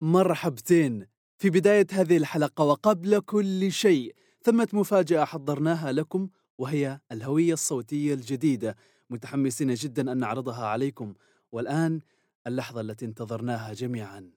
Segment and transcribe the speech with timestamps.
[0.00, 1.06] مرحبتين.
[1.38, 6.28] في بداية هذه الحلقة وقبل كل شيء ثمة مفاجأة حضرناها لكم
[6.58, 8.76] وهي الهوية الصوتية الجديدة.
[9.10, 11.14] متحمسين جدا أن نعرضها عليكم.
[11.52, 12.00] والآن
[12.46, 14.30] اللحظة التي انتظرناها جميعا.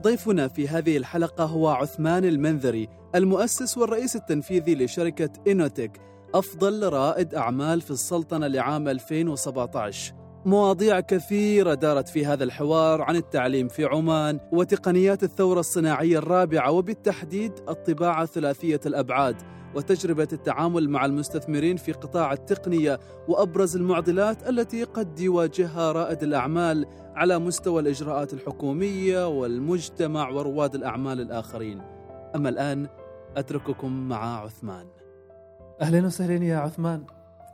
[0.00, 6.00] ضيفنا في هذه الحلقة هو عثمان المنذري المؤسس والرئيس التنفيذي لشركة إنوتك
[6.34, 13.68] أفضل رائد أعمال في السلطنة لعام 2017 مواضيع كثيرة دارت في هذا الحوار عن التعليم
[13.68, 19.36] في عمان وتقنيات الثورة الصناعية الرابعة وبالتحديد الطباعة ثلاثية الأبعاد
[19.74, 27.38] وتجربة التعامل مع المستثمرين في قطاع التقنية وأبرز المعضلات التي قد يواجهها رائد الأعمال على
[27.38, 31.82] مستوى الإجراءات الحكومية والمجتمع ورواد الأعمال الآخرين.
[32.36, 32.88] أما الآن
[33.36, 34.86] أترككم مع عثمان.
[35.80, 37.04] أهلا وسهلا يا عثمان.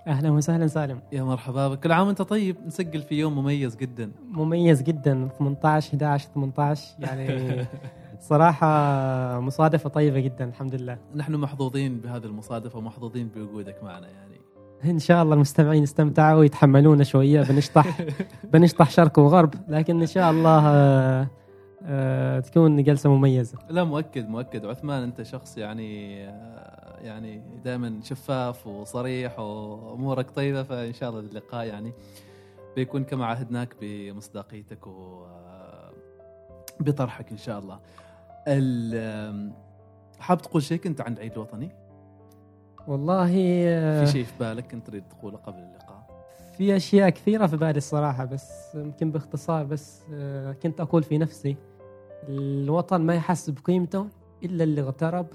[0.08, 1.00] أهلا وسهلا سالم.
[1.12, 1.80] يا مرحبا بك.
[1.80, 2.56] كل عام وأنت طيب.
[2.66, 4.10] نسجل في يوم مميز جدا.
[4.30, 5.28] مميز جدا.
[5.38, 7.66] 18 11 18 يعني
[8.30, 10.98] صراحة مصادفة طيبة جدا الحمد لله.
[11.14, 14.28] نحن محظوظين بهذه المصادفة ومحظوظين بوجودك معنا يعني.
[14.84, 17.42] إن شاء الله المستمعين استمتعوا ويتحملونا شوية.
[17.42, 17.98] بنشطح
[18.52, 21.28] بنشطح شرق وغرب لكن إن شاء الله
[22.40, 29.38] تكون جلسة مميزة لا مؤكد مؤكد عثمان أنت شخص يعني آه، يعني دائما شفاف وصريح
[29.40, 31.92] وأمورك طيبة فإن شاء الله اللقاء يعني
[32.76, 35.92] بيكون كما عهدناك بمصداقيتك و آه،
[36.80, 37.78] بطرحك إن شاء الله.
[38.48, 39.52] ال-
[40.18, 41.70] حاب تقول شيء كنت عن العيد الوطني؟
[42.88, 43.32] والله
[43.66, 46.08] آه، في شيء في بالك كنت تريد تقوله قبل اللقاء؟
[46.56, 51.56] في أشياء كثيرة في بالي الصراحة بس يمكن باختصار بس آه، كنت أقول في نفسي
[52.28, 54.06] الوطن ما يحس بقيمته
[54.44, 55.26] إلا اللي اغترب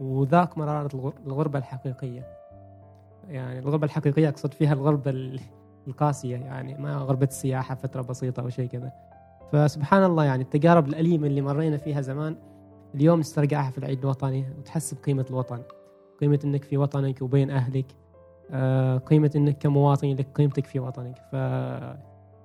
[0.00, 2.26] وذاك مرارة الغر- الغربة الحقيقية.
[3.28, 5.40] يعني الغربة الحقيقية أقصد فيها الغربة ال-
[5.88, 8.92] القاسية يعني ما غربة السياحة فترة بسيطة أو شيء كذا.
[9.52, 12.36] فسبحان الله يعني التجارب الأليمة اللي مرينا فيها زمان
[12.94, 15.58] اليوم نسترجعها في العيد الوطني وتحس بقيمة الوطن.
[16.20, 17.86] قيمة إنك في وطنك وبين أهلك
[18.50, 21.18] آه، قيمة إنك كمواطن لك قيمتك في وطنك.
[21.32, 21.36] ف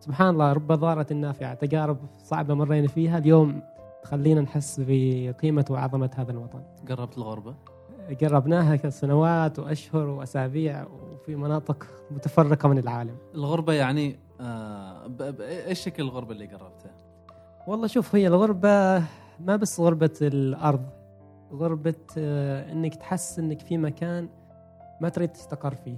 [0.03, 1.53] سبحان الله رب ضارة نافعة.
[1.53, 3.17] تجارب صعبة مرينا فيها.
[3.17, 3.61] اليوم
[4.03, 6.61] تخلينا نحس بقيمة وعظمة هذا الوطن.
[6.89, 7.55] قربت الغربة؟
[8.21, 13.15] قربناها كسنوات وأشهر وأسابيع وفي مناطق متفرقة من العالم.
[13.35, 16.91] الغربة يعني آه إيش شكل الغربة اللي قربتها؟
[17.67, 19.03] والله شوف هي الغربة
[19.39, 20.85] ما بس غربة الأرض
[21.53, 24.29] غربة آه، إنك تحس إنك في مكان
[25.01, 25.97] ما تريد تستقر فيه.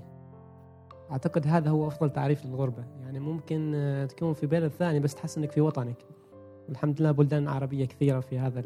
[1.11, 2.83] أعتقد هذا هو أفضل تعريف للغربة.
[3.03, 6.05] يعني ممكن آه، تكون في بلد ثاني بس تحس إنك في وطنك.
[6.69, 8.61] الحمد لله بلدان عربية كثيرة في هذا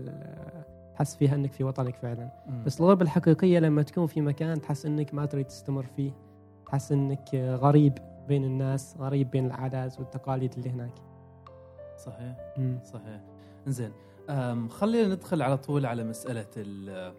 [0.95, 2.31] تحس فيها إنك في وطنك فعلا.
[2.47, 2.63] مم.
[2.63, 6.11] بس الغربة الحقيقية لما تكون في مكان تحس إنك ما تريد تستمر فيه.
[6.65, 6.91] تحس
[7.33, 7.93] آه، غريب
[8.27, 10.93] بين الناس غريب بين العادات والتقاليد اللي هناك.
[11.97, 12.35] صحيح.
[12.57, 12.79] مم.
[12.83, 13.21] صحيح.
[13.67, 13.91] زين
[14.69, 17.13] خلينا ندخل على طول على مسألة ال-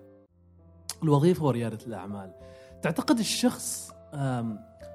[1.02, 2.32] الوظيفة وريادة الأعمال.
[2.82, 3.92] تعتقد الشخص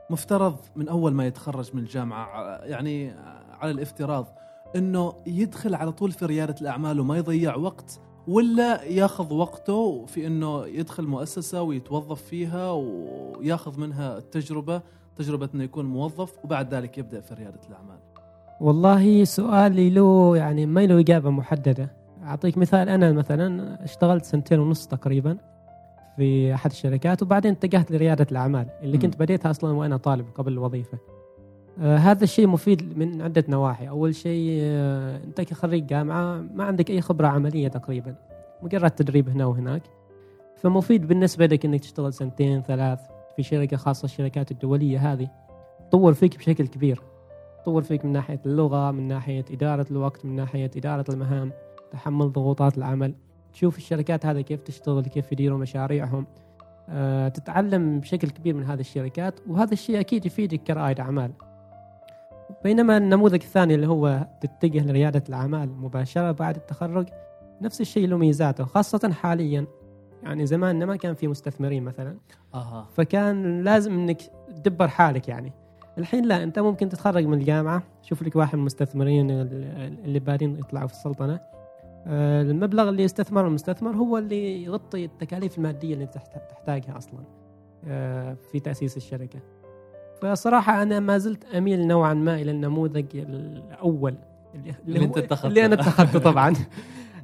[0.09, 3.11] مفترض من أول ما يتخرج من الجامعة يعني
[3.59, 4.27] على الافتراض
[4.75, 10.65] أنه يدخل على طول في ريادة الأعمال وما يضيع وقت ولا ياخذ وقته في أنه
[10.65, 14.81] يدخل مؤسسة ويتوظف فيها وياخذ منها التجربة
[15.15, 17.97] تجربة أنه يكون موظف وبعد ذلك يبدأ في ريادة الأعمال.
[18.61, 21.91] والله سؤالي له يعني ما له إجابة محددة.
[22.23, 25.37] أعطيك مثال أنا مثلا اشتغلت سنتين ونص تقريبا
[26.17, 29.01] في أحد الشركات وبعدين اتجهت لريادة الأعمال اللي مم.
[29.03, 30.97] كنت بديتها أصلا وأنا طالب قبل الوظيفة.
[31.79, 33.89] آه هذا الشيء مفيد من عدة نواحي.
[33.89, 38.15] أول شيء آه أنت كخريج جامعة ما عندك أي خبرة عملية تقريبا
[38.63, 39.81] مجرد تدريب هنا وهناك.
[40.57, 42.99] فمفيد بالنسبة لك أنك تشتغل سنتين ثلاث
[43.35, 45.27] في شركة خاصة الشركات الدولية هذه.
[45.89, 47.01] تطور فيك بشكل كبير.
[47.61, 51.51] تطور فيك من ناحية اللغة من ناحية إدارة الوقت من ناحية إدارة المهام
[51.91, 53.13] تحمل ضغوطات العمل.
[53.53, 56.27] تشوف الشركات هذه كيف تشتغل كيف يديروا مشاريعهم.
[56.89, 61.31] أه تتعلم بشكل كبير من هذه الشركات وهذا الشيء أكيد يفيدك كرائد أعمال.
[62.65, 67.07] بينما النموذج الثاني اللي هو تتجه لريادة الأعمال مباشرة بعد التخرج
[67.61, 69.65] نفس الشيء له ميزاته خاصة حاليا.
[70.23, 72.17] يعني زمان ما كان في مستثمرين مثلا.
[72.53, 72.87] أها.
[72.93, 74.21] فكان لازم إنك
[74.63, 75.51] تدبر حالك يعني.
[75.97, 80.87] الحين لا أنت ممكن تتخرج من الجامعة شوف لك واحد من المستثمرين اللي بادين يطلعوا
[80.87, 81.39] في السلطنة.
[82.07, 87.19] آه، المبلغ اللي يستثمر المستثمر هو اللي يغطي التكاليف المادية اللي تحت- تحتاجها أصلا.
[87.87, 89.39] آه، في تأسيس الشركة.
[90.31, 94.15] فصراحه أنا ما زلت أميل نوعا ما إلى النموذج الأول
[94.55, 95.47] اللي, اللي أنت اتخذته.
[95.47, 96.53] اللي أنا اتخذته طبعا.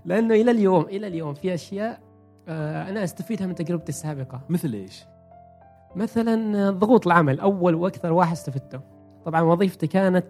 [0.06, 2.00] لأنه إلى اليوم إلى اليوم في أشياء
[2.48, 4.42] آه، أنا أستفيدها من تجربتي السابقة.
[4.50, 5.06] مثل إيش؟
[5.96, 8.80] مثلا ضغوط العمل أول وأكثر واحد استفدته.
[9.26, 10.28] طبعا وظيفتي كانت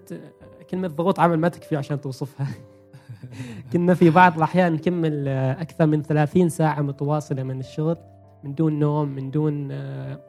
[0.70, 2.48] كلمة ضغوط عمل ما تكفي عشان توصفها.
[3.74, 7.98] كنا في بعض الأحيان نكمل آه، أكثر من 30 ساعة متواصلة من الشغل
[8.44, 10.20] من دون نوم من دون آه،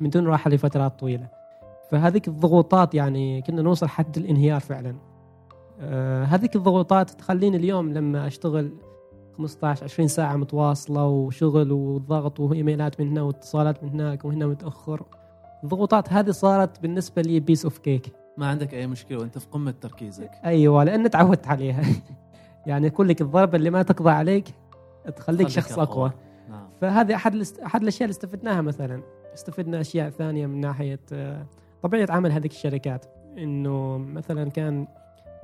[0.00, 1.39] من دون راحة لفترات طويلة.
[1.90, 4.94] فهذيك الضغوطات يعني كنا نوصل حد الانهيار فعلا.
[5.80, 8.72] آه، هذيك الضغوطات تخليني اليوم لما أشتغل
[9.38, 15.02] 15 20 ساعة متواصلة وشغل وضغط وإيميلات من هنا واتصالات من هناك وهنا متأخر.
[15.64, 19.74] الضغوطات هذه صارت بالنسبة لي piece of cake ما عندك أي مشكلة وأنت في قمة
[19.80, 20.30] تركيزك.
[20.44, 21.82] أيوه لأن تعودت عليها.
[22.66, 24.44] يعني أقول لك الضربه اللي ما تقضى عليك
[25.16, 26.12] تخليك شخص أقوى.
[26.48, 26.68] نعم.
[26.80, 27.42] فهذه أحد.
[27.66, 29.02] أحد الأشياء اللي استفدناها مثلا.
[29.34, 31.46] استفدنا أشياء ثانية من ناحية آه،
[31.82, 33.04] طبيعة عمل هذيك الشركات
[33.38, 34.86] إنه مثلا كان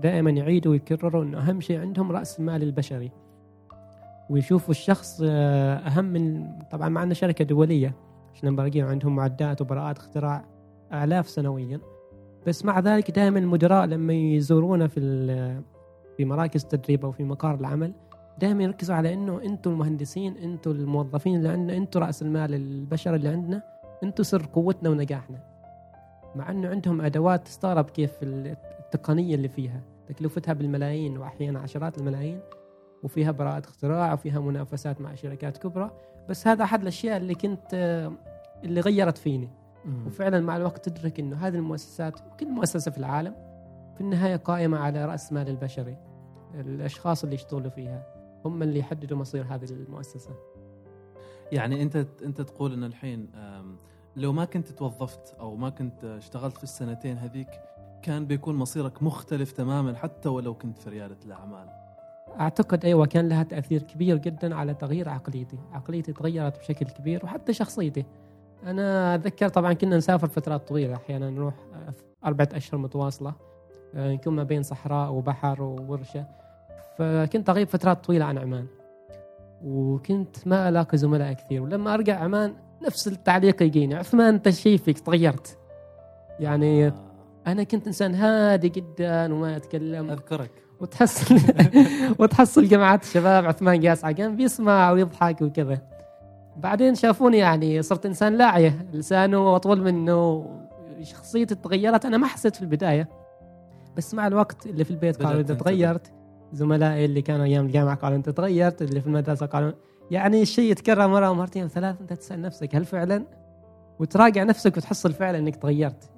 [0.01, 3.11] دائما يعيدوا ويكرروا إنه أهم شيء عندهم رأس المال البشري.
[4.31, 7.95] ويشوفوا الشخص آه، أهم من طبعا مع إنه شركة دولية
[8.35, 10.45] عشان باقيين عندهم معدات وبراءات اختراع
[10.93, 11.81] آلاف سنويا.
[12.47, 15.01] بس مع ذلك دائما المدراء لما يزورونا في
[16.17, 17.93] في مراكز تدريب أو في مقار العمل
[18.39, 23.29] دائما يركزوا على إنه أنتم المهندسين أنتم الموظفين اللي عندنا أنتم رأس المال البشري اللي
[23.29, 23.63] عندنا
[24.03, 25.56] أنتم سر قوتنا ونجاحنا.
[26.37, 32.41] مع إنه عندهم أدوات تستغرب كيف التقنية اللي فيها تكلفتها بالملايين وأحيانا عشرات الملايين
[33.03, 35.91] وفيها براءة اختراع وفيها منافسات مع شركات كبرى.
[36.29, 37.75] بس هذا أحد الأشياء اللي كنت
[38.65, 39.49] اللي غيرت فيني.
[39.85, 40.07] مم.
[40.07, 43.35] وفعلا مع الوقت تدرك إنه هذه المؤسسات وكل مؤسسة في العالم
[43.95, 45.97] في النهاية قائمة على رأس مال البشري.
[46.55, 48.07] الأشخاص اللي يشتغلوا فيها
[48.45, 50.31] هم اللي يحددوا مصير هذه المؤسسة.
[51.53, 53.29] يعني أنت أنت تقول ان الحين
[54.17, 57.49] لو ما كنت توظفت أو ما كنت اشتغلت في السنتين هذيك
[58.03, 61.69] كان بيكون مصيرك مختلف تماما حتى ولو كنت في ريادة الأعمال.
[62.41, 65.59] أعتقد أيوه كان لها تأثير كبير جدا على تغيير عقليتي.
[65.73, 68.05] عقليتي تغيرت بشكل كبير وحتى شخصيتي.
[68.65, 71.95] أنا أتذكر طبعا كنا نسافر فترات طويلة أحيانا نروح آه،
[72.27, 73.35] أربعة أشهر متواصلة
[73.95, 76.27] آه، نكون ما بين صحراء وبحر وورشة.
[76.99, 78.67] فكنت أغيب فترات طويلة عن عمان
[79.65, 81.63] وكنت ما ألاقي زملاء كثير.
[81.63, 83.95] ولما أرجع عمان نفس التعليق يجيني.
[83.95, 85.59] عثمان أنت شيء فيك تغيرت.
[86.41, 86.93] يعني آه،
[87.47, 90.11] أنا كنت إنسان هادي جدا وما أتكلم.
[90.11, 90.51] أذكرك.
[90.81, 91.37] وتحصل
[92.19, 95.79] وتحصل جماعات الشباب عثمان قاس عقان بيسمع ويضحك وكذا.
[96.57, 100.47] بعدين شافوني يعني صرت إنسان لاعية لسانه أطول منه
[101.03, 102.05] شخصيتي تغيرت.
[102.05, 103.09] أنا ما حسيت في البداية.
[103.97, 105.53] بس مع الوقت اللي في البيت قالوا انت.
[105.53, 106.13] تغيرت
[106.53, 109.73] زملائي اللي كانوا أيام الجامعة قالوا إنت تغيرت اللي في المدرسة قالوا
[110.11, 113.25] يعني الشيء يتكرر مرة ومرتين وثلاث أنت تسأل نفسك هل فعلا؟
[113.99, 116.11] وتراجع نفسك وتحصل فعلا إنك تغيرت.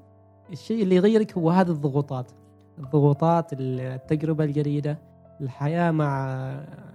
[0.53, 2.31] الشيء اللي يغيرك هو هذه الضغوطات.
[2.79, 4.99] الضغوطات التجربة الجديدة
[5.41, 6.29] الحياة مع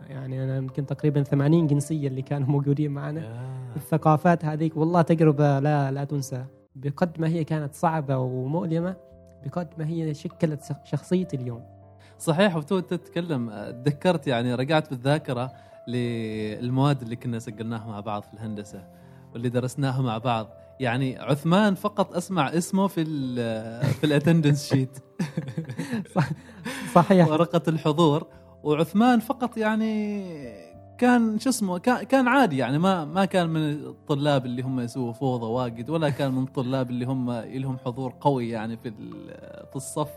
[0.09, 3.45] يعني أنا يمكن تقريبا 80 جنسية اللي كانوا موجودين معنا.
[3.75, 6.45] الثقافات هذيك والله تجربة لا لا تنسى.
[6.75, 8.95] بقد ما هي كانت صعبة ومؤلمة
[9.45, 11.63] بقد ما هي شكلت شخصيتي اليوم.
[12.19, 13.49] صحيح وتو تتكلم
[13.85, 15.51] تذكرت يعني رجعت بالذاكرة.
[15.87, 18.87] للمواد اللي كنا سجلناها مع بعض في الهندسة
[19.33, 20.47] واللي درسناها مع بعض.
[20.79, 23.35] يعني عثمان فقط أسمع اسمه في ال
[23.99, 24.97] في ال attendance sheet
[26.95, 27.27] صحيح.
[27.27, 28.27] ورقة الحضور.
[28.63, 30.33] وعثمان فقط يعني
[30.97, 35.45] كان شو اسمه كان عادي يعني ما ما كان من الطلاب اللي هم يسووا فوضى
[35.45, 38.91] واجد ولا كان من الطلاب اللي هم لهم حضور قوي يعني في
[39.69, 40.09] في الصف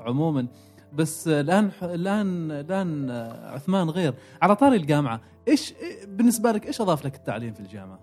[0.00, 0.46] عموما.
[0.92, 3.10] بس الآن الآن الآن
[3.44, 4.14] عثمان غير.
[4.42, 5.74] على طاري الجامعة إيش
[6.08, 7.98] بالنسبة لك إيش أضاف لك التعليم في الجامعة؟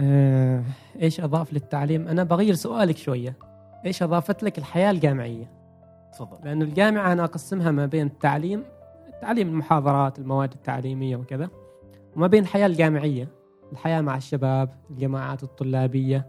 [0.00, 0.62] آه،
[1.02, 3.36] إيش أضاف للتعليم؟ أنا بغير سؤالك شوية.
[3.86, 5.50] إيش أضافت لك الحياة الجامعية؟
[6.12, 6.38] تفضل.
[6.44, 8.64] لأنه الجامعة أنا أقسمها ما بين التعليم
[9.20, 11.48] تعليم المحاضرات المواد التعليمية وكذا
[12.16, 13.28] وما بين الحياة الجامعية
[13.72, 16.26] الحياة مع الشباب الجماعات الطلابية.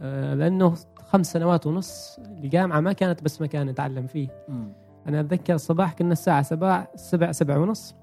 [0.00, 0.74] آه، لأنه
[1.14, 4.28] خمس سنوات ونص الجامعة ما كانت بس مكان نتعلم فيه.
[4.48, 4.72] مم.
[5.08, 7.94] أنا أتذكر الصباح كنا الساعة سبع سبع سبع ونص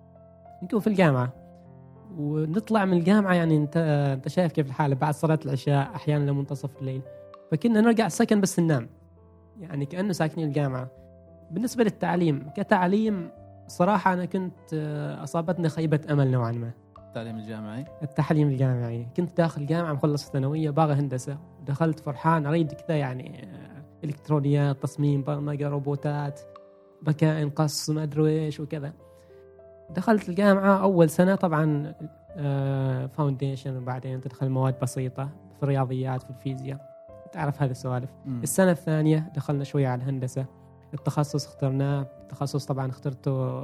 [0.63, 1.33] نكون في الجامعة.
[2.17, 3.77] ونطلع من الجامعة يعني انت
[4.15, 7.01] أنت شايف كيف الحاله بعد صلاة العشاء أحيانا لمنتصف الليل.
[7.51, 8.89] فكنا نرجع السكن بس ننام.
[9.59, 10.87] يعني كأنه ساكنين الجامعة.
[11.51, 13.29] بالنسبة للتعليم كتعليم
[13.67, 16.71] صراحة أنا كنت آه، أصابتني خيبة أمل نوعا ما.
[17.11, 19.07] التعليم الجامعي؟ التعليم الجامعي.
[19.17, 21.37] كنت داخل جامعة مخلص الثانويه باغي هندسة.
[21.65, 26.41] دخلت فرحان أريد كذا يعني آه، إلكترونيات تصميم برمجه روبوتات
[27.01, 28.93] بكائن قص ما أدري إيش وكذا.
[29.89, 31.93] دخلت الجامعة أول سنة طبعا
[33.07, 36.91] foundation وبعدين تدخل مواد بسيطة في الرياضيات في الفيزياء.
[37.31, 38.09] تعرف هذه السوالف.
[38.27, 40.45] السنة الثانية دخلنا شوية على الهندسة.
[40.93, 42.07] التخصص اخترناه.
[42.21, 43.63] التخصص طبعا اخترته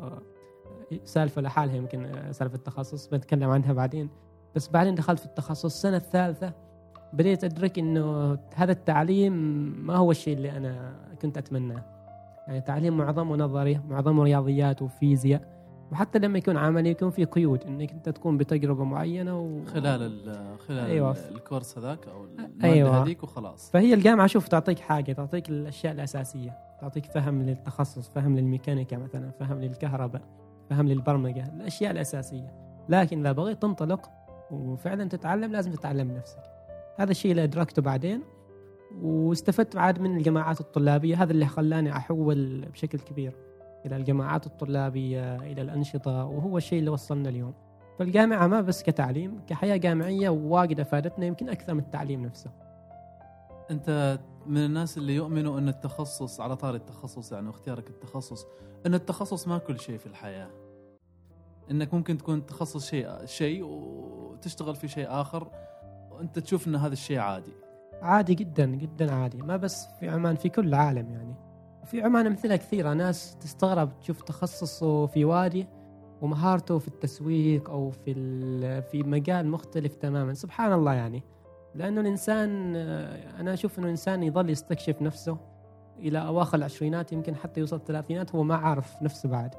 [1.04, 4.10] سالفة لحالها يمكن سالفة التخصص بنتكلم عنها بعدين
[4.56, 6.54] بس بعدين دخلت في التخصص السنة الثالثة
[7.14, 9.34] بديت أدرك إنه هذا التعليم
[9.86, 11.84] ما هو الشيء اللي أنا كنت أتمناه
[12.48, 15.58] يعني تعليم معظمه نظري معظمه رياضيات وفيزياء
[15.92, 19.66] وحتى لما يكون عملي يكون في قيود إنك أنت تكون بتجربة معينة و...
[19.66, 21.16] خلال ال خلال أيوة.
[21.16, 21.30] أيوة.
[21.30, 23.04] الكورس هذاك أو الماده أيوة.
[23.04, 28.98] هذيك وخلاص فهي الجامعة شوف تعطيك حاجة تعطيك الأشياء الأساسية تعطيك فهم للتخصص فهم للميكانيكا
[28.98, 32.54] مثلا فهم للكهرباء فهم للبرمجة الأشياء الأساسية.
[32.90, 34.10] لكن إذا بغيت تنطلق
[34.52, 36.44] وفعلا تتعلم لازم تتعلم بنفسك
[37.00, 38.22] هذا الشيء اللي أدركته بعدين
[39.02, 41.24] واستفدت عاد من الجماعات الطلابية.
[41.24, 43.36] هذا اللي خلاني أحول بشكل كبير
[43.86, 47.54] إلى الجماعات الطلابية إلى الأنشطة وهو الشيء اللي وصلنا اليوم.
[48.00, 52.52] فالجامعة ما بس كتعليم كحياة جامعية واجد أفادتنا يمكن أكثر من التعليم نفسه.
[53.72, 58.46] أنت من الناس اللي يؤمنوا أن التخصص على طاري التخصص يعني واختيارك التخصص
[58.86, 60.50] أن التخصص ما كل شيء في الحياة.
[61.72, 65.52] إنك ممكن تكون تخصص شيء شيء وتشتغل في شيء آخر
[66.12, 67.54] وأنت تشوف إن هذا الشيء عادي.
[68.02, 69.38] عادي جدا جدا عادي.
[69.38, 71.36] ما بس في عمان في كل العالم يعني.
[71.86, 75.68] في عمان أمثلة كثيرة ناس تستغرب تشوف تخصصه في وادي
[76.22, 78.14] ومهارته في التسويق أو في
[78.82, 80.34] في مجال مختلف تماما.
[80.34, 81.24] سبحان الله يعني.
[81.78, 85.38] لأنه الإنسان آه، أنا أشوف إنه الإنسان يظل يستكشف نفسه
[86.00, 89.56] إلى أواخر العشرينات يمكن حتى يوصل الثلاثينات هو ما عارف نفسه بعد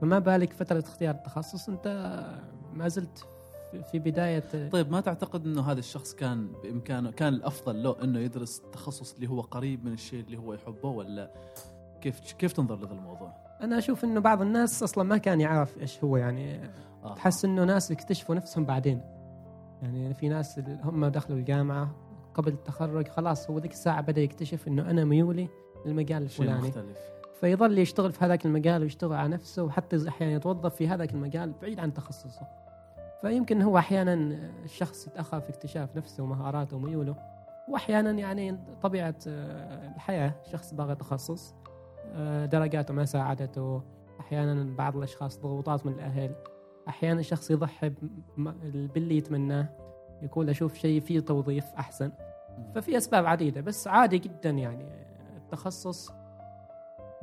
[0.00, 1.86] فما بالك فترة اختيار التخصص أنت
[2.74, 3.24] ما زلت
[3.92, 8.60] في- بداية طيب ما تعتقد إنه هذا الشخص كان بإمكانه كان الأفضل له إنه يدرس
[8.64, 11.30] التخصص اللي هو قريب من الشيء اللي هو يحبه ولا
[12.00, 16.04] كيف كيف تنظر لهذا الموضوع؟ أنا أشوف إنه بعض الناس أصلا ما كان يعرف إيش
[16.04, 16.70] هو يعني
[17.04, 17.14] آه.
[17.14, 19.00] تحس إنه ناس يكتشفوا نفسهم بعدين
[19.82, 21.90] يعني في ناس هم دخلوا الجامعة
[22.34, 25.48] قبل التخرج خلاص هو ذيك الساعة بدأ يكتشف إنه أنا ميولي
[25.86, 26.68] للمجال شيء الفلاني.
[26.68, 26.98] مختلف.
[27.40, 31.80] فيظل يشتغل في هذاك المجال ويشتغل على نفسه وحتى أحيانا يتوظف في هذاك المجال بعيد
[31.80, 32.46] عن تخصصه.
[33.20, 34.14] فيمكن هو أحيانا
[34.64, 37.16] الشخص يتأخر في اكتشاف نفسه ومهاراته وميوله
[37.68, 41.54] واحيانا يعني طبيعة آه، الحياة شخص باغي تخصص
[42.12, 43.82] آه، درجاته ما ساعدته.
[44.20, 46.34] أحيانا بعض الأشخاص ضغوطات من الأهل.
[46.88, 47.92] أحيانا الشخص يضحي
[48.66, 49.68] باللي يتمناه
[50.22, 52.12] يقول أشوف شيء فيه توظيف أحسن.
[52.74, 54.86] ففي أسباب عديدة بس عادي جدا يعني.
[55.36, 56.12] التخصص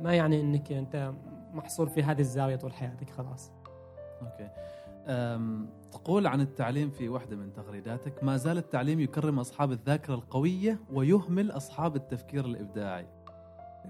[0.00, 1.12] ما يعني إنك أنت
[1.52, 3.52] محصور في هذه الزاوية طول حياتك خلاص.
[4.22, 4.48] أوكي.
[5.06, 10.78] أم تقول عن التعليم في واحدة من تغريداتك ما زال التعليم يكرم أصحاب الذاكرة القوية
[10.92, 13.06] ويهمل أصحاب التفكير الإبداعي.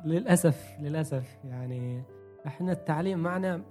[0.05, 2.03] للأسف للأسف يعني
[2.47, 3.63] إحنا التعليم معنا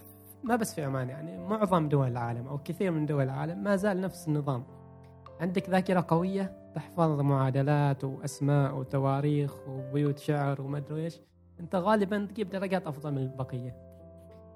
[0.44, 4.02] ما بس في عمان يعني معظم دول العالم أو كثير من دول العالم ما زال
[4.02, 4.64] نفس النظام.
[5.42, 11.22] عندك ذاكرة قوية تحفظ معادلات وأسماء وتواريخ وبيوت شعر وما أدري إيش.
[11.60, 13.76] أنت غالبا تجيب درجات أفضل من البقية.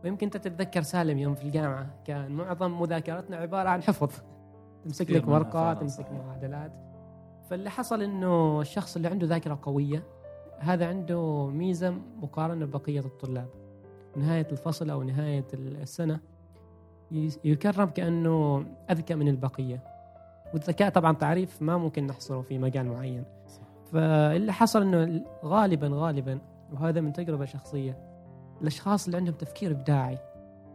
[0.03, 4.11] ويمكن أنت تتذكر سالم يوم في الجامعة كان معظم مذاكرتنا عبارة عن حفظ.
[4.83, 6.11] تمسك لك فعلاً تمسك.
[6.11, 6.71] معادلات.
[7.49, 10.03] فاللي حصل إنه الشخص اللي عنده ذاكرة قوية
[10.59, 13.47] هذا عنده ميزة مقارنة ببقية الطلاب.
[14.17, 16.19] نهاية الفصل أو نهاية السنة
[17.11, 19.83] يس- يكرم كأنه أذكى من البقية.
[20.53, 23.23] والذكاء طبعا تعريف ما ممكن نحصره في مجال معين.
[23.91, 26.39] فاللي حصل إنه غالبا غالبا
[26.73, 27.97] وهذا من تجربة شخصية
[28.61, 30.17] الأشخاص اللي عندهم تفكير إبداعي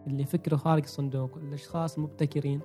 [0.06, 2.61] اللي فكره خارج الصندوق الأشخاص المبتكرين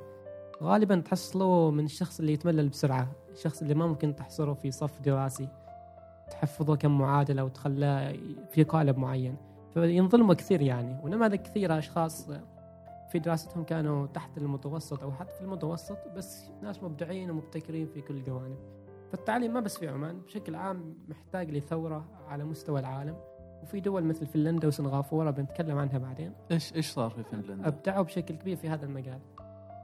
[0.63, 5.47] غالبا تحصلوا من الشخص اللي يتملل بسرعة الشخص اللي ما ممكن تحصره في صف دراسي
[6.31, 8.13] تحفظه كم معادلة وتخلاه
[8.51, 9.35] في قالب معين.
[9.81, 10.99] فينظلموا كثير يعني.
[11.03, 12.29] ونماذج كثيرة أشخاص
[13.09, 18.13] في دراستهم كانوا تحت المتوسط أو حتى في المتوسط بس ناس مبدعين ومبتكرين في كل
[18.13, 18.57] الجوانب
[19.11, 23.15] فالتعليم ما بس في عمان بشكل عام محتاج لثورة على مستوى العالم.
[23.63, 26.33] وفي دول مثل فنلندا وسنغافورة بنتكلم عنها بعدين.
[26.51, 29.19] إيش إيش صار في فنلندا؟ أبدعوا بشكل كبير في هذا المجال.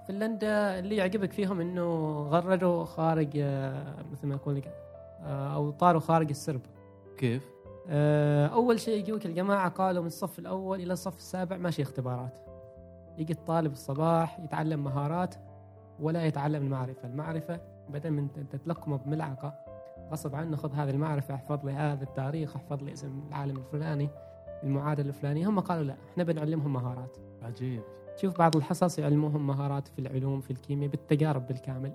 [0.07, 4.67] فنلندا اللي يعجبك فيهم إنه غردوا خارج آه، مثل ما يقول لك
[5.21, 6.61] آه، أو طاروا خارج السرب.
[7.17, 7.52] كيف؟
[7.89, 12.37] آه، أول شيء يجوك الجماعة قالوا من الصف الأول إلى الصف السابع ماشي اختبارات.
[13.17, 15.35] يجي الطالب الصباح يتعلم مهارات
[15.99, 17.07] ولا يتعلم المعرفة.
[17.07, 17.59] المعرفة
[17.89, 19.53] بدل من انت تلقمه بملعقة.
[20.11, 24.09] غصب عنه خذ هذه المعرفة احفظ لي هذا التاريخ احفظ لي اسم العالم الفلاني
[24.63, 25.49] المعادلة الفلانية.
[25.49, 27.17] هم قالوا لا إحنا بنعلمهم مهارات.
[27.41, 27.81] عجيب.
[28.17, 31.91] تشوف بعض الحصص يعلموهم مهارات في العلوم في الكيمياء بالتجارب بالكامل.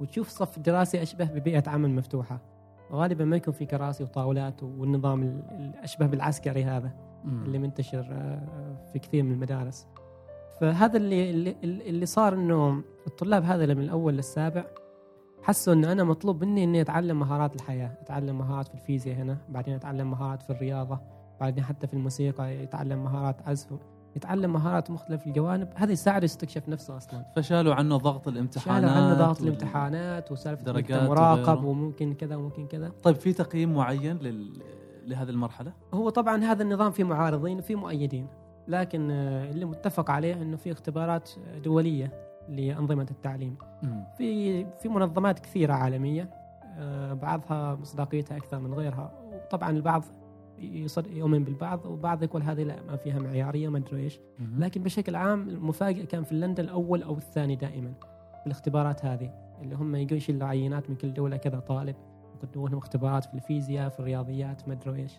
[0.00, 2.51] وتشوف صف دراسي أشبه ببيئة عمل مفتوحة.
[2.92, 6.90] غالبا ما يكون في كراسي وطاولات والنظام ال- الأشبه بالعسكري هذا
[7.24, 7.44] مم.
[7.44, 9.86] اللي منتشر آه، في كثير من المدارس
[10.60, 14.64] فهذا اللي اللي, اللي صار إنه الطلاب هذا من الأول للسابع
[15.42, 19.74] حسوا إنه أنا مطلوب مني إني أتعلم مهارات الحياة، أتعلم مهارات في الفيزياء هنا، بعدين
[19.74, 20.98] أتعلم مهارات في الرياضة،
[21.40, 23.72] بعدين حتى في الموسيقى يتعلم مهارات عزف،
[24.16, 27.24] يتعلم مهارات مختلف الجوانب، هذا يساعده يستكشف نفسه أصلا.
[27.36, 31.64] فشالوا عنه ضغط الامتحانات شالوا عنه ضغط الامتحانات وسالفة درجات مراقب.
[31.64, 32.92] وممكن كذا وممكن كذا.
[33.02, 34.62] طيب في تقييم معين لل
[35.06, 38.26] لهذه المرحلة؟ هو طبعا هذا النظام فيه معارضين وفيه مؤيدين
[38.68, 41.30] لكن اللي متفق عليه إنه في اختبارات
[41.64, 42.12] دولية
[42.48, 43.56] لأنظمة التعليم.
[44.18, 46.30] في في منظمات كثيرة عالمية
[46.78, 50.04] آه، بعضها مصداقيتها أكثر من غيرها وطبعا البعض
[51.10, 54.20] يؤمن بالبعض وبعض يقول هذه لا ما فيها معيارية ما أدري إيش.
[54.58, 57.92] لكن بشكل عام المفاجئ كان فنلندا الأول أو الثاني دائما
[58.40, 59.30] في الاختبارات هذه
[59.62, 61.96] اللي هم يشيلوا عينات من كل دولة كذا طالب
[62.34, 65.12] يقدموا لهم اختبارات في الفيزياء في الرياضيات ما أدري إيش.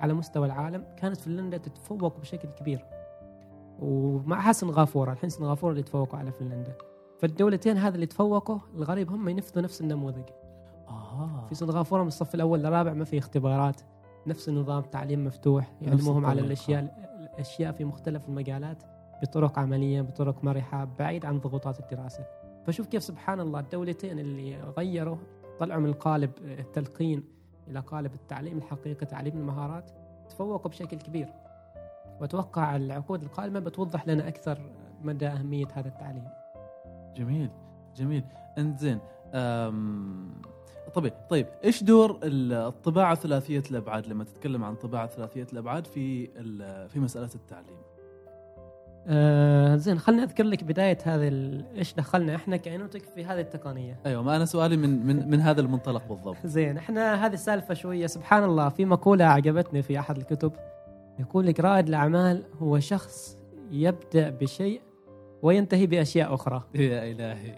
[0.00, 2.84] على مستوى العالم كانت فنلندا تتفوق بشكل كبير.
[3.78, 6.74] ومعها سنغافوره الحين سنغافوره اللي تفوقوا على فنلندا
[7.18, 10.28] فالدولتين هذه اللي تفوقوا الغريب هم ينفذوا نفس النموذج.
[10.88, 11.46] آه.
[11.48, 13.80] في سنغافوره من الصف الأول للرابع ما في اختبارات.
[14.26, 16.40] نفس النظام تعليم مفتوح يعلموهم على.
[16.40, 18.82] الأشياء الأشياء في مختلف المجالات
[19.22, 22.24] بطرق عملية بطرق مرحة بعيد عن ضغوطات الدراسة.
[22.66, 25.16] فشوف كيف سبحان الله الدولتين اللي غيروا
[25.58, 27.24] طلعوا من قالب التلقين
[27.68, 29.90] إلى قالب التعليم الحقيقي تعليم المهارات
[30.28, 31.28] تفوقوا بشكل كبير.
[32.20, 34.58] وأتوقع العقود القادمه بتوضح لنا أكثر
[35.02, 36.28] مدى أهمية هذا التعليم.
[37.16, 37.50] جميل
[37.96, 38.24] جميل.
[38.58, 38.98] إنزين
[40.98, 41.10] أم...
[41.30, 46.26] طيب إيش دور ال- الطباعة ثلاثية الأبعاد لما تتكلم عن طباعة ثلاثية الأبعاد في
[46.88, 47.78] في مسألة التعليم؟
[49.06, 51.24] آه زين خليني أذكر لك بداية هذا
[51.76, 55.60] إيش دخلنا إحنا كاينوتك في هذه التقنية أيوه ما أنا سؤالي من من من هذا
[55.60, 56.36] المنطلق بالضبط.
[56.44, 60.52] زين إحنا هذه السالفه شوية سبحان الله في مقولة عجبتني في أحد الكتب
[61.18, 63.38] يقول لك رائد الأعمال هو شخص
[63.70, 64.80] يبدأ بشيء
[65.42, 66.62] وينتهي بأشياء أخرى.
[66.74, 67.54] يا إلهي.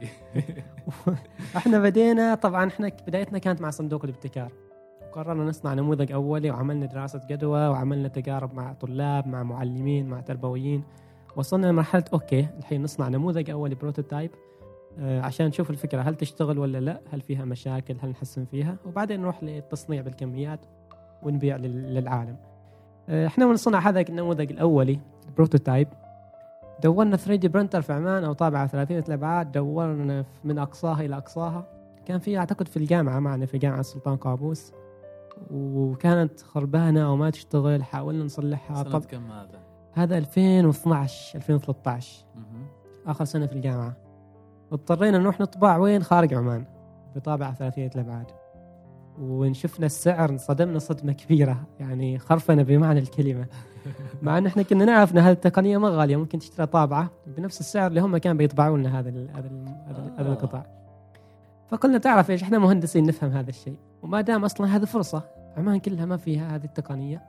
[1.56, 4.52] إحنا بدينا طبعا إحنا بدايتنا كانت مع صندوق الابتكار.
[5.12, 10.82] قررنا نصنع نموذج أولي وعملنا دراسة جدوى وعملنا تجارب مع طلاب مع معلمين مع تربويين.
[11.36, 14.30] وصلنا لمرحلة okay الحين نصنع نموذج أولي prototype
[14.98, 19.20] آه، عشان نشوف الفكرة هل تشتغل ولا لا؟ هل فيها مشاكل؟ هل نحسن فيها؟ وبعدين
[19.20, 20.60] نروح للتصنيع بالكميات
[21.22, 22.36] ونبيع لل- للعالم.
[23.08, 24.98] آه، إحنا من صنع هذا النموذج الأولي
[25.28, 25.88] ال prototype
[26.82, 31.66] دورنا 3D printer في عمان أو طابعة ثلاثيه الابعاد دورنا من أقصاها إلى أقصاها.
[32.06, 34.72] كان في أعتقد في الجامعة معنا في جامعة السلطان قابوس.
[35.50, 38.82] وكانت خربانة وما تشتغل حاولنا نصلحها.
[38.82, 39.60] سنة طب كم هذا؟
[39.92, 42.66] هذا 2012 2013 مهم.
[43.06, 43.96] آخر سنة في الجامعة.
[44.72, 46.64] اضطرينا نروح نطبع وين؟ خارج عمان
[47.16, 48.26] بطابعة ثلاثيه الابعاد
[49.20, 51.62] ونشفنا السعر انصدمنا صدمة كبيرة.
[51.80, 53.46] يعني خرفنا بمعنى الكلمة.
[54.22, 57.86] مع أن إحنا كنا نعرف إن هذه التقنية ما غالية ممكن تشتري طابعة بنفس السعر
[57.86, 59.74] اللي هم كانوا بيطبعوا لنا هذا ال هذا ال
[60.18, 60.32] هذا, آه.
[60.32, 60.66] القطاع.
[61.68, 63.76] فقلنا تعرف إيش إحنا مهندسين نفهم هذا الشيء.
[64.02, 65.22] وما دام أصلا هذه فرصة
[65.56, 67.22] عمان كلها ما فيها هذه التقنية.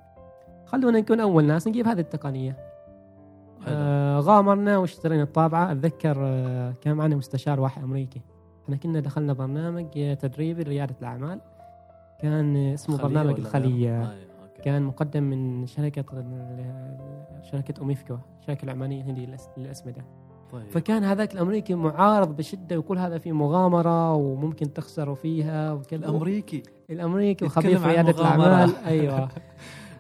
[0.65, 2.57] خلونا نكون أول ناس نجيب هذه التقنية.
[3.67, 5.71] آه غامرنا واشترينا الطابعة.
[5.71, 8.21] أتذكر آه كان معنا مستشار واحد أمريكي.
[8.63, 11.39] إحنا كنا دخلنا برنامج تدريبي لريادة الأعمال.
[12.21, 14.15] كان اسمه برنامج الخليه.
[14.63, 16.05] كان مقدم من شركة
[17.41, 20.05] شركة أوميفكو الشركة العمانية الهندية للأس- للأسمدة.
[20.51, 20.69] طيب.
[20.71, 27.45] فكان هذاك الأمريكي معارض بشدة ويقول هذا في مغامرة وممكن تخسروا فيها وكذا الأمريكي؟ الأمريكي
[27.45, 28.09] وخبير في رياده.
[28.11, 28.75] الأعمال.
[28.85, 29.29] أيوه.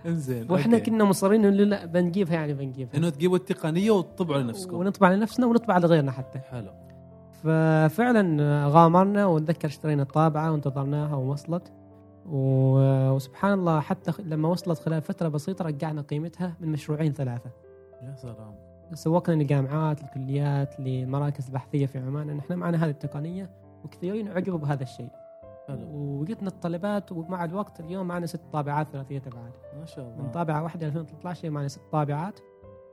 [0.05, 0.85] إنزين وإحنا أوكي.
[0.91, 2.97] كنا مصرين إنه لا بنجيبها يعني بنجيبها.
[2.97, 4.77] إنه تجيبوا التقنية وتطبعوا لنفسكم.
[4.77, 6.39] ونطبع لنفسنا ونطبع لغيرنا حتى.
[6.39, 6.69] حلو.
[7.43, 11.71] ففعلا غامرنا ونتذكر اشترينا الطابعة وانتظرناها ووصلت.
[12.29, 17.49] وسبحان الله حتى لما وصلت خلال فترة بسيطة رجعنا قيمتها من مشروعين ثلاثة.
[18.01, 18.55] يا سلام.
[18.93, 23.49] سوقنا للجامعات الكليات للمراكز البحثيه في عمان ان إحنا معنا هذه التقنية
[23.85, 25.09] وكثيرين عجبوا بهذا الشيء.
[25.93, 30.63] وجتنا الطلبات ومع الوقت اليوم معنا ست طابعات ثلاثية ابعاد ما شاء من الله طابعة
[30.63, 32.39] واحدة 2013 معنا ست طابعات.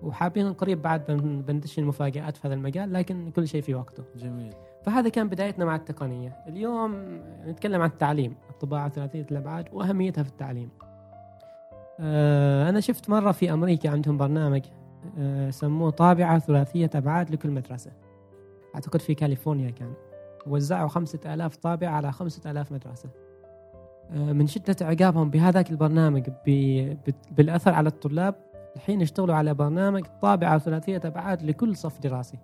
[0.02, 4.02] وحابين قريب بعد بن- بندش المفاجات في هذا المجال لكن كل شيء في وقته.
[4.16, 4.54] جميل.
[4.82, 6.36] فهذا كان بدايتنا مع التقنية.
[6.46, 10.70] اليوم نتكلم عن التعليم الطباعة ثلاثيه الأبعاد وأهميتها في التعليم.
[12.00, 14.62] آه، أنا شفت مرة في أمريكا عندهم برنامج
[15.18, 17.92] آه، سموه طابعة ثلاثية أبعاد لكل مدرسة.
[18.74, 19.92] أعتقد في كاليفورنيا كان.
[20.46, 23.08] وزعوا خمسة آلاف طابعة على خمسة آلاف مدرسة.
[24.10, 26.28] آه، من شدة إعجابهم بهذاك البرنامج
[27.30, 28.34] بالأثر على الطلاب
[28.76, 32.38] الحين يشتغلوا على برنامج طابعة ثلاثية أبعاد لكل صف دراسي.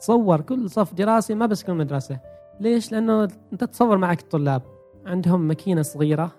[0.00, 2.20] تصور كل صف دراسي ما بس كل مدرسة.
[2.60, 4.62] ليش؟ لأنه أنت تصور معك الطلاب.
[5.06, 6.32] عندهم ماكينة صغيرة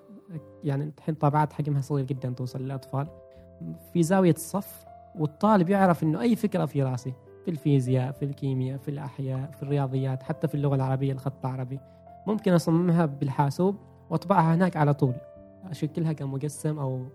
[0.63, 3.07] يعني الحين طابعات حجمها صغير جدا توصل للأطفال.
[3.93, 7.13] في زاوية الصف والطالب يعرف أنه أي فكرة في راسي
[7.45, 11.79] في الفيزياء في الكيمياء في الأحياء في الرياضيات حتى في اللغة العربية الخط العربي.
[12.27, 13.75] ممكن أصممها بالحاسوب
[14.09, 15.13] وأطبعها هناك على طول.
[15.69, 17.05] أشكلها كمجسم أو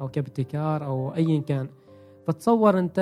[0.00, 1.68] أو كابتكار أو أيا كان.
[2.26, 2.94] فتصور أنت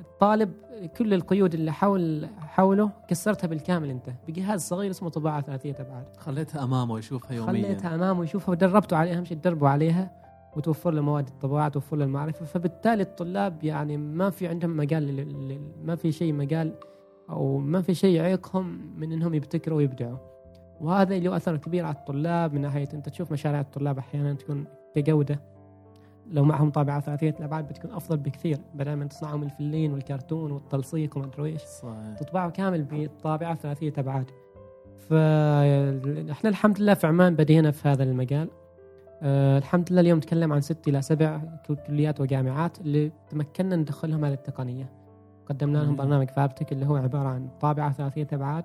[0.00, 0.52] الطالب
[0.98, 6.64] كل القيود اللي حول حوله كسرتها بالكامل انت بجهاز صغير اسمه طباعة ثلاثية ابعاد خليتها
[6.64, 7.52] أمامه يشوفها يوميا.
[7.52, 10.10] خليتها أمامه يشوفها ودربته عليها أهم شيء تدربوا عليها
[10.56, 12.44] وتوفر له مواد الطباعة توفر له المعرفة.
[12.44, 16.74] فبالتالي الطلاب يعني ما في عندهم مجال ما في شيء مجال
[17.30, 20.18] أو ما في شيء يعيقهم من إنهم يبتكروا ويبدعوا.
[20.80, 24.64] وهذا له اثر كبير على الطلاب من ناحية أنت تشوف مشاريع الطلاب أحيانا تكون
[24.94, 25.40] كجودة.
[26.30, 31.26] لو معهم طابعة ثلاثية الابعاد بتكون أفضل بكثير بدل ما تصنعهم الفلين والكرتون والتلصيق وما
[31.26, 31.62] أدري إيش.
[31.62, 32.18] صحيح.
[32.18, 34.30] تطبعه كامل بطابعة ثلاثية ابعاد
[34.98, 38.48] فاحنا الحمد لله في عمان بدينا في هذا المجال.
[39.22, 41.40] أه الحمد لله اليوم نتكلم عن ست إلى سبع
[41.86, 44.92] كليات وجامعات اللي تمكنا ندخلهم هذه التقنية.
[45.48, 45.96] قدمنا لهم.
[45.96, 48.64] برنامج فابتك اللي هو عبارة عن طابعة ثلاثية ابعاد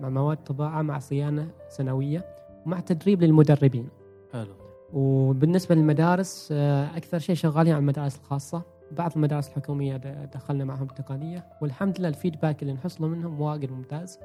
[0.00, 2.24] مع مواد طباعة مع صيانة سنوية
[2.66, 3.88] ومع تدريب للمدربين.
[4.32, 4.67] حلو.
[4.92, 8.62] وبالنسبة للمدارس آه، أكثر شيء شغالين على المدارس الخاصة.
[8.92, 14.18] بعض المدارس الحكومية د- دخلنا معهم التقنيه والحمد لله الفيدباك اللي نحصله منهم واجد ممتاز.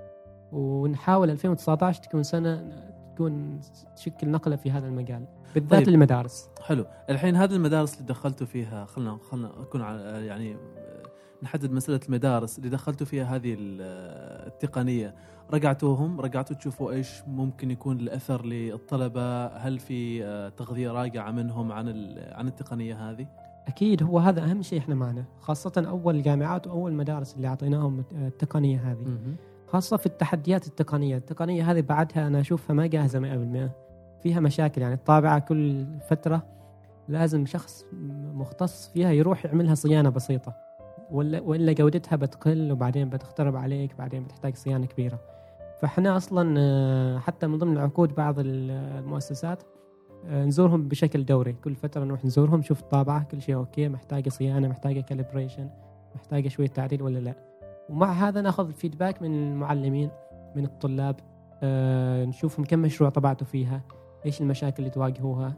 [0.52, 2.70] ونحاول 2019 تكون سنة
[3.16, 3.60] تكون
[3.96, 5.90] تشكل نقلة في هذا المجال بالذات طيب.
[5.90, 6.50] للمدارس.
[6.62, 6.86] حلو.
[7.10, 10.58] الحين هذه المدارس اللي دخلتوا فيها خلنا خلنا أكون يعني
[11.44, 13.82] نحدد مسألة المدارس اللي دخلتوا فيها هذه ال-
[14.48, 15.14] التقنية.
[15.54, 21.88] رجعتوهم؟ رجعتوا تشوفوا إيش ممكن يكون الأثر للطلبة؟ هل في آه، تغذية راجعة منهم عن
[22.32, 23.28] عن التقنية هذه؟
[23.68, 28.92] أكيد هو هذا أهم شيء إحنا معنا خاصة أول الجامعات وأول مدارس اللي أعطيناهم التقنية
[28.92, 29.18] هذه.
[29.68, 31.18] خاصة في التحديات التقنية.
[31.18, 33.72] التقنية هذه بعدها أنا أشوفها ما جاهزة 100%
[34.24, 36.44] فيها مشاكل يعني الطابعة كل فترة
[37.08, 37.86] لازم شخص
[38.34, 40.54] مختص فيها يروح يعملها صيانة بسيطة.
[41.14, 45.20] ولا جودتها بتقل وبعدين بتخترب عليك بعدين بتحتاج صيانة كبيرة.
[45.82, 49.64] فإحنا أصلا آه، حتى من ضمن عقود بعض ال- المؤسسات
[50.28, 51.54] آه، نزورهم بشكل دوري.
[51.54, 55.70] كل فترة نروح نزورهم نشوف الطابعة كل شيء okay محتاجة صيانة محتاجة calibration
[56.16, 57.36] محتاجة شوية تعديل ولا لا.
[57.90, 60.10] ومع هذا نأخذ ال feedback من المعلمين
[60.56, 61.16] من الطلاب
[61.64, 63.82] آه نشوفهم كم مشروع طبعتوا فيها
[64.26, 65.54] إيش المشاكل اللي تواجهوها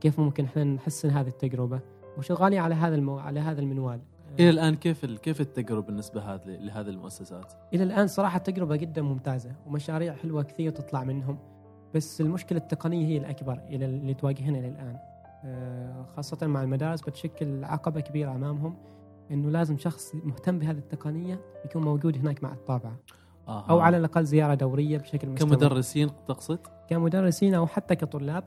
[0.00, 1.80] كيف ممكن إحنا نحسن هذه التجربة.
[2.18, 3.18] وشغالين على هذا المو...
[3.18, 4.00] على هذا المنوال.
[4.40, 9.52] إلى الآن كيف كيف التجربة بالنسبة هذه لهذه المؤسسات؟ إلى الآن صراحة تجربه جدا ممتازة
[9.66, 11.38] ومشاريع حلوة كثير تطلع منهم
[11.94, 14.98] بس المشكلة التقنية هي الأكبر إلى اللي تواجهنا إلى الآن.
[15.44, 18.76] آه، خاصة مع المدارس بتشكل عقبة كبيرة أمامهم
[19.30, 22.96] إنه لازم شخص مهتم بهذه التقنية يكون موجود هناك مع الطابعه
[23.48, 23.70] آه.
[23.70, 25.48] أو على الأقل زيارة دورية بشكل مستمر.
[25.48, 28.44] كمدرسين تقصد؟ كمدرسين أو حتى كطلاب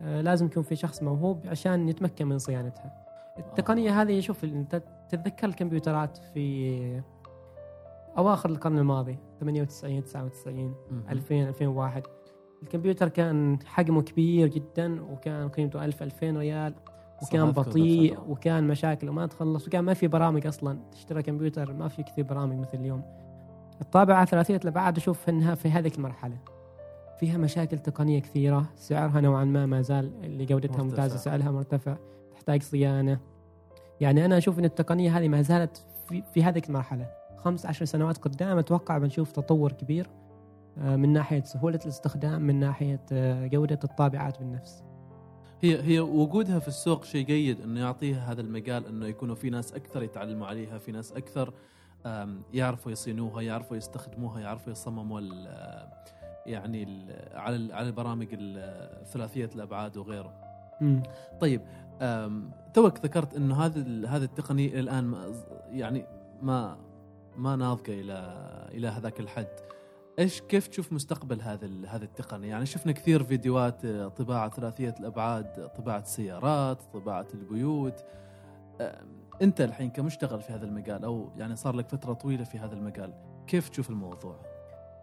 [0.00, 3.03] آه، لازم يكون في شخص موهوب عشان يتمكن من صيانتها.
[3.38, 7.02] التقنية هذه شوف أنت تتذكر الكمبيوترات في
[8.18, 11.02] أواخر القرن الماضي 98 99 مهم.
[11.10, 12.02] 2000 2001
[12.62, 16.74] الكمبيوتر كان حجمه كبير جدا وكان قيمته 1000 2000 ريال
[17.22, 18.18] وكان بطيء.
[18.28, 22.56] وكان مشاكل وما تخلص وكان ما في برامج أصلا تشتري كمبيوتر ما في كثير برامج
[22.58, 23.02] مثل اليوم
[23.80, 26.36] الطابعة ثلاثيه الابعاد أشوف إنها في هذه المرحلة
[27.20, 30.82] فيها مشاكل تقنية كثيرة سعرها نوعا ما ما زال اللي جودتها مرتفع.
[30.84, 31.96] ممتازة سعرها مرتفع
[32.44, 33.18] تحتاج صيانة.
[34.00, 37.06] يعني أنا أشوف إن التقنية هذه ما زالت في, في هذه المرحلة.
[37.36, 40.10] خمس عشر سنوات قدام أتوقع بنشوف تطور كبير
[40.78, 44.82] آه، من ناحية سهولة الاستخدام من ناحية آه، جودة الطابعات بالنفس.
[45.62, 49.72] هي هي وجودها في السوق شيء جيد إنه يعطيها هذا المجال إنه يكونوا في ناس
[49.72, 51.52] أكثر يتعلموا عليها في ناس أكثر
[52.52, 55.88] يعرفوا يصينوها يعرفوا يستخدموها يعرفوا يصمموا ال- آه،
[56.46, 60.32] يعني ال- على ال- على البرامج ال- ثلاثية الأبعاد وغيره.
[60.80, 61.02] مم.
[61.40, 61.60] طيب
[62.74, 65.32] توك ذكرت إنه هذه ال- هذه التقنيه إلى الآن ما
[65.70, 66.06] يعني
[66.42, 66.76] ما
[67.36, 68.34] ما ناضجة إلى
[68.74, 69.46] إلى هذاك الحد.
[70.18, 74.94] إيش كيف تشوف مستقبل هذه ال- هذه التقنيه يعني شفنا كثير فيديوهات آه، طباعة ثلاثية
[75.00, 78.04] الأبعاد طباعة السيارات طباعة البيوت.
[79.42, 83.12] أنت الحين كمشتغل في هذا المجال أو يعني صار لك فترة طويلة في هذا المجال
[83.46, 84.36] كيف تشوف الموضوع؟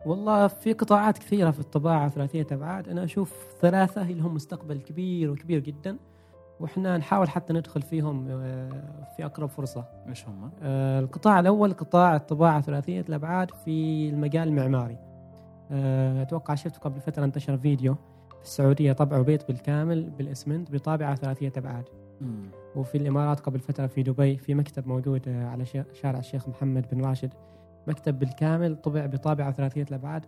[0.06, 5.32] والله في قطاعات كثيرة في الطباعة ثلاثية أبعاد أنا أشوف ثلاثة هي لهم مستقبل كبير
[5.32, 5.97] وكبير جدا.
[6.62, 8.69] وإحنا نحاول حتى ندخل فيهم آه،
[9.17, 9.86] في أقرب فرصة.
[10.10, 14.97] إيش هم؟ آه، القطاع الأول قطاع الطباعة ثلاثية الأبعاد في المجال المعماري.
[15.71, 17.95] آه، أتوقع شفت قبل فترة انتشر فيديو
[18.39, 21.84] في السعودية طبعوا بيت بالكامل بالإسمنت بطابعة ثلاثية أبعاد.
[22.21, 22.50] مم.
[22.76, 27.06] وفي الإمارات قبل فترة في دبي في مكتب موجود على شا- شارع الشيخ محمد بن
[27.06, 27.34] راشد.
[27.88, 30.26] مكتب بالكامل طبع بطابعة ثلاثية الأبعاد.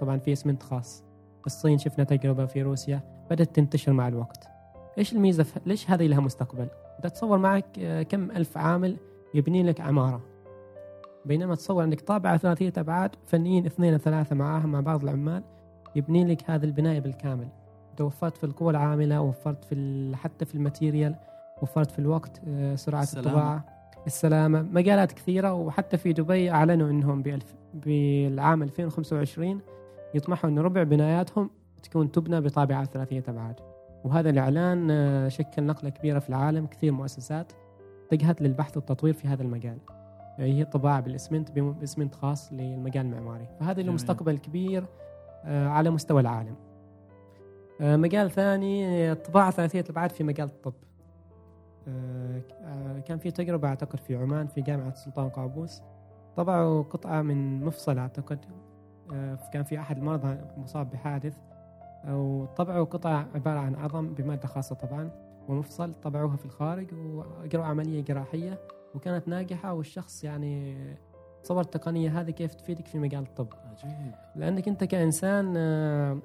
[0.00, 1.04] طبعا في إسمنت خاص.
[1.46, 4.48] الصين شفنا تجربة في روسيا بدأت تنتشر مع الوقت.
[4.98, 8.96] إيش الميزة في ليش هذه لها مستقبل؟ انت تصور معك آه، كم ألف عامل
[9.34, 10.20] يبني لك عمارة.
[11.24, 15.42] بينما تصور عندك طابعة ثلاثية أبعاد فنيين اثنين ثلاثة معاهم مع بعض العمال
[15.96, 17.48] يبني لك هذا البناية بالكامل.
[17.90, 21.14] انت وفرت في القوى العاملة وفرت في ال- حتى في ال material
[21.62, 23.28] وفرت في الوقت آه، سرعة السلامة.
[23.28, 23.64] الطباعة
[24.06, 24.62] السلامة.
[24.62, 29.60] مجالات كثيرة وحتى في دبي أعلنوا إنهم بألف بالعام 2025
[30.14, 31.50] يطمحوا إن ربع بناياتهم
[31.82, 33.54] تكون تبنى بطابعة ثلاثية أبعاد.
[34.04, 37.52] وهذا الإعلان آه، شكل نقلة كبيرة في العالم كثير مؤسسات
[38.06, 39.78] اتجهت للبحث والتطوير في هذا المجال.
[40.38, 43.48] يعني هي طباعة بالإسمنت بإسمنت خاص للمجال المعماري.
[43.60, 43.92] فهذا له.
[43.92, 44.84] مستقبل كبير
[45.44, 46.54] آه، على مستوى العالم.
[47.80, 50.74] آه، مجال ثاني الطباعة ثلاثية الأبعاد في مجال الطب.
[53.04, 55.82] كان في تجربة أعتقد في عمان في جامعة السلطان قابوس.
[56.36, 58.38] طبعوا قطعة من مفصل أعتقد.
[59.52, 61.36] كان في أحد المرضى مصاب بحادث.
[62.08, 65.10] وطبعوا قطع عبارة عن عظم بمادة خاصة طبعا
[65.48, 68.58] ومفصل طبعوها في الخارج وأجروا عملية جراحية
[68.94, 70.76] وكانت ناجحة والشخص يعني
[71.42, 73.48] تصور التقنية هذه كيف تفيدك في مجال الطب.
[73.70, 74.12] عجيب.
[74.36, 76.18] لأنك أنت كإنسان آه،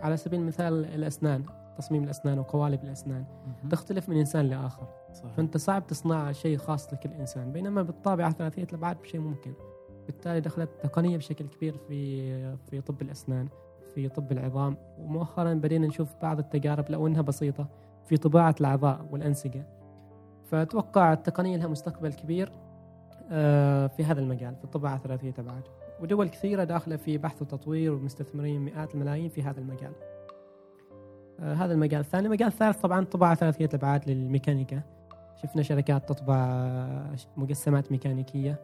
[0.00, 1.44] على سبيل المثال الأسنان
[1.78, 3.24] تصميم الأسنان وقوالب الأسنان.
[3.70, 4.88] تختلف من إنسان لآخر.
[5.12, 5.32] صحيح.
[5.32, 9.52] فأنت صعب تصنع شيء خاص لكل انسان بينما بالطابعة ثلاثيه الابعاد شيء ممكن.
[10.06, 13.48] بالتالي دخلت التقنيه بشكل كبير في في طب الأسنان.
[13.98, 14.76] في طب العظام.
[14.98, 17.68] ومؤخرا بدينا نشوف بعض التجارب لو إنها بسيطة
[18.06, 19.66] في طباعة الأعضاء والأنسجة.
[20.44, 22.52] فأتوقع التقنية لها مستقبل كبير
[23.30, 25.62] آه، في هذا المجال في الطباعة ثلاثيه ابعاد
[26.00, 29.92] ودول كثيرة داخلة في بحث وتطوير ومستثمرين مئات الملايين في هذا المجال.
[31.40, 32.00] آه، هذا المجال.
[32.00, 34.82] الثاني المجال الثالث طبعا طباعة ثلاثية الابعاد للميكانيكا.
[35.42, 36.66] شفنا شركات تطبع
[37.36, 38.60] مجسمات ميكانيكية.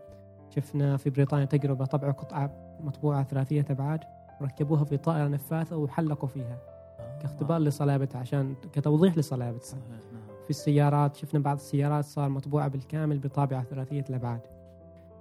[0.51, 4.01] شفنا في بريطانيا تجربة طبعوا قطعة مطبوعة ثلاثية أبعاد
[4.41, 6.59] وركبوها في طائرة نفاثة وحلقوا فيها
[7.01, 7.19] آه.
[7.19, 10.01] كاختبار لصلابتها عشان كتوضيح لصلابتها نعم.
[10.45, 14.41] في السيارات شفنا بعض السيارات صار مطبوعة بالكامل بطابعة ثلاثية الأبعاد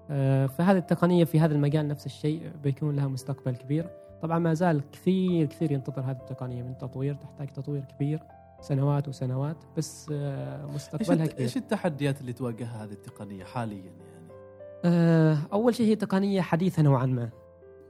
[0.10, 3.90] آه، فهذه التقنية في هذا المجال نفس الشيء بيكون لها مستقبل كبير.
[4.22, 8.20] طبعا ما زال كثير كثير ينتظر هذه التقنية من تطوير تحتاج تطوير كبير
[8.62, 15.76] سنوات وسنوات بس آه، مستقبلها كبير إيش التحديات اللي تواجهها هذه التقنية حاليا يعني؟ أول
[15.76, 17.30] شيء هي تقنية حديثة نوعا ما.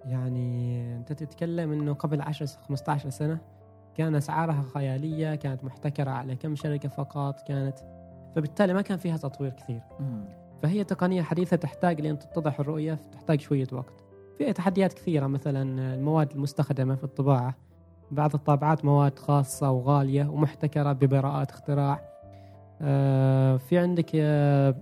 [0.06, 3.38] يعني أنت تتكلم أنه قبل 10 15 سنة
[3.96, 7.80] كان أسعارها خيالية كانت محتكرة على كم شركة فقط كانت
[8.36, 9.82] فبالتالي ما كان فيها تطوير كثير.
[10.00, 10.26] مم.
[10.64, 14.04] فهي تقنية حديثة تحتاج لأن تتضح الرؤية تحتاج شوية وقت.
[14.38, 17.56] فيها تحديات كثيرة مثلا المواد المستخدمة في الطباعة.
[18.12, 22.02] بعض الطابعات مواد خاصة وغالية ومحتكرة ببراءات اختراع.
[22.82, 24.76] آه، في عندك آه،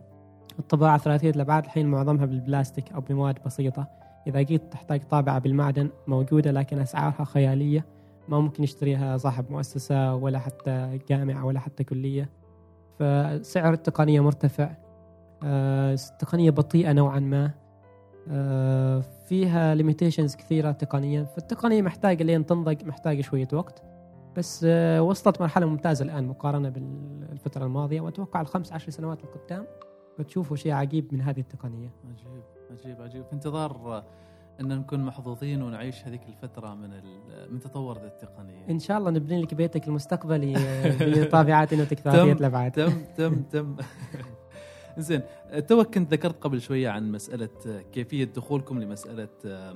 [0.59, 4.00] الطباعة ثلاثية الأبعاد الحين معظمها بالبلاستيك أو بمواد بسيطة.
[4.27, 7.85] إذا جيت تحتاج طابعة بالمعدن موجودة لكن أسعارها خيالية
[8.27, 12.29] ما ممكن يشتريها صاحب مؤسسة ولا حتى جامعة ولا حتى كلية.
[12.99, 14.71] فسعر التقنية مرتفع
[15.43, 17.51] آه، التقنية بطيئة نوعا ما
[18.29, 21.23] آه، فيها ليميتيشنز كثيرة تقنيا.
[21.23, 23.83] فالتقنية محتاجة لين تنضج محتاجة شوية وقت.
[24.37, 28.01] بس آه، وصلت مرحلة ممتازة الآن مقارنة بالفترة الماضية.
[28.01, 29.65] وأتوقع الخمس عشر سنوات القدام
[30.19, 31.89] بتشوفوا شيء عجيب من هذه التقنية.
[32.09, 32.60] عجيب.
[32.71, 33.25] عجيب عجيب.
[33.25, 34.03] في انتظار
[34.61, 36.89] أن نكون محظوظين ونعيش هذيك الفترة من
[37.49, 38.69] من تطور التقنية.
[38.69, 42.71] إن شاء الله نبني لك بيتك المستقبلي آه، بطابعات إنوتك ثلاثية الأبعاد.
[42.71, 43.75] تم تم تم.
[44.97, 45.21] زين
[45.67, 49.75] توك كنت ذكرت قبل شوية عن مسألة آه، كيفية دخولكم لمسألة آه،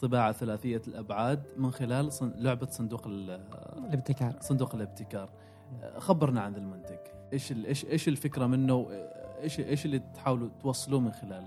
[0.00, 3.40] طباعة ثلاثية الأبعاد من خلال لعبة صندوق ال-
[3.78, 4.36] الابتكار.
[4.40, 5.30] صندوق الابتكار.
[5.98, 6.96] خبرنا عن المنتج.
[7.32, 8.86] إيش إيش إيش الفكرة منه؟
[9.42, 11.44] إيش إيش اللي تحاولوا توصلوه من خلال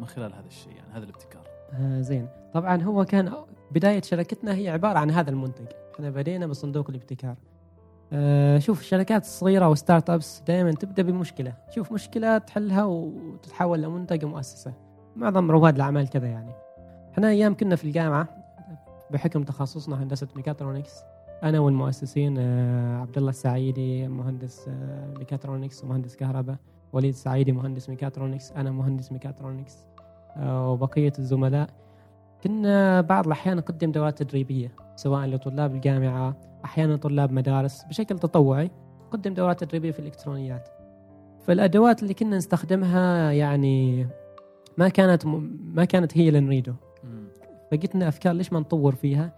[0.00, 1.42] من خلال هذا الشيء يعني هذا الابتكار.
[1.72, 2.28] آه زين.
[2.54, 3.32] طبعا هو كان
[3.70, 5.66] بداية شركتنا هي عبارة عن هذا المنتج.
[5.94, 7.36] إحنا بدينا بصندوق الابتكار.
[8.12, 11.52] آه شوف الشركات الصغيرة وستارت أبس دائما تبدأ بمشكلة.
[11.70, 14.72] شوف مشكلة تحلها وتتحول لمنتج ومؤسسة.
[15.16, 16.52] معظم رواد الأعمال كذا يعني.
[17.12, 18.28] إحنا أيام كنا في الجامعة
[19.10, 20.94] بحكم تخصصنا هندسة ميكاترونكس
[21.42, 26.56] أنا والمؤسسين آه عبد الله السعيدي مهندس آه ميكاترونكس ومهندس كهرباء.
[26.92, 29.86] وليد السعيدي مهندس ميكاترونكس أنا مهندس ميكاترونكس
[30.36, 31.70] آه، وبقية الزملاء.
[32.44, 38.70] كنا بعض الأحيان نقدم دورات تدريبية سواء لطلاب الجامعة أحيانا طلاب مدارس بشكل تطوعي
[39.06, 40.68] نقدم دورات تدريبية في الإلكترونيات.
[41.46, 44.06] فالأدوات اللي كنا نستخدمها يعني
[44.78, 45.26] ما كانت.
[45.74, 46.74] ما كانت هي اللي نريده.
[47.70, 49.32] فجتنا أفكار ليش ما نطور فيها؟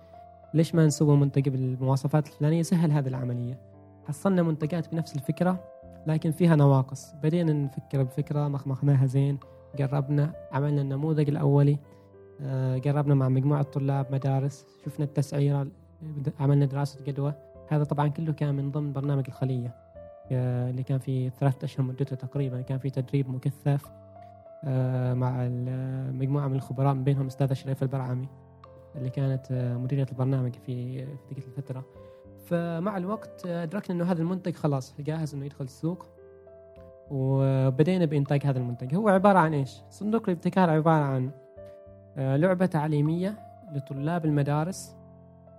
[0.55, 3.61] ليش ما نسوي منتج بالمواصفات الفلانية؟ سهل هذه العملية.
[4.09, 5.72] حصلنا منتجات بنفس الفكرة
[6.07, 7.15] لكن فيها نواقص.
[7.23, 9.39] بدينا نفكر بفكرة مخمخناها زين.
[9.79, 11.79] جربنا عملنا النموذج الأولي.
[12.41, 14.67] آه، جربنا مع مجموعة طلاب مدارس.
[14.85, 15.67] شفنا التسعيرة
[16.41, 17.35] عملنا دراسة جدوى.
[17.69, 19.75] هذا طبعا كله كان من ضمن برنامج الخلية
[20.33, 22.61] آه، اللي كان في ثلاثة أشهر مدته تقريبا.
[22.61, 23.93] كان في تدريب مكثف
[24.65, 25.49] آه، مع
[26.13, 28.29] مجموعة من الخبراء من بينهم أستاذة شريفة البرعمي
[28.97, 31.85] اللي كانت مديرة البرنامج في تلك الفترة.
[32.43, 36.07] فمع الوقت أدركنا أنه هذا المنتج خلاص جاهز أنه يدخل السوق.
[37.11, 38.95] وبدينا بإنتاج هذا المنتج.
[38.95, 41.31] هو عبارة عن إيش؟ صندوق الابتكار عبارة عن
[42.17, 43.39] آه، لعبة تعليمية
[43.73, 44.97] لطلاب المدارس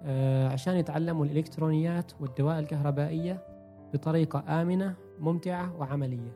[0.04, 3.48] آه، عشان يتعلموا الإلكترونيات والدوائر الكهربائية
[3.93, 6.32] بطريقة آمنة ممتعة وعملية.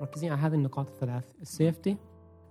[0.00, 1.96] مركزين على هذه النقاط الثلاث السيفتي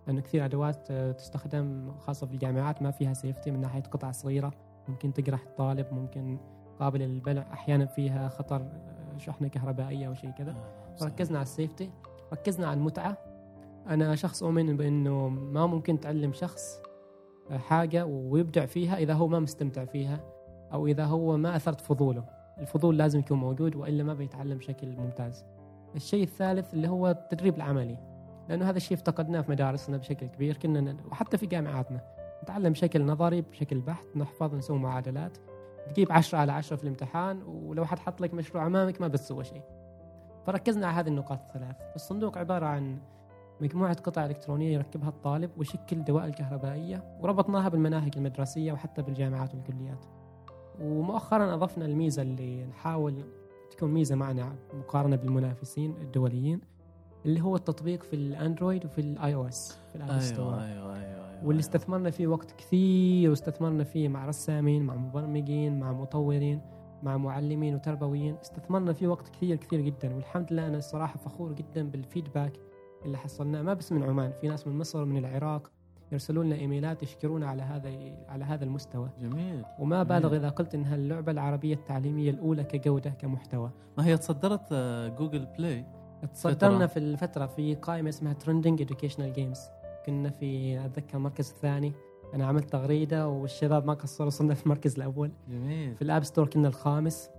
[0.08, 4.54] لأنه كثير أدوات آه، تستخدم خاصة في الجامعات ما فيها سيفتي من ناحية قطع صغيرة
[4.88, 6.38] ممكن تجرح الطالب ممكن
[6.80, 10.56] قابل للبلع أحيانا فيها خطر آه، شحنة كهربائية أو شيء كذا.
[11.04, 11.90] ركزنا على السيفتي
[12.34, 13.18] ركزنا على المتعة.
[13.88, 16.82] أنا شخص أؤمن بأنه ما ممكن تعلم شخص
[17.52, 20.20] حاجة ويبدع فيها إذا هو ما مستمتع فيها
[20.74, 22.24] أو إذا هو ما أثرت فضوله.
[22.58, 25.46] الفضول لازم يكون موجود وإلا ما بيتعلم بشكل ممتاز.
[25.96, 27.98] الشيء الثالث اللي هو التدريب العملي
[28.50, 30.58] لأنه هذا الشيء افتقدناه في مدارسنا بشكل كبير.
[30.58, 32.02] كنا وحتى في جامعاتنا
[32.44, 35.38] نتعلم بشكل نظري بشكل بحت نحفظ نسوي معادلات.
[35.94, 39.62] تجيب عشرة على عشرة في الامتحان ولو حد حط لك مشروع أمامك ما بتسوى شيء.
[40.46, 41.76] فركزنا على هذه النقاط الثلاث.
[41.96, 43.00] الصندوق عبارة عن
[43.62, 50.06] مجموعة قطع إلكترونية يركبها الطالب ويشكل دوائر كهربائية وربطناها بالمناهج المدرسية وحتى بالجامعات والكليات.
[50.82, 53.24] ومؤخرا أضفنا الميزة اللي نحاول
[53.72, 56.62] تكون ميزة معنا مقارنة بالمنافسين الدوليين.
[57.26, 60.96] اللي هو التطبيق في ال Android وفي ال iOS في ال App Store أيوه أيوه
[60.96, 61.46] أيوه, أيوة.
[61.46, 66.62] واللي استثمرنا فيه وقت كثير واستثمرنا فيه مع رسامين مع مبرمجين مع مطورين
[67.04, 70.16] مع معلمين وتربويين استثمرنا فيه وقت كثير كثير جدا.
[70.16, 72.54] والحمد لله أنا الصراحة فخور جدا بال feedback
[73.06, 73.62] اللي حصلناه.
[73.62, 75.72] ما بس من عمان في ناس من مصر ومن العراق
[76.12, 77.90] يرسلوا لنا إيميلات يشكرونا على هذا
[78.30, 79.10] على هذا المستوى.
[79.22, 79.64] جميل.
[79.80, 80.36] وما بالغ.
[80.36, 83.72] إذا قلت انها اللعبه العربية التعليمية الأولى كجودة كمحتوى.
[83.98, 85.86] ما هي تصدرت آه، Google Play؟
[86.34, 89.60] تصدرنا في الفترة في قائمة اسمها trending educational games
[90.06, 91.94] كنا في أتذكر المركز الثاني.
[92.34, 95.32] أنا عملت تغريدة والشباب ما قصروا وصلنا في المركز الأول.
[95.50, 95.96] جميل.
[95.96, 97.30] في ال App Store كنا الخامس.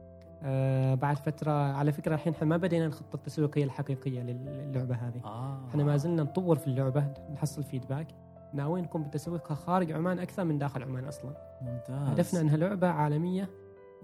[0.43, 5.21] آه بعد فترة على فكرة الحين إحنا ما بدينا الخطة التسويقية الحقيقية للعبة هذه.
[5.25, 5.61] آه.
[5.69, 8.07] إحنا ما زلنا نطور في اللعبة نحصل feedback
[8.55, 11.31] ناويين نقوم بتسويقها خارج عمان أكثر من داخل عمان أصلا.
[11.63, 12.09] ممتاز.
[12.09, 13.51] هدفنا إنها لعبة عالمية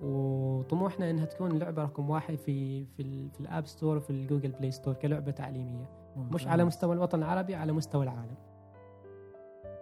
[0.02, 4.50] وطموحنا إنها تكون لعبة رقم واحد في في, في ال App Store وفي ال Google
[4.50, 5.90] Play Store كلعبة تعليمية.
[6.16, 6.34] ممتاز.
[6.34, 8.36] مش على مستوى الوطن العربي على مستوى العالم.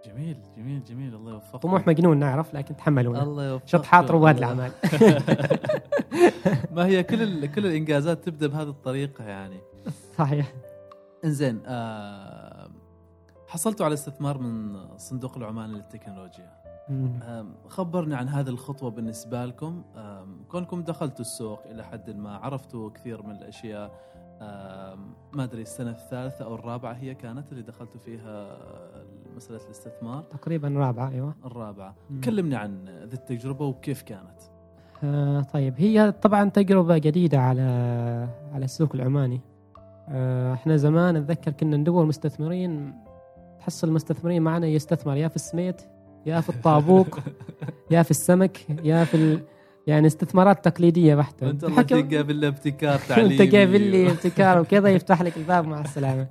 [0.05, 1.15] جميل جميل جميل.
[1.15, 1.61] الله يوفقك.
[1.61, 3.23] طموح مجنون نعرف لكن تحملونا.
[3.23, 3.67] الله يوفقك.
[3.67, 4.71] شطحات رواد الأعمال.
[6.75, 7.45] ما هي كل.
[7.45, 9.57] كل الإنجازات تبدأ بهذه الطريقة يعني.
[10.17, 10.53] صحيح.
[11.25, 12.69] إنزين آه
[13.47, 16.64] حصلتوا على استثمار من صندوق العماني للتكنولوجيا؟
[17.67, 19.83] خبرني عن هذه الخطوة بالنسبة لكم.
[20.49, 23.91] كونكم دخلتوا السوق إلى حد ما عرفتوا كثير من الأشياء.
[25.33, 28.57] ما أدري السنة الثالثة أو الرابعة هي كانت اللي دخلتوا فيها
[29.35, 31.35] مسألة الاستثمار؟ تقريبا رابعة أيوه.
[31.45, 31.95] الرابعة.
[32.09, 32.21] مم.
[32.21, 34.39] كلمني عن ذي التجربة وكيف كانت.
[35.03, 37.61] آه طيب هي طبعا تجربة جديدة على
[38.53, 39.41] على السوق العماني.
[40.09, 42.93] آه إحنا زمان اتذكر كنا ندور مستثمرين
[43.59, 45.81] تحصل المستثمرين معنا يستثمر يا في السميت
[46.25, 47.19] يا في الطابوق
[47.91, 49.41] يا في السمك يا في ال...
[49.87, 51.49] يعني استثمارات تقليدية بحتة.
[51.49, 55.81] أنت الله تلقى بالله ابتكار تعليمي انت جايب لي ابتكار وكذا يفتح لك الباب مع
[55.81, 56.27] السلامة.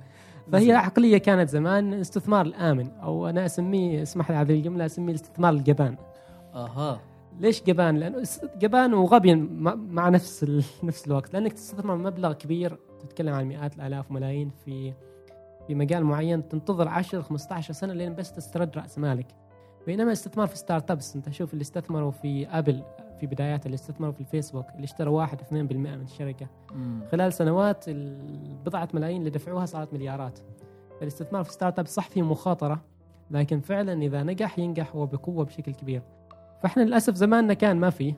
[0.51, 5.53] فهي عقلية كانت زمان استثمار الآمن أو أنا أسميه اسمح لي هذه الجملة أسميه الاستثمار
[5.53, 5.97] الجبان.
[6.53, 7.01] أها.
[7.39, 8.23] ليش جبان؟ لأنه
[8.57, 9.35] جبان وغبي
[9.89, 10.63] مع نفس ال...
[10.83, 11.33] نفس الوقت.
[11.33, 14.93] لأنك تستثمر مبلغ كبير تتكلم عن مئات الآلاف وملايين في
[15.67, 19.27] في مجال معين تنتظر 10 15 سنة لين بس تسترد رأس مالك.
[19.85, 22.83] بينما الاستثمار في startups أنت شوف اللي استثمروا في أبل
[23.19, 26.47] في بدايات اللي استثمروا في الفيسبوك اللي اشتروا 1 2% من الشركة.
[26.73, 26.99] مم.
[27.11, 30.39] خلال سنوات البضعة ملايين اللي دفعوها صارت مليارات.
[31.01, 32.81] الاستثمار في startup صح فيه مخاطرة
[33.31, 36.01] لكن فعلا إذا نجح ينجح وبقوة بشكل كبير.
[36.63, 38.17] فإحنا للأسف زماننا كان ما فيه.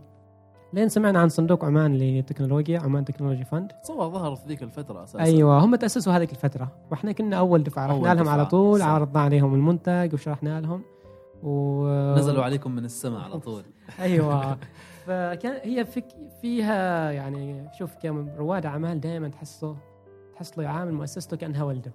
[0.74, 5.24] لين سمعنا عن صندوق عمان للتكنولوجيا عمان تكنولوجي فند تصور ظهر في ذيك الفترة أساسا.
[5.24, 6.72] أيوه هم تأسسوا هذيك الفترة.
[6.92, 8.82] وإحنا كنا أول دفعه أول رحنا لهم على طول.
[8.82, 10.82] عرضنا عليهم المنتج وشرحنا لهم.
[11.43, 13.63] و نزلوا عليكم من السماء على طول.
[14.00, 14.58] أيوه.
[15.06, 16.08] فكان هي فك
[16.41, 19.76] فيها يعني شوف كم رواد أعمال دائما تحسه
[20.34, 21.91] تحس له يعامل مؤسسته كأنها ولده.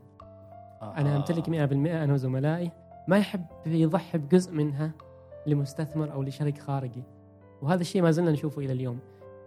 [0.83, 1.16] أنا آه.
[1.16, 2.70] أمتلك 100% أنا وزملائي.
[3.09, 4.92] ما يحب يضحي بجزء منها
[5.46, 7.02] لمستثمر أو لشريك خارجي.
[7.62, 8.98] وهذا الشيء ما زلنا نشوفه إلى اليوم.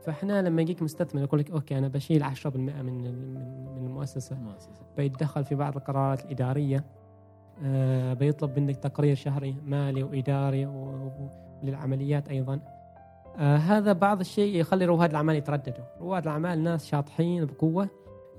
[0.03, 3.03] فإحنا لما يجيك مستثمر يقول لك أوكي أنا بشيل 10% من
[3.75, 4.35] من المؤسسة.
[4.35, 4.85] مؤسسة.
[4.97, 6.77] بيتدخل في بعض القرارات الإدارية.
[6.77, 7.04] آه،
[8.13, 12.59] بيطلب منك تقرير شهري مالي وإداري وللعمليات أيضا.
[13.37, 15.83] آه، هذا بعض الشيء يخلي رواد الأعمال يترددوا.
[16.01, 17.87] رواد الأعمال ناس شاطحين بقوة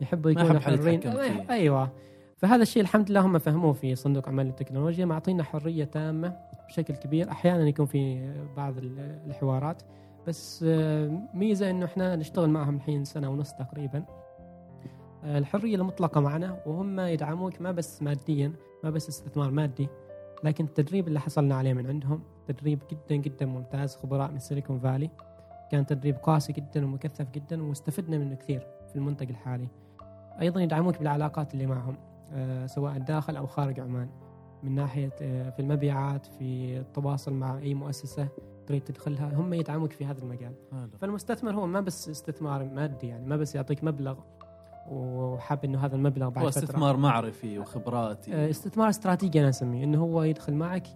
[0.01, 1.01] يحبوا يكونوا حرين.
[1.01, 1.51] فيه.
[1.51, 1.91] أيوة.
[2.37, 6.37] فهذا الشيء الحمد لله هم فهموه في صندوق أعمال التكنولوجيا معطينا حرية تامة
[6.69, 7.31] بشكل كبير.
[7.31, 9.83] أحيانا يكون في بعض ال- الحوارات.
[10.27, 14.05] بس آه، ميزة إنه إحنا نشتغل معهم الحين سنة ونص تقريبا.
[15.25, 18.53] آه، الحرية المطلقة معنا وهم يدعموك ما بس ماديا
[18.85, 19.89] ما بس استثمار مادي
[20.45, 25.11] لكن التدريب اللي حصلنا عليه من عندهم تدريب جدا جدا ممتاز خبراء من سيليكون فالي
[25.71, 29.69] كان تدريب قاسي جدا ومكثف جدا واستفدنا منه كثير في المنتج الحالي.
[30.41, 31.97] أيضا يدعموك بالعلاقات اللي معهم
[32.33, 34.09] آه، سواء داخل أو خارج عمان.
[34.63, 38.29] من ناحية آه، في المبيعات في التواصل مع أي مؤسسة
[38.67, 40.53] تريد تدخلها هم يدعموك في هذا المجال.
[40.73, 40.89] حلو.
[41.01, 44.19] فالمستثمر هو ما بس استثمار مادي يعني ما بس يعطيك مبلغ
[44.91, 48.35] وحاب إنه هذا المبلغ بعد هو استثمار معرفي وخبراتي.
[48.35, 50.87] آه، استثمار استراتيجي أنا أسميه إنه هو يدخل معك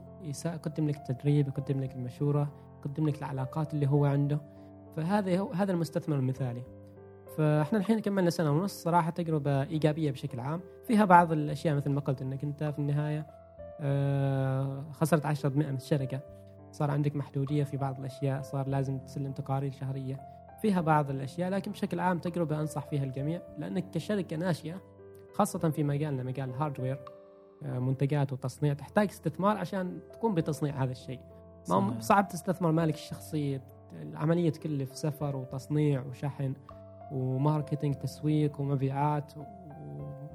[0.44, 4.40] يقدم لك التدريب يقدم لك المشورة يقدم لك العلاقات اللي هو عنده.
[4.96, 6.62] فهذا هو هذا المستثمر المثالي.
[7.36, 10.60] فإحنا الحين كملنا سنة ونص صراحة تجربة إيجابية بشكل عام.
[10.86, 13.26] فيها بعض الأشياء مثل ما قلت إنك أنت في النهاية
[13.80, 16.20] آه، خسرت 10% من الشركة.
[16.72, 20.20] صار عندك محدودية في بعض الأشياء صار لازم تسلم تقارير شهرية.
[20.62, 24.80] فيها بعض الأشياء لكن بشكل عام تجربة أنصح فيها الجميع لأنك كشركة ناشئة
[25.34, 26.98] خاصة في مجالنا مجال الهاردوير
[27.62, 31.20] منتجات وتصنيع تحتاج استثمار عشان تقوم بتصنيع هذا الشيء
[31.68, 32.00] ما.
[32.00, 33.60] صعب تستثمر مالك الشخصي
[34.02, 36.54] العملية تكلف سفر وتصنيع وشحن
[37.12, 39.32] وماركتينج تسويق ومبيعات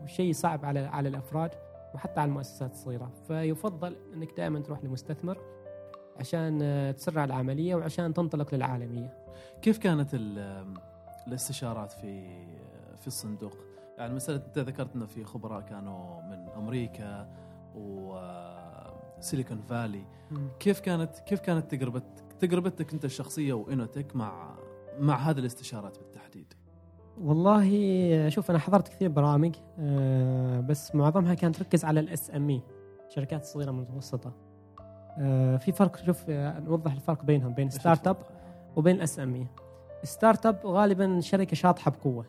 [0.03, 1.51] وشيء صعب على على الأفراد
[1.95, 5.37] وحتى على المؤسسات الصغيرة فيفضل إنك دائما تروح لمستثمر
[6.15, 9.17] عشان آه، تسرع العملية وعشان تنطلق للعالمية
[9.61, 10.73] كيف كانت ال-
[11.27, 12.27] الاستشارات في
[12.97, 13.57] في الصندوق؟
[13.97, 17.29] يعني مثلا أنت ذكرت إنه في خبراء كانوا من أمريكا
[17.75, 20.05] وسيليكون فالي،
[20.59, 22.01] كيف كانت كيف كانت تجربه
[22.39, 24.55] تجربتك أنت الشخصية و Innotech مع
[24.99, 26.53] مع هذه الاستشارات بالتحديد؟
[27.21, 32.61] والله شوف أنا حضرت كثير برامج آه، بس معظمها كانت تركز على ال SME
[33.09, 34.33] الشركات الصغيره المتوسطه آه،
[35.57, 38.17] في فرق شوف آه، نوضح الفرق بينهم بين startup
[38.75, 42.25] وبين ال SME startup غالبا شركة شاطحة بقوة.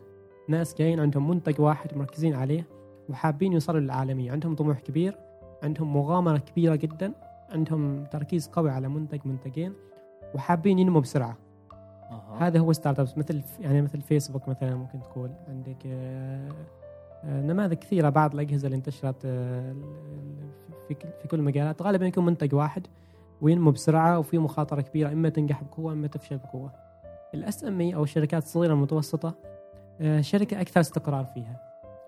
[0.49, 2.67] ناس جايين عندهم منتج واحد مركزين عليه
[3.09, 4.33] وحابين يوصلوا للعالمية.
[4.33, 5.17] عندهم طموح كبير
[5.63, 7.13] عندهم مغامرة كبيرة جدا
[7.51, 9.73] عندهم تركيز قوي على منتج منتجين
[10.35, 11.37] وحابين ينمو بسرعة.
[12.11, 12.37] أها.
[12.41, 16.53] هذا هو startups مثل يعني مثل فيسبوك مثلا ممكن تقول عندك آه، آه،
[17.25, 19.75] نماذج كثيرة بعض الأجهزة اللي انتشرت آه،
[20.89, 20.95] في
[21.31, 22.87] كل- المجالات غالبا يكون منتج واحد
[23.43, 26.73] وينمو بسرعة وفي مخاطرة كبيرة إما تنجح بقوة إما تفشل بقوة.
[27.35, 29.35] ال SME أو الشركات الصغيرة المتوسطة
[30.01, 31.61] آه، شركة أكثر استقرار فيها.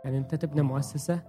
[0.04, 0.64] يعني أنت تبنى آه.
[0.64, 1.20] مؤسسة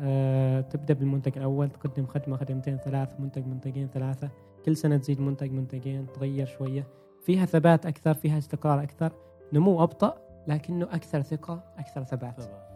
[0.00, 4.28] آه، تبدأ بالمنتج الأول تقدم خدمة خدمتين ثلاث منتج منتجين ثلاثة
[4.66, 6.86] كل سنة تزيد منتج منتجين تغير شوية
[7.24, 9.12] فيها ثبات أكثر فيها استقرار أكثر
[9.52, 10.14] نمو أبطأ
[10.48, 12.69] لكنه أكثر ثقة أكثر ثبات ثبات.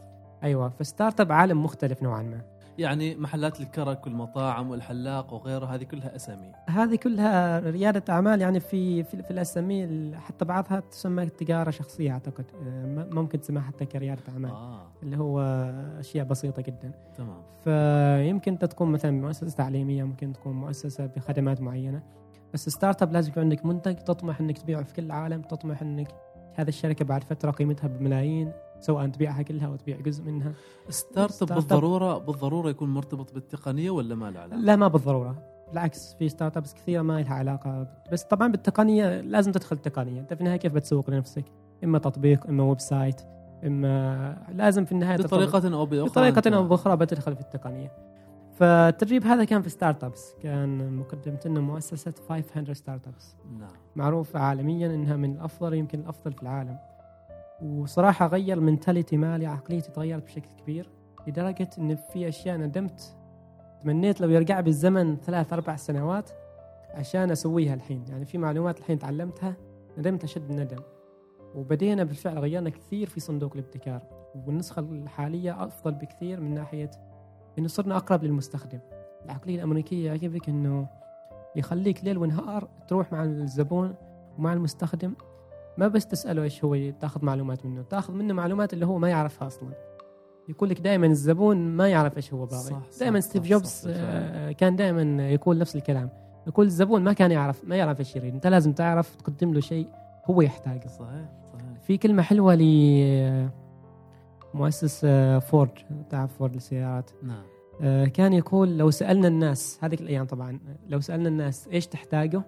[0.45, 2.41] أيوه ف startup عالم مختلف نوعا ما.
[2.79, 6.53] يعني محلات الكرك والمطاعم والحلاق وغيره هذه كلها أسامي.
[6.69, 12.13] هذه كلها ريادة أعمال يعني في في, في ال SM حتى بعضها تسمى تجارة شخصية
[12.13, 12.45] أعتقد.
[12.67, 14.87] آه، ممكن تسمى حتى كريادة أعمال آه.
[15.03, 15.41] اللي هو
[15.99, 16.93] أشياء بسيطة جدا.
[17.17, 17.43] تمام.
[17.65, 22.03] فيمكن انت تكون مثلا مؤسسة تعليمية ممكن تكون مؤسسة بخدمات معينة.
[22.55, 26.09] بس startup لازم يكون عندك منتج تطمح إنك تبيعه في كل العالم تطمح إنك
[26.55, 28.53] هذه الشركة بعد فترة قيمتها بملايين.
[28.85, 30.53] سواء تبيعها كلها أو تبيع جزء منها.
[30.89, 31.49] startup.
[31.55, 35.37] بالضروره بالضرورة يكون مرتبط بالتقنية ولا ما له علاقة؟ لا ما بالضرورة.
[35.69, 37.87] بالعكس في startups كثيرة ما لها علاقة.
[38.13, 41.45] بس طبعا بالتقنية لازم تدخل تقنيه أنت في النهاية كيف بتسوق لنفسك؟
[41.85, 43.21] إما تطبيق إما website
[43.67, 46.09] إما لازم في النهاية بطريقة أو بأخرى.
[46.09, 47.93] بطريقة أنت- أو بأخرى بتدخل في التقنية.
[48.59, 53.69] فالتدريب هذا كان في startups كان مقدمة لنا مؤسسة 500 Startups نعم.
[53.97, 56.79] معروفة عالميا إنها من الأفضل يمكن الأفضل في العالم.
[57.65, 60.91] وصراحة غير منتاليتي مالي عقليتي تغيرت بشكل كبير
[61.27, 63.17] لدرجة إن في أشياء ندمت.
[63.83, 66.31] تمنيت لو يرجع بالزمن ثلاث أربع سنوات
[66.91, 68.05] عشان أسويها الحين.
[68.09, 69.57] يعني في معلومات الحين تعلمتها
[69.99, 70.83] ندمت أشد الندم
[71.55, 74.03] وبدينا بالفعل غيرنا كثير في صندوق الابتكار.
[74.47, 76.91] والنسخة الحالية أفضل بكثير من ناحية
[77.59, 78.79] إنه صرنا أقرب للمستخدم.
[79.25, 80.87] العقلية الأمريكية يعجبك إنه
[81.57, 83.95] يخليك ليل ونهار تروح مع الزبون
[84.39, 85.15] ومع المستخدم
[85.79, 89.47] ما بس تسأله إيش هو تأخذ معلومات منه تأخذ منه معلومات اللي هو ما يعرفها
[89.47, 89.69] أصلا.
[90.49, 93.85] يقول لك دائما الزبون ما يعرف إيش هو باغي دائما ستيف جوبز.
[93.89, 96.09] آه، كان دائما يقول نفس الكلام.
[96.47, 98.35] يقول الزبون ما كان يعرف ما يعرف إيش يريد.
[98.35, 99.89] أنت لازم تعرف تقدم له شيء
[100.25, 100.87] هو يحتاجه.
[100.87, 101.81] صحيح صحيح.
[101.83, 103.49] في كلمة حلوة ل
[104.55, 105.71] مؤسس آه، فورد
[106.11, 107.11] تعرف فورد للسيارات.
[107.23, 107.45] نعم.
[107.83, 110.59] آه، كان يقول لو سألنا الناس هذيك الأيام طبعا
[110.89, 112.41] لو سألنا الناس إيش تحتاجوا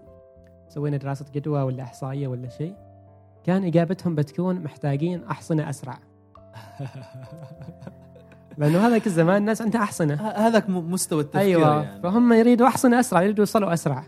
[0.68, 2.74] سوينا دراسة جدوى ولا إحصائية ولا شيء
[3.47, 5.99] كان إجابتهم بتكون محتاجين أحصنة أسرع.
[8.59, 10.14] لأنه هذاك الزمان الناس عندها أحصنة.
[10.14, 11.84] هذاك مستوى التفكير أيوه.
[11.84, 12.03] يعني.
[12.03, 14.05] فهم يريدوا أحصنة أسرع يريدوا يوصلوا أسرع.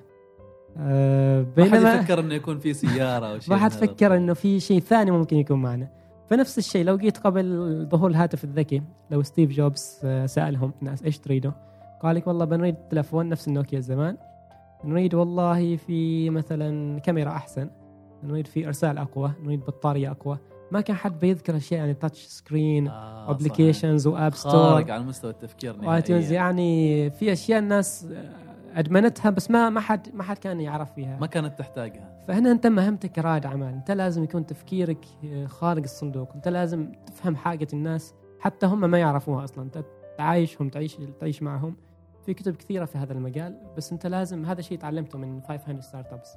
[0.78, 4.34] آه، ما حد بينما يفكر إنه يكون في سيارة أو شيء ما حد فكر إنه
[4.34, 5.88] في شيء ثاني ممكن يكون معنا.
[6.26, 11.18] فنفس الشيء لو جيت قبل ظهور الهاتف الذكي لو ستيف جوبز آه، سألهم الناس إيش
[11.18, 11.52] تريدوا؟
[12.02, 14.16] قال لك والله بنريد تلفون نفس النوكيا زمان
[14.84, 17.70] نريد والله في مثلا كاميرا أحسن.
[18.22, 20.38] نريد في إرسال أقوى نريد بطارية أقوى.
[20.72, 24.34] ما كان حد بيذكر اشياء يعني touch screen آه applications و App.
[24.34, 26.32] Store على مستوى التفكير و iTunes.
[26.32, 28.08] يعني في أشياء الناس
[28.74, 31.18] أدمنتها بس ما ما حد ما حد كان يعرف فيها.
[31.20, 32.18] ما كانت تحتاجها.
[32.28, 35.04] فهنا أنت مهمتك كرائد اعمال أنت لازم يكون تفكيرك
[35.46, 36.34] خارج الصندوق.
[36.34, 39.64] أنت لازم تفهم حاجة الناس حتى هم ما يعرفوها أصلا.
[39.64, 39.84] أنت
[40.18, 41.76] تعايشهم تعيش تعيش معهم.
[42.26, 46.12] في كتب كثيرة في هذا المجال بس أنت لازم هذا الشيء تعلمته من 500 ستارت
[46.12, 46.36] ابس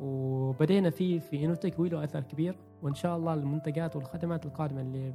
[0.00, 5.14] وبدينا فيه في انوتك وله أثر كبير وإن شاء الله المنتجات والخدمات القادمة اللي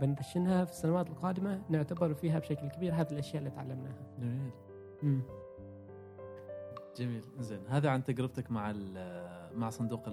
[0.00, 4.02] بندشنها في السنوات القادمة نعتبر فيها بشكل كبير هذه الأشياء اللي تعلمناها.
[4.18, 4.50] جميل.
[5.02, 5.22] مم.
[6.96, 7.24] جميل.
[7.38, 8.74] زين هذا عن تجربتك مع
[9.54, 10.08] مع صندوق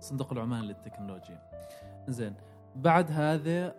[0.00, 1.42] صندوق العمان للتكنولوجيا.
[2.08, 2.34] زين
[2.76, 3.74] بعد هذا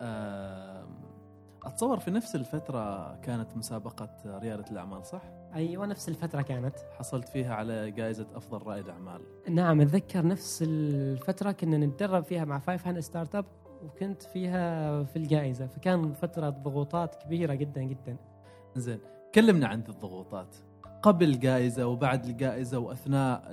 [1.66, 5.22] أتصور في نفس الفترة كانت مسابقة ريادة الأعمال صح؟
[5.56, 6.76] أيوه نفس الفترة كانت.
[7.00, 9.22] حصلت فيها على جائزة أفضل رائد أعمال.
[9.50, 13.46] نعم أتذكر نفس الفترة كنا نتدرب فيها مع 500 Startup
[13.84, 15.68] وكنت فيها في الجائزة.
[15.68, 18.18] فكان فترة ضغوطات كبيرة جدا جدا.
[18.76, 19.00] زين
[19.36, 20.56] كلمنا عن الضغوطات.
[21.02, 23.52] قبل الجائزة وبعد الجائزة وأثناء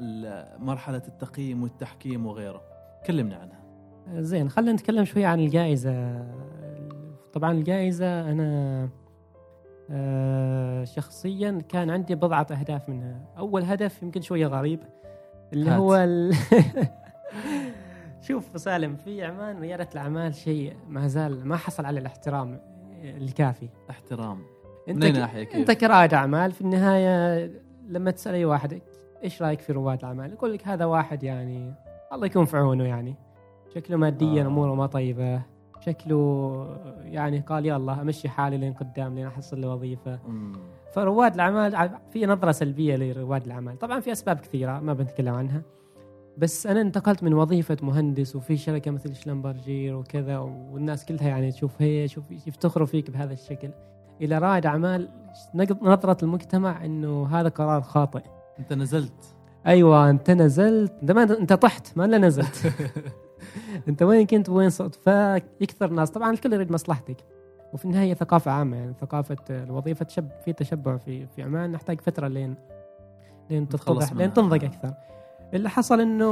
[0.59, 2.63] مرحلة التقييم والتحكيم وغيره
[3.07, 3.63] كلمنا عنها.
[4.23, 6.25] زين خلينا نتكلم شوي عن الجائزة.
[7.33, 8.89] طبعا الجائزة أنا
[10.85, 14.81] شخصيا كان عندي بضعة أهداف منها أول هدف يمكن شوية غريب
[15.53, 15.79] اللي هات.
[15.79, 16.35] هو ال...
[18.29, 22.61] شوف سالم في عمان رياده الأعمال شيء ما زال ما حصل على الاحترام
[23.05, 24.39] الكافي احترام
[24.89, 27.51] أنت من ك- ناحية كيف؟ أنت كرائد أعمال في النهاية
[27.89, 28.81] لما تسأل أي واحد
[29.25, 31.75] إيش رأيك في رواد الأعمال يقول لك هذا واحد يعني
[32.13, 33.15] الله يكون في عونه يعني
[33.75, 34.47] شكله ماديا آه.
[34.47, 35.43] أموره ما طيبة
[35.85, 36.67] شكله
[37.05, 40.19] يعني قال يلا أمشي حالي لين قدام لين أحصل لي وظيفة.
[40.95, 43.79] فرواد الأعمال في نظرة سلبية لرواد الأعمال.
[43.79, 45.63] طبعا في أسباب كثيرة ما بنتكلم عنها.
[46.39, 51.83] بس أنا انتقلت من وظيفة مهندس وفي شركة مثل شلمبرجير وكذا والناس كلها يعني تشوف
[51.83, 53.71] هي شوف يفتخروا فيك بهذا الشكل.
[54.21, 55.09] إلى رائد أعمال
[55.83, 58.23] نظرة المجتمع إنه هذا قرار خاطئ.
[58.59, 59.37] أنت نزلت.
[59.67, 60.93] أيوه أنت نزلت.
[61.03, 62.73] إنت ما أنت طحت ما إلا نزلت.
[63.89, 67.17] انت وين كنت وين صرت؟ فيكثر الناس طبعا الكل يريد مصلحتك.
[67.73, 72.29] وفي النهاية ثقافة عامة يعني ثقافة الوظيفة تشب في تشبع في في عمان نحتاج فترة
[72.29, 72.55] لين
[73.51, 74.13] لين تتضح.
[74.13, 74.95] لين تنضج أكثر.
[75.55, 76.23] اللي حصل إنه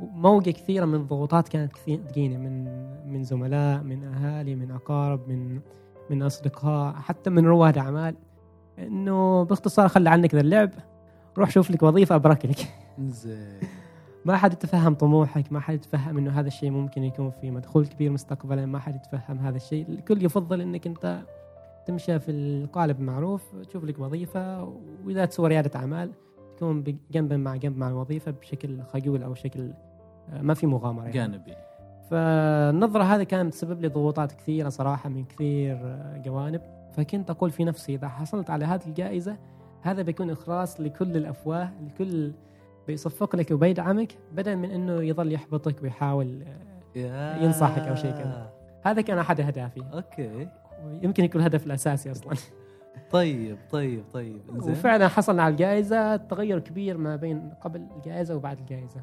[0.00, 2.64] موجة كثيرة من الضغوطات كانت كثير تجيني من
[3.12, 5.60] من زملاء من أهالي من أقارب من
[6.10, 8.14] من أصدقاء حتى من رواد أعمال.
[8.78, 10.70] إنه باختصار خلي عنك ذا اللعب.
[11.38, 12.58] روح شوف لك وظيفة ابرك لك
[12.98, 13.60] زين.
[14.24, 18.10] ما حد يتفهم طموحك ما حد يتفهم إنه هذا الشيء ممكن يكون في مدخول كبير
[18.10, 19.88] مستقبلا ما حد يتفهم هذا الشيء.
[19.88, 21.22] الكل يفضل إنك أنت
[21.86, 26.10] تمشي في القالب المعروف تشوف لك وظيفة وإذا تسوي رياده أعمال
[26.56, 29.72] تكون جنبا مع جنب مع الوظيفة بشكل خجول أو شكل
[30.32, 31.14] آه، ما في مغامرة يعني.
[31.14, 31.54] جانبي.
[32.10, 36.60] فالنظرة هذه كانت تسبب لي ضغوطات كثيرة صراحة من كثير آه، جوانب.
[36.92, 39.36] فكنت أقول في نفسي إذا حصلت على هذه الجائزة
[39.82, 42.32] هذا بيكون إخلاص لكل الأفواه الكل
[42.88, 46.44] بيصفق لك وبيدعمك بدل من أنه يظل يحبطك ويحاول
[46.96, 48.50] آه، ينصحك أو شيء كذا.
[48.82, 49.82] هذا كان أحد أهدافي.
[49.92, 50.48] أوكي.
[51.02, 52.34] يمكن يكون الهدف الأساسي أصلا.
[53.10, 56.16] طيب طيب طيب زين وفعلا حصلنا على الجائزة.
[56.16, 59.00] تغير كبير ما بين قبل الجائزة وبعد الجائزة.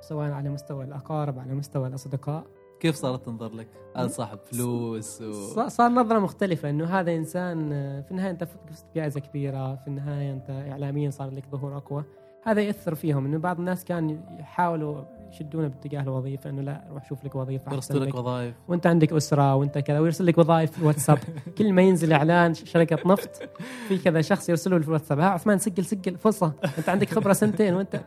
[0.00, 2.44] سواء على مستوى الأقارب على مستوى الأصدقاء.
[2.80, 5.68] كيف صارت تنظر لك؟ هذا صاحب فلوس و...
[5.68, 9.74] صار نظرة مختلفة إنه هذا إنسان آه، في النهاية أنت فزت بجائزة كبيرة.
[9.74, 12.04] في النهاية أنت اعلاميا صار لك ظهور أقوى.
[12.44, 17.24] هذا يأثر فيهم إنه بعض الناس كان يحاولوا يشدونه باتجاه الوظيفة إنه لا روح شوف
[17.24, 18.54] لك وظيفة يرسل لك وظائف.
[18.68, 21.18] وأنت عندك أسرة وأنت كذا ويرسل لك وظائف في الواتساب
[21.58, 23.48] كل ما ينزل إعلان ش- شركة نفط
[23.88, 26.52] في كذا شخص يرسله في الواتساب ها عثمان سجل سجل فرصة.
[26.78, 28.00] أنت عندك خبرة سنتين وأنت.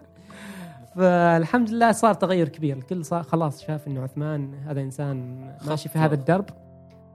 [0.96, 2.78] فالحمد لله صار تغير كبير.
[2.78, 6.00] الكل صار خلاص شاف إنه عثمان هذا إنسان ماشي في.
[6.00, 6.46] هذا الدرب.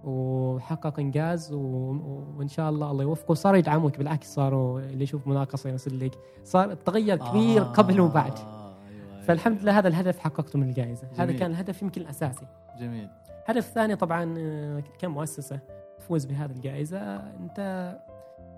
[0.05, 3.35] وحقق إنجاز وإن شاء الله الله يوفقه.
[3.35, 6.19] صار يدعموك بالعكس صاروا اللي يشوف مناقصة يرسل لك.
[6.45, 8.39] صار تغير كبير آه، قبل وبعد.
[8.39, 9.23] أيوة، أيوة.
[9.23, 11.09] فالحمد لله هذا الهدف حققته من الجائزة.
[11.17, 11.33] هذا.
[11.33, 12.47] كان الهدف يمكن الأساسي.
[12.79, 13.09] جميل.
[13.45, 15.61] الهدف الثاني طبعا آه، كمؤسسة
[15.99, 17.17] تفوز بهذه الجائزة.
[17.17, 17.99] أنت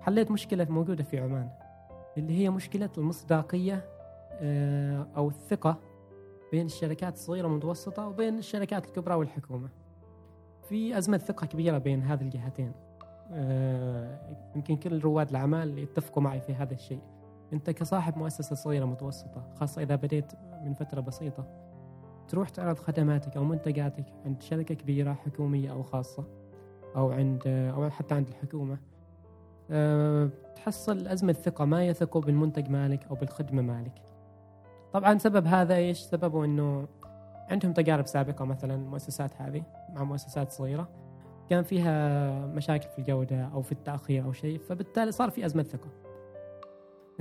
[0.01, 1.49] حليت مشكلة موجودة في عمان
[2.19, 3.85] اللي هي مشكلة المصداقية
[4.33, 5.77] آه، أو الثقة
[6.53, 9.69] بين الشركات الصغيرة والمتوسطة وبين الشركات الكبرى والحكومة.
[10.73, 12.73] في أزمة ثقة كبيرة بين هذه الجهتين.
[13.33, 14.19] آه،
[14.57, 17.01] يمكن كل رواد الأعمال يتفقوا معي في هذا الشيء.
[17.53, 20.33] أنت كصاحب مؤسسة صغيرة متوسطة خاصة إذا بديت
[20.65, 21.47] من فترة بسيطة
[22.29, 26.25] تروح تعرض خدماتك أو منتجاتك عند شركة كبيرة حكومية أو خاصة
[26.97, 28.79] أو عند أو حتى عند الحكومة
[29.71, 34.03] آه، تحصل أزمة ثقة ما يثقوا بالمنتج مالك أو بالخدمة مالك
[34.93, 36.89] طبعا سبب هذا إيش سببه أنه
[37.51, 39.63] عندهم تجارب سابقة مثلا المؤسسات هذه
[39.95, 40.89] مع مؤسسات صغيرة.
[41.51, 45.89] كان فيها مشاكل في الجودة أو في التأخير أو شيء فبالتالي صار في أزمة ثقة.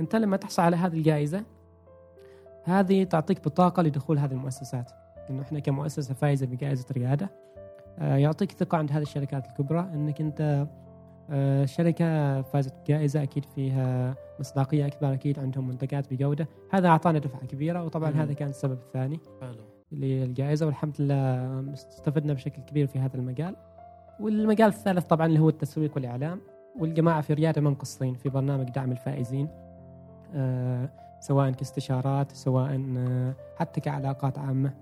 [0.00, 1.44] أنت لما تحصل على هذه الجائزة
[2.64, 4.90] هذه تعطيك بطاقة لدخول هذه المؤسسات.
[5.30, 7.30] إنه إحنا كمؤسسة فائزة بجائزة ريادة
[7.98, 10.66] آه، يعطيك ثقة عند هذه الشركات الكبرى إنك أنت
[11.30, 16.48] آه، شركة فازت بجائزة أكيد فيها مصداقية أكبر أكيد عندهم منتجات بجودة.
[16.70, 18.20] هذا أعطانا دفعة كبيرة وطبعا مم.
[18.20, 19.20] هذا كان السبب الثاني.
[19.40, 23.56] حلو للجائزة والحمد لله استفدنا بشكل كبير في هذا المجال.
[24.20, 26.40] والمجال الثالث طبعا اللي هو التسويق والإعلام.
[26.78, 29.48] والجماعة في ريادة ما مقصرين في برنامج دعم الفائزين
[30.34, 30.90] آه
[31.20, 34.74] سواء كاستشارات سواء آه حتى كعلاقات عامة.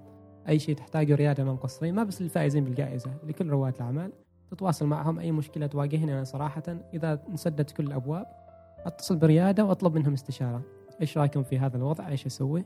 [0.49, 4.13] أي شيء تحتاجه ريادة ما مقصرين ما بس للفائزين بالجائزة لكل رواد الأعمال.
[4.51, 6.63] تتواصل معهم أي مشكلة تواجهني أنا صراحة
[6.95, 8.27] إذا انسدت كل الأبواب
[8.87, 10.63] أتصل بريادة وأطلب منهم استشارة.
[11.01, 12.65] إيش رأيكم في هذا الوضع؟ إيش أسوي؟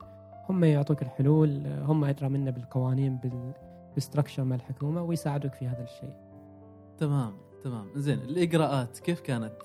[0.48, 3.52] هم يعطوك الحلول هم أدرى منا بالقوانين بال
[3.94, 6.16] بالستركشر مال الحكومة ويساعدوك في هذا الشيء.
[6.98, 7.32] تمام
[7.64, 7.86] تمام.
[7.94, 9.62] زين الإجراءات كيف كانت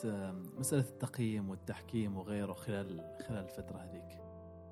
[0.59, 4.19] مسألة التقييم والتحكيم وغيره خلال خلال الفترة هذيك؟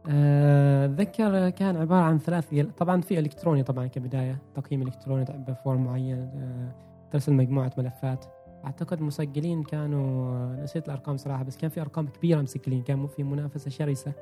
[0.10, 2.56] آه، أتذكر كان عبارة عن ثلاث.
[2.78, 6.76] طبعا في إلكتروني طبعا كبداية تقييم إلكتروني بفورم معين آه،
[7.12, 8.26] ترسل مجموعة ملفات.
[8.66, 13.24] أعتقد مسجلين كانوا آه، نسيت الأرقام صراحة بس كان في أرقام كبيرة مسجلين كان في
[13.24, 14.14] منافسة شرسة.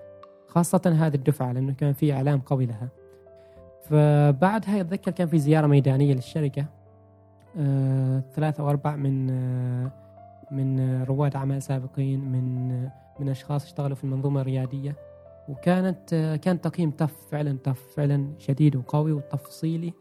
[0.56, 2.90] خاصة هذه الدفعة لأنه كان في إعلام قوي لها.
[3.82, 6.66] فبعدها أتذكر كان في زيارة ميدانية للشركة
[7.60, 9.92] آه، ثلاثة أو أربع من آه،
[10.52, 14.96] من رواد أعمال سابقين من آه، من أشخاص اشتغلوا في المنظومة الريادية.
[15.50, 19.94] وكانت آه، كان تقييم تف فعلا تف فعلا شديد وقوي وتفصيلي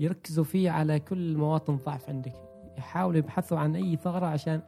[0.00, 2.34] يركزوا فيه على كل مواطن ضعف عندك.
[2.78, 4.60] يحاولوا يبحثوا عن أي ثغرة عشان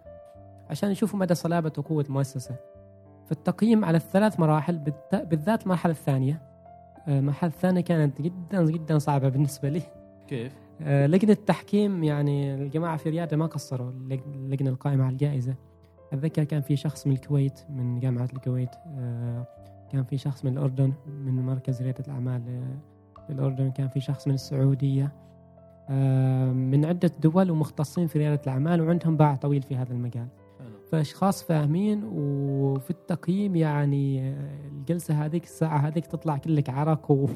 [0.71, 2.72] عشان يشوفوا مدى صلابة وقوة المؤسسة.
[3.27, 4.79] فالتقييم على الثلاث مراحل
[5.13, 6.43] بالذات المرحلة الثانية.
[7.09, 9.83] آه، المرحلة الثانية كانت جدا جدا صعبة بالنسبة لي.
[10.29, 10.53] كيف؟
[10.83, 15.55] آه، لجنة التحكيم يعني الجماعة في ريادة ما قصروا اللج- اللجنة القائمة على الجائزة.
[16.13, 19.47] أتذكر كان في شخص من الكويت من جامعة الكويت آه،
[19.93, 22.43] كان في شخص من الأردن من مركز ريادة الأعمال
[23.27, 23.71] في الأردن.
[23.71, 25.13] كان في شخص من السعودية.
[26.53, 30.27] من عدة دول ومختصين في ريادة الأعمال وعندهم باع طويل في هذا المجال.
[30.93, 34.35] فأشخاص فاهمين وفي التقييم يعني
[34.69, 37.29] الجلسة هذيك الساعة هذيك تطلع كلك عرق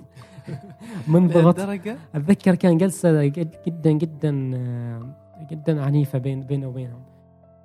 [1.09, 1.61] ومنضغط
[2.15, 4.33] أتذكر كان جلسة جد جدا جدا
[5.51, 7.03] جدا عنيفة بين بيني وبينهم.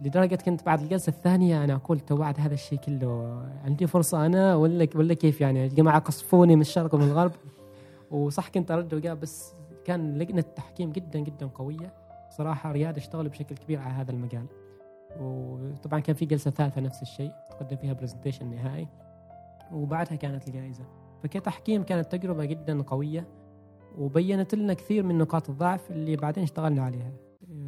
[0.01, 4.87] لدرجة كنت بعد الجلسة الثانية أنا أقول توعد هذا الشيء كله عندي فرصة أنا ولا
[4.95, 7.31] ولا كيف يعني؟ يا جماعة قصفوني من الشرق ومن الغرب.
[8.11, 9.53] وصح كنت أرد وقال بس
[9.85, 11.93] كان لجنة التحكيم جدا جدا قوية.
[12.29, 14.45] صراحة رياض اشتغلوا بشكل كبير على هذا المجال.
[15.19, 18.87] وطبعا كان في جلسة ثالثة نفس الشيء تقدم فيها برزنتيشن نهائي
[19.73, 20.83] وبعدها كانت الجائزة.
[21.23, 23.27] فكتحكيم كانت تجربة جدا قوية
[23.97, 27.11] وبينت لنا كثير من نقاط الضعف اللي بعدين اشتغلنا عليها.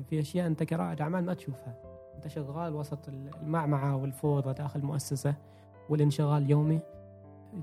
[0.10, 1.76] في أشياء أنت كرائد أعمال ما تشوفها.
[2.16, 3.10] أنت شغال وسط
[3.42, 5.36] المعمعة والفوضى داخل المؤسسه
[5.90, 6.80] والانشغال اليومي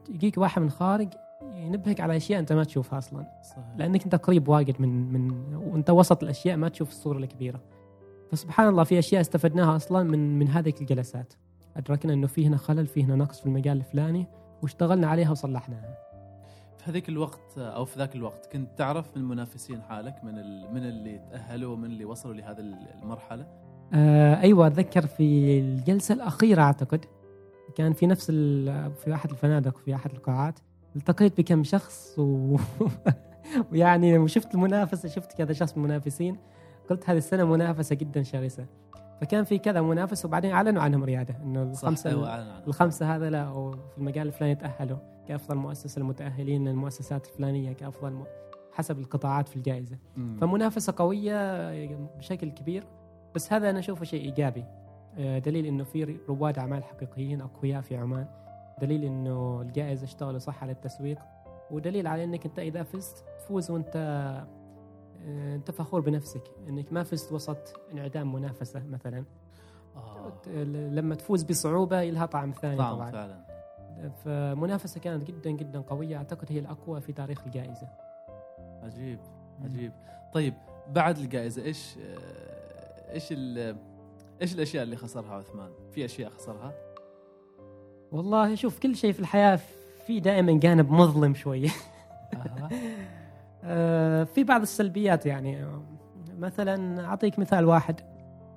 [0.08, 1.08] يجيك واحد من خارج
[1.42, 3.26] ينبهك على أشياء أنت ما تشوفها أصلا.
[3.42, 3.64] صحيح.
[3.76, 7.60] لأنك أنت قريب واجد من من وأنت وسط الأشياء ما تشوف الصورة الكبيرة.
[8.30, 11.32] فسبحان الله في أشياء استفدناها أصلا من من هذه الجلسات.
[11.76, 14.26] أدركنا إنه في هنا خلل في هنا نقص في المجال الفلاني
[14.62, 15.98] واشتغلنا عليها وصلحناها.
[16.78, 20.74] في هذيك الوقت أو في ذاك الوقت كنت تعرف من منافسين حالك من ال...
[20.74, 22.60] من اللي تأهلوا ومن اللي وصلوا لهذه
[23.02, 23.46] المرحلة؟
[23.94, 27.04] آه أيوه أتذكر في الجلسة الأخيرة أعتقد
[27.76, 30.58] كان في نفس ال- في أحد الفنادق في أحد القاعات
[30.96, 32.56] التقيت بكم شخص و...
[33.72, 36.36] ويعني وشفت المنافسة شفت كذا شخص من المنافسين
[36.90, 38.66] قلت هذه السنة منافسة جدا شرسة.
[39.20, 42.62] فكان في كذا منافس وبعدين أعلنوا عنهم ريادة إنه الخمسة عنها.
[42.66, 48.24] الخمسة هذا لا وفي المجال الفلاني تأهلوا كأفضل مؤسسة المتأهلين للمؤسسات الفلانية كأفضل م...
[48.72, 49.96] حسب القطاعات في الجائزة.
[50.16, 50.36] مم.
[50.40, 51.70] فمنافسة قوية
[52.18, 52.84] بشكل كبير
[53.34, 54.64] بس هذا أنا أشوفه شيء إيجابي.
[55.18, 58.26] آه، دليل إنه في رواد أعمال حقيقيين أقوياء في عمان.
[58.80, 61.18] دليل إنه الجائزة اشتغلوا صح على التسويق.
[61.70, 63.96] ودليل على إنك أنت إذا فزت تفوز وأنت
[65.26, 69.24] أنت فخور بنفسك إنك ما فزت وسط انعدام منافسة مثلا
[69.96, 70.32] آه.
[70.66, 73.50] لما تفوز بصعوبة لها طعم ثاني طعم طبعا فعلا
[74.24, 77.88] فمنافسة كانت جدا جدا قوية أعتقد هي الأقوى في تاريخ الجائزة
[78.82, 79.18] عجيب
[79.64, 79.92] عجيب
[80.32, 80.54] طيب
[80.88, 83.32] بعد الجائزة إيش آه، إيش.
[84.42, 86.72] إيش الأشياء اللي خسرها عثمان؟ في أشياء خسرها؟
[88.12, 89.60] والله شوف كل شيء في الحياة
[90.06, 91.68] في دائما جانب مظلم شوية.
[92.34, 92.68] آه،
[94.24, 95.62] في بعض السلبيات يعني.
[95.62, 95.82] آه،
[96.38, 98.00] مثلا أعطيك مثال واحد.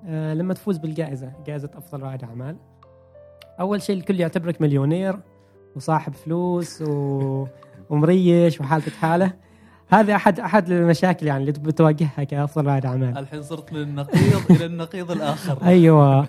[0.06, 2.56] آه، لما تفوز بالجائزة جائزة أفضل رائد أعمال.
[3.60, 5.16] أول شيء الكل يعتبرك مليونير
[5.76, 7.46] وصاحب فلوس و...
[7.90, 9.32] ومريش وحالتك حالة.
[9.88, 13.18] هذا أحد أحد المشاكل يعني اللي بتواجهها كأفضل رائد أعمال.
[13.18, 15.58] الحين صرت من النقيض إلى النقيض الآخر.
[15.62, 16.26] أيوه.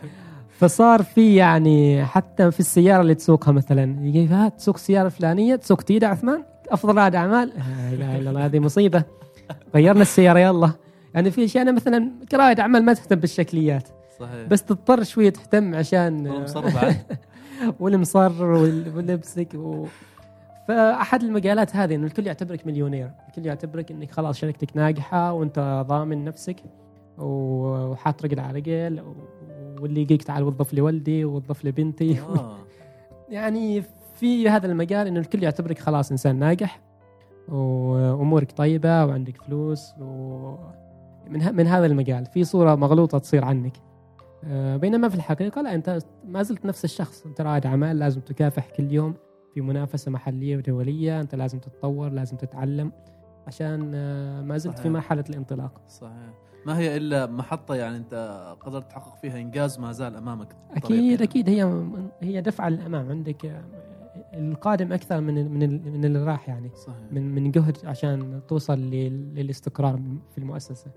[0.50, 3.98] فصار في يعني حتى في السيارة اللي تسوقها مثلا.
[4.02, 7.48] يجي ها تسوق السيارة الفلانية تسوق تيدا عثمان؟ أفضل رائد أعمال.
[7.48, 9.04] لا إله إلا الله هذه مصيبة.
[9.76, 10.72] غيرنا السيارة يلا.
[11.14, 13.88] يعني في أشياء أنا مثلا كرائد أعمال ما تهتم بالشكليات.
[14.20, 14.48] صحيح.
[14.48, 16.28] بس تضطر شوية تهتم عشان
[17.80, 19.86] والمصر ولبسك و...
[20.68, 26.26] فأحد المجالات هذه انه الكل يعتبرك مليونير، الكل يعتبرك إنك خلاص شركتك ناجحة وأنت ضامن
[26.26, 26.56] نفسك
[27.18, 29.04] وحاط رجل على رجل
[29.82, 32.20] واللي يجيك تعال وظف لي والدي ووظف لي بنتي.
[32.20, 32.58] آه.
[33.30, 33.84] يعني
[34.16, 36.82] في هذا المجال انه الكل يعتبرك خلاص إنسان ناجح
[37.50, 40.56] وأمورك طيبة وعندك فلوس و
[41.30, 42.26] من من هذا المجال.
[42.26, 43.74] في صورة مغلوطة تصير عنك.
[44.44, 47.26] آه، بينما في الحقيقة لا أنت ما زلت نفس الشخص.
[47.26, 49.14] أنت رائد أعمال لازم تكافح كل يوم
[49.54, 51.22] في منافسة محلية ودولية.
[51.22, 52.92] أنت لازم تتطور لازم تتعلم
[53.48, 54.92] عشان آه، ما زلت في صحيح.
[54.92, 55.82] مرحلة الانطلاق.
[55.88, 56.34] صحيح.
[56.66, 61.24] ما هي إلا محطة يعني أنت قدرت تحقق فيها إنجاز ما زال أمامك أكيد يعني.
[61.24, 61.50] أكيد.
[61.50, 61.84] هي
[62.22, 63.62] هي دفعه للامام عندك
[64.36, 66.70] القادم أكثر من من من اللي راح يعني.
[66.76, 66.96] صحيح.
[67.12, 70.00] من من جهد عشان توصل لل- للاستقرار
[70.32, 70.88] في المؤسسة.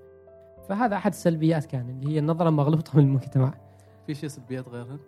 [0.68, 3.54] فهذا أحد السلبيات كان اللي هي النظرة المغلوطه من المجتمع.
[4.06, 4.98] في شيء سلبيات غيرها؟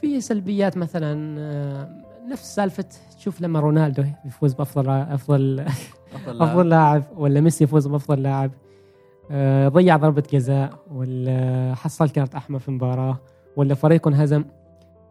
[0.00, 1.88] في سلبيات مثلا آه،
[2.32, 2.84] نفس سالفة
[3.18, 5.60] تشوف لما رونالدو يفوز بأفضل افضل
[6.14, 8.50] أفضل أفضل لاعب ولا ميسي يفوز بأفضل لاعب.
[9.30, 13.18] آه، ضيع ضربة جزاء ولا حصل كارت أحمر في مباراة
[13.56, 14.44] ولا فريق انهزم.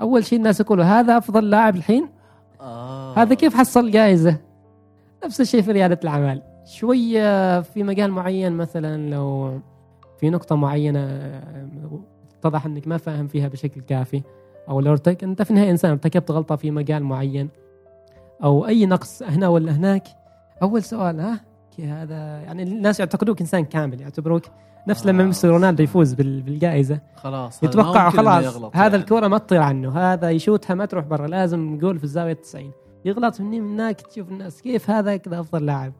[0.02, 2.10] أول شيء الناس يقولوا هذا أفضل لاعب الحين.
[3.16, 4.38] هذا كيف حصل جائزة؟
[5.26, 6.42] نفس الشيء في ريادة الأعمال.
[6.66, 9.60] شوية في مجال معين مثلا لو
[10.20, 11.68] في نقطة معينة آه،
[12.40, 14.22] اتضح أنك ما فاهم فيها بشكل كافي
[14.70, 17.50] أو لو ارتك أنت في النهاية إنسان ارتكبت غلطة في مجال معين
[18.44, 20.04] أو أي نقص هنا ولا هناك.
[20.62, 21.40] أول سؤال ها؟
[21.80, 24.44] هذا يعني الناس يعتقدوك إنسان كامل يعتبروك
[24.88, 27.00] نفس لما آه، ميسي رونالدو يفوز بال- بالجائزة.
[27.16, 28.46] خلاص يتوقع خلاص
[28.76, 29.28] هذا يعني.
[29.28, 32.72] ما تطير عنه هذا يشوتها ما تروح برا لازم جول في الزاوية 90
[33.06, 35.94] يغلط مني من هناك تشوف الناس كيف هذا كذا أفضل لاعب.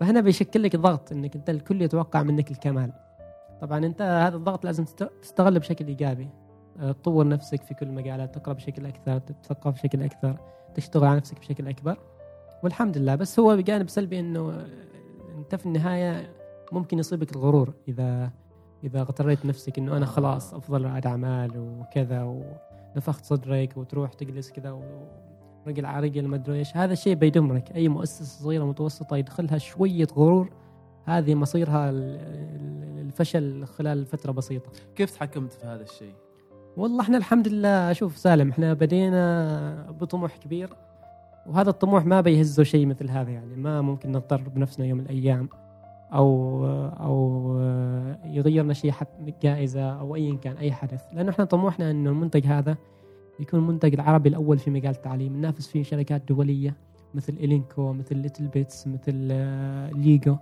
[0.00, 2.92] فهنا بيشكل لك ضغط إنك أنت الكل يتوقع منك الكمال.
[3.60, 6.28] طبعا أنت هذا الضغط لازم تست- تستغله بشكل إيجابي.
[6.80, 10.36] أه، تطور نفسك في كل المجالات تقرأ بشكل أكثر تتثقف بشكل أكثر
[10.74, 11.98] تشتغل على نفسك بشكل أكبر.
[12.62, 13.14] والحمد لله.
[13.14, 14.66] بس هو بجانب سلبي إنه أه،
[15.38, 16.30] أنت في النهاية
[16.72, 18.30] ممكن يصيبك الغرور إذا
[18.84, 22.22] إذا اغتريت نفسك إنه أنا خلاص أفضل رائد اعمال وكذا
[22.94, 24.80] ونفخت صدرك وتروح تجلس كذا
[25.66, 26.76] ورجل على رجل ما أدري إيش.
[26.76, 27.72] هذا الشيء بيدمرك.
[27.74, 30.50] أي مؤسسة صغيرة متوسطة يدخلها شوية غرور
[31.04, 34.70] هذه مصيرها ال- ال- الفشل خلال فترة بسيطة.
[34.96, 36.14] كيف تحكمت في هذا الشيء؟
[36.76, 40.70] والله إحنا الحمد لله شوف سالم إحنا بدينا بطموح كبير
[41.46, 43.56] وهذا الطموح ما بيهزه شيء مثل هذا يعني.
[43.56, 45.48] ما ممكن نغتر بنفسنا يوم من الأيام
[46.14, 46.66] أو
[47.00, 47.58] أو
[48.24, 51.02] يغيرنا شيء حتى جائزة أو ايا كان أي حدث.
[51.12, 52.76] لأنه إحنا طموحنا إنه المنتج هذا
[53.40, 56.76] يكون المنتج العربي الأول في مجال التعليم ننافس فيه شركات دولية
[57.14, 60.36] مثل Elenco مثل littleBits مثل آه، ليجو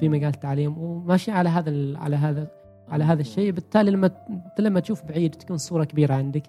[0.00, 2.48] في مجال التعليم وماشي على هذا على هذا
[2.88, 3.52] على هذا الشيء.
[3.52, 4.10] بالتالي لما
[4.58, 6.42] لما تشوف بعيد تكون صورة كبيرة عندك.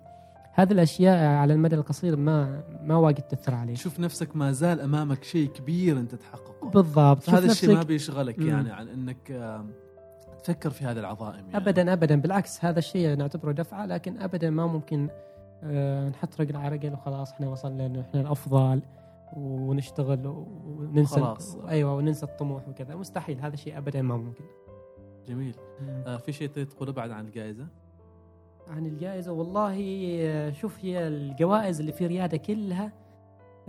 [0.53, 3.75] هذه الأشياء على المدى القصير ما ما واجد تأثر عليك.
[3.75, 6.69] تشوف نفسك ما زال أمامك شيء كبير أنت تحققه.
[6.69, 7.23] بالضبط.
[7.23, 8.47] شوف هذا الشيء ما بيشغلك مم.
[8.47, 9.55] يعني عن إنك
[10.43, 11.57] تفكر في هذه العظائم يعني.
[11.57, 12.21] ابدا ابدا.
[12.21, 15.09] بالعكس هذا الشيء نعتبره دفعة لكن ابدا ما ممكن
[15.63, 18.81] آه، نحط رجل على رجل وخلاص إحنا وصلنا إنه إحنا الأفضل
[19.37, 21.55] ونشتغل وننسى خلاص.
[21.55, 22.95] أيوه وننسى الطموح وكذا.
[22.95, 24.43] مستحيل هذا الشيء ابدا ما ممكن.
[25.27, 25.55] جميل.
[26.07, 27.67] آه في شيء تريد تقوله بعد عن الجائزة؟
[28.67, 29.77] عن الجائزة والله
[30.21, 32.91] آه، شوف هي الجوائز اللي في ريادة كلها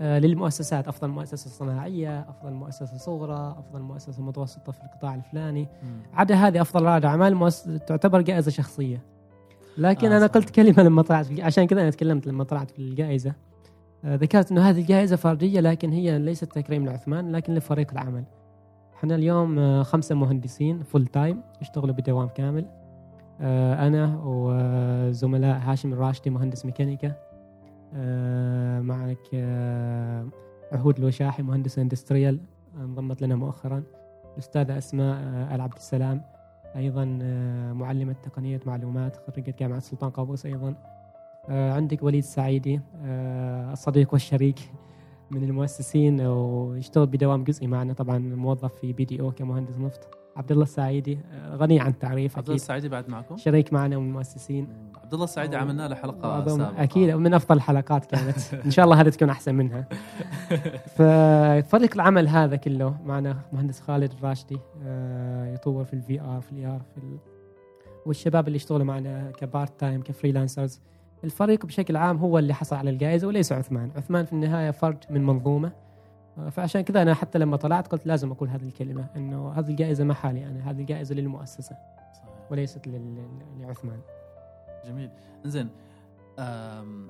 [0.01, 0.89] آه، للمؤسسات.
[0.89, 5.68] أفضل مؤسسة صناعية أفضل مؤسسة صغرى أفضل مؤسسة متوسطة في القطاع الفلاني.
[6.12, 9.03] عدا هذه أفضل رائد أعمال مؤس- تعتبر جائزة شخصية.
[9.79, 10.27] لكن آه، صح.
[10.27, 13.33] قلت كلمة لما طلعت عشان كذا أنا تكلمت لما طلعت في الجائزة.
[14.05, 18.24] آه، ذكرت أنه هذه الجائزة فردية لكن هي ليست تكريم لعثمان لكن لفريق العمل.
[18.95, 22.66] إحنا اليوم آه، خمسة مهندسين full-time يشتغلوا بدوام كامل.
[23.41, 27.12] آه، أنا وزملاء هاشم الراشدي مهندس ميكانيكا.
[28.81, 29.35] معك
[30.72, 32.41] عهود الوشاحي مهندس industrial
[32.81, 33.83] انضمت لنا مؤخرا.
[34.33, 36.22] الاستاذه أسماء آه، ال عبد السلام.
[36.77, 40.74] أيضا آه، معلمة تقنية معلومات خريجة جامعة سلطان قابوس أيضا.
[41.49, 44.59] آه، عندك وليد سعيدي آه، الصديق والشريك
[45.31, 51.18] من المؤسسين ويشتغل بدوام جزئي معنا طبعا موظف في PDO كمهندس نفط عبد الله السعيدي
[51.32, 54.68] آه، غني عن التعريف عبد الله السعيدي بعد معكم؟ شريك معنا من المؤسسين.
[55.03, 56.82] عبد الله السعيدي عملنا له حلقة سابقة.
[56.82, 58.55] أكيد من أفضل الحلقات كانت.
[58.64, 59.89] إن شاء الله هذه تكون أحسن منها.
[60.97, 66.67] ففريق العمل هذا كله معنا مهندس خالد الراشدي آه، يطور في ال VR في ال
[66.67, 67.18] AR في ال...
[68.07, 70.81] والشباب اللي يشتغلوا معنا ك part-time ك freelancers.
[71.24, 73.91] الفريق بشكل عام هو اللي حصل على الجائزة وليس عثمان.
[73.97, 75.68] عثمان في النهاية فرد من منظومة.
[75.68, 75.86] آه،
[76.51, 80.14] فعشان كذا أنا حتى لما طلعت قلت لازم أقول هذه الكلمة إنه هذه الجائزة ما
[80.14, 81.76] حالي أنا هذه الجائزة للمؤسسة
[82.14, 82.51] صحيح.
[82.51, 82.89] وليست
[83.61, 84.01] لعثمان
[84.87, 85.11] جميل
[85.45, 85.68] زين
[86.39, 87.09] أم،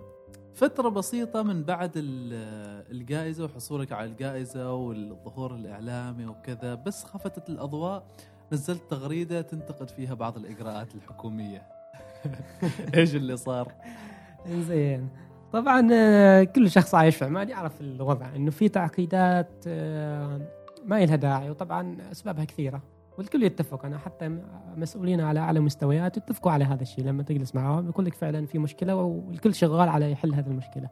[0.55, 8.07] فترة بسيطة من بعد ال- الجائزة وحصولك على الجائزة والظهور الإعلامي وكذا بس خفتت الأضواء
[8.53, 11.63] نزلت تغريدة تنتقد فيها بعض الإجراءات الحكومية
[12.95, 13.73] إيش اللي صار؟
[14.49, 15.09] زين
[15.53, 18.27] طبعا آه، كل شخص عايش في عمان يعرف الوضع.
[18.37, 20.41] إنه في تعقيدات آه،
[20.85, 22.83] ما لها داعي وطبعا أسبابها كثيرة.
[23.19, 23.85] والكل يتفق.
[23.85, 24.39] أنا حتى
[24.77, 27.05] مسؤولين على أعلى مستويات يتفقوا على هذا الشيء.
[27.05, 30.89] لما تجلس معاهم يقول لك فعلا في مشكلة والكل شغال على يحل هذه المشكلة.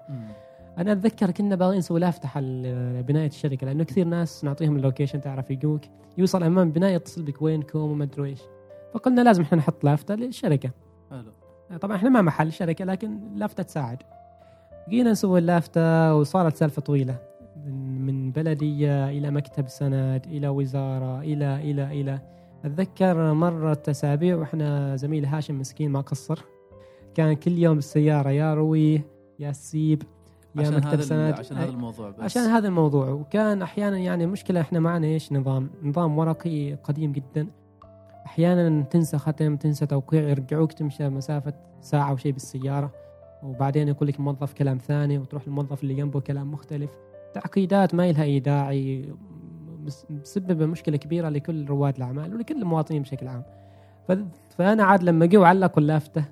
[0.78, 2.62] أنا أتذكر كنا باغيين نسوي لافته حل
[3.02, 5.80] بناية الشركة لأنه كثير ناس نعطيهم اللوكيشن تعرف يجوك.
[6.18, 8.40] يوصل أمام بناية يتصل بك وينكم وما أدري إيش.
[8.94, 10.70] فقلنا لازم إحنا نحط لافتة للشركة.
[11.10, 11.32] حلو.
[11.80, 14.02] طبعا إحنا ما محل شركة لكن لافتة تساعد.
[14.88, 17.16] جينا نسوي اللافته وصارت سالفه طويله.
[17.66, 22.20] من من بلدية إلى مكتب سند إلى وزارة إلى إلى إلى.
[22.64, 26.44] أتذكر مرت أسابيع وإحنا زميل هاشم مسكين ما قصر.
[27.14, 29.02] كان كل يوم بالسيارة يا روي
[29.38, 30.02] يا سيب
[30.56, 31.38] يا عشان مكتب هذا سند.
[31.38, 32.20] عشان هذا الموضوع بس.
[32.20, 33.08] عشان هذا الموضوع.
[33.08, 37.46] وكان أحيانا يعني المشكلة إحنا معنا إيش؟ نظام نظام ورقي قديم جدا.
[38.26, 43.03] أحيانا تنسى ختم تنسى توقيع يرجعوك تمشي مسافة ساعة وشيء بالسيارة.
[43.44, 46.90] وبعدين يقول لك موظف كلام ثاني وتروح الموظف اللي جنبه كلام مختلف.
[47.34, 49.14] تعقيدات ما لها اي داعي
[49.84, 53.42] مس- مسببة مشكلة كبيرة لكل رواد الأعمال ولكل المواطنين بشكل عام.
[54.58, 56.24] فأنا عاد لما جو علقوا اللافته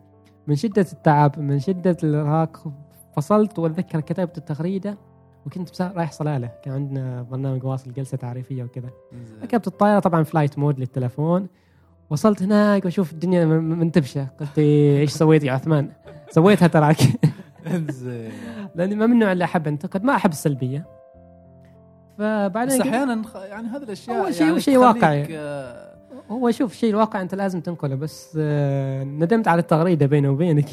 [0.47, 2.73] من شدة التعب من شدة الإرهاق
[3.17, 4.99] فصلت وأتذكر كتبت التغريدة
[5.47, 8.91] وكنت رايح صلاله كان عندنا برنامج واصل جلسة تعريفية وكذا.
[9.43, 11.47] ركبت الطائره طبعا flight mode للتلفون
[12.11, 14.25] وصلت هناك وأشوف الدنيا منتبشة.
[14.41, 15.89] قلت إيش سويت يا عثمان؟
[16.33, 16.97] سويتها تراك
[17.91, 18.33] زين
[18.75, 20.87] لأني ما من النوع اللي أحب أنتقد ما أحب السلبية.
[22.19, 25.27] فبعدين بس أحيانا يعني هذا الأشياء هو شيء- يعني شيء واقعي.
[25.39, 25.93] آه،
[26.31, 30.69] هو شوف شيء الواقع أنت لازم تنقله بس آه، ندمت على التغريدة بيني وبينك.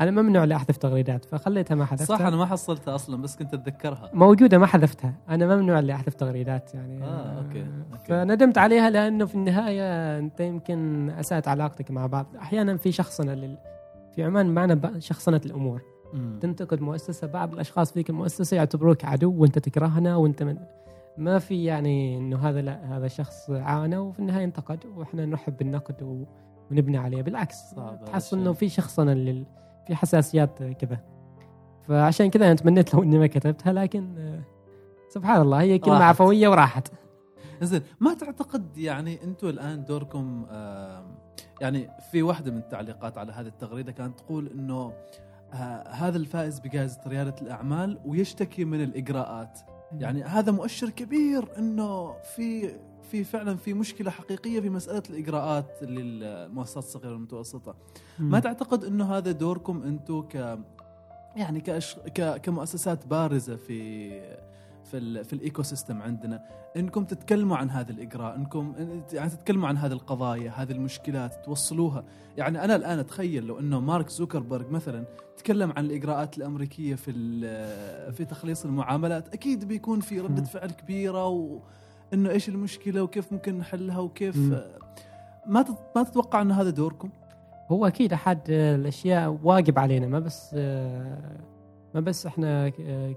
[0.00, 2.16] أنا النوع اللي أحذف تغريدات فخليتها ما حذفتها.
[2.16, 4.10] صح أنا ما حصلتها أصلا بس كنت أتذكرها.
[4.12, 5.14] موجودة ما حذفتها.
[5.28, 7.04] أنا النوع اللي أحذف تغريدات يعني.
[7.04, 8.04] آه، okay، okay.
[8.08, 12.26] فندمت عليها لأنه في النهاية أنت يمكن أسأت علاقتك مع بعض.
[12.42, 13.56] أحيانا في شخصنه لل...
[14.14, 15.82] في عمان معنا شخصنة الأمور
[16.14, 16.38] مم.
[16.42, 20.56] تنتقد مؤسسة بعض الأشخاص فيك المؤسسة يعتبروك عدو وأنت تكرهنا وأنت من
[21.18, 26.26] ما في يعني إنه هذا لا هذا شخص عانى وفي النهاية انتقد وإحنا نرحب بالنقد.
[26.70, 27.74] ونبني عليه بالعكس
[28.06, 28.34] تحس.
[28.34, 29.44] إنه في شخصنة لل...
[29.86, 31.00] في حساسيات كذا
[31.88, 34.40] فعشان كذا أنا تمنيت لو إني ما كتبتها لكن آه،
[35.08, 36.08] سبحان الله هي كلمة راحت.
[36.08, 36.88] عفوية وراحت
[37.62, 41.04] زين ما تعتقد يعني أنتم الآن دوركم آم،
[41.60, 44.92] يعني في واحدة من التعليقات على هذه التغريدة كانت تقول إنه
[45.52, 49.60] آه، هذا الفائز بجائزة ريادة الأعمال ويشتكي من الإجراءات.
[49.98, 52.76] يعني هذا مؤشر كبير إنه في
[53.10, 57.74] في فعلا في مشكلة حقيقية في مسألة الإجراءات للمؤسسات الصغيرة والمتوسطة.
[58.18, 60.58] ما تعتقد إنه هذا دوركم أنتم ك
[61.36, 61.96] يعني كأش...
[61.96, 62.40] ك...
[62.40, 64.10] كمؤسسات بارزة في
[64.90, 65.24] في ال...
[65.24, 66.42] في ال ecosystem عندنا
[66.76, 68.72] إنكم تتكلموا عن هذا الإجراء إنكم
[69.12, 72.04] يعني تتكلموا عن هذه القضايا هذه المشكلات توصلوها
[72.36, 75.04] يعني أنا الآن أتخيل لو إنه مارك زوكربيرج مثلا
[75.36, 80.42] تكلم عن الإجراءات الأمريكية في ال- في تخليص المعاملات أكيد بيكون في ردة.
[80.44, 84.36] فعل كبيرة وانه إيش المشكلة وكيف ممكن نحلها وكيف.
[85.46, 85.64] ما
[85.96, 87.10] ما تتوقع ان هذا دوركم
[87.68, 90.54] هو أكيد أحد الأشياء واجب علينا ما بس
[91.94, 92.68] ما بس إحنا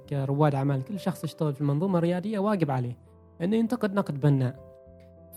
[0.09, 2.97] كرواد اعمال كل شخص يشتغل في المنظومة الريادية واجب عليه
[3.41, 4.73] انه ينتقد نقد بناء.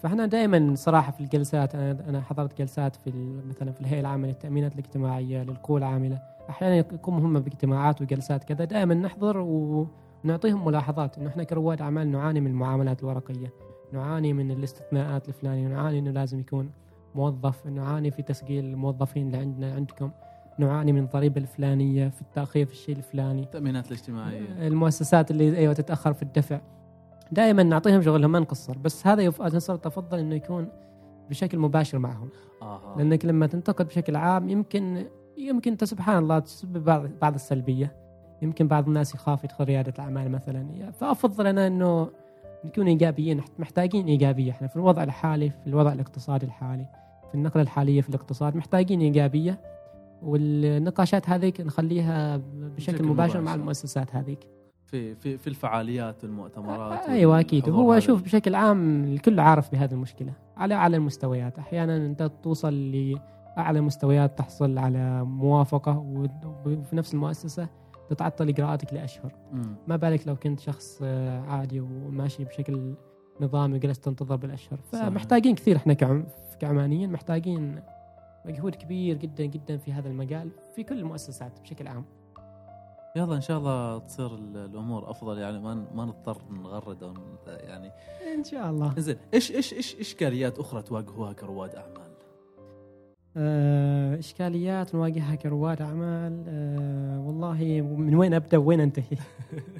[0.02, 4.72] فاحنا دائما صراحة في الجلسات أنا أنا حضرت جلسات في مثلا في الهيئة العامة للتأمينات
[4.72, 11.44] الاجتماعية للقوى العامله أحيانا يكون هم باجتماعات وجلسات كذا دائما نحضر ونعطيهم ملاحظات إنه إحنا
[11.44, 13.52] كرواد أعمال نعاني من المعاملات الورقية
[13.92, 16.70] نعاني من الاستثناءات الفلانية نعاني إنه لازم يكون
[17.14, 20.10] موظف نعاني في تسجيل الموظفين اللي عندنا عندكم.
[20.58, 23.42] نعاني من الضريبه الفلانية في التأخير في الشيء الفلاني.
[23.42, 24.66] التأمينات الاجتماعية.
[24.66, 26.60] المؤسسات اللي أيوه تتأخر في الدفع.
[27.32, 29.42] دائما نعطيهم شغلهم ما نقصر بس هذا يف...
[29.42, 30.68] أنا صرت أفضل إنه يكون
[31.30, 32.28] بشكل مباشر معهم.
[32.62, 32.94] آه.
[32.96, 35.06] لأنك لما تنتقد بشكل عام يمكن
[35.38, 37.96] يمكن أنت سبحان الله تسبب بعض بعض السلبية.
[38.42, 40.90] يمكن بعض الناس يخاف يدخل ريادة الأعمال مثلا.
[40.90, 42.10] فأفضل أنا إنه
[42.64, 44.50] نكون إيجابيين محتاجين إيجابية.
[44.50, 46.86] إحنا في الوضع الحالي في الوضع الاقتصادي الحالي
[47.28, 49.60] في النقلة الحالية في الاقتصاد محتاجين إيجابية.
[50.22, 53.40] والنقاشات هذيك نخليها بشكل, بشكل مباشر مباشر.
[53.40, 54.38] مع المؤسسات هذيك
[54.84, 57.98] في في في الفعاليات والمؤتمرات أيوه أكيد هو.
[57.98, 64.38] شوف بشكل عام الكل عارف بهذه المشكلة على أعلى المستويات أحيانا أنت توصل لأعلى مستويات
[64.38, 65.98] تحصل على موافقة
[66.66, 67.68] وفي نفس المؤسسة
[68.10, 69.76] تتعطل إجراءاتك لأشهر مم.
[69.86, 71.02] ما بالك لو كنت شخص
[71.48, 72.94] عادي وماشي بشكل
[73.40, 74.78] نظامي وجلست تنتظر بالأشهر.
[74.92, 76.24] فمحتاجين كثير إحنا كعم
[76.60, 77.80] كعمانيين محتاجين
[78.46, 82.04] مجهود كبير جدا جدا في هذا المجال في كل المؤسسات بشكل عام
[83.16, 87.14] يلا إن شاء الله تصير ال- الأمور أفضل يعني ما ما نضطر نغرد أو
[87.46, 87.90] يعني
[88.34, 92.05] إن شاء الله زين إيش إيش إيش اشكاليات أخرى تواجهوها كرواد أعمال؟
[93.38, 96.44] آه، إشكاليات نواجهها كرواد أعمال.
[96.48, 99.16] آه، والله من وين أبدأ وين أنتهي؟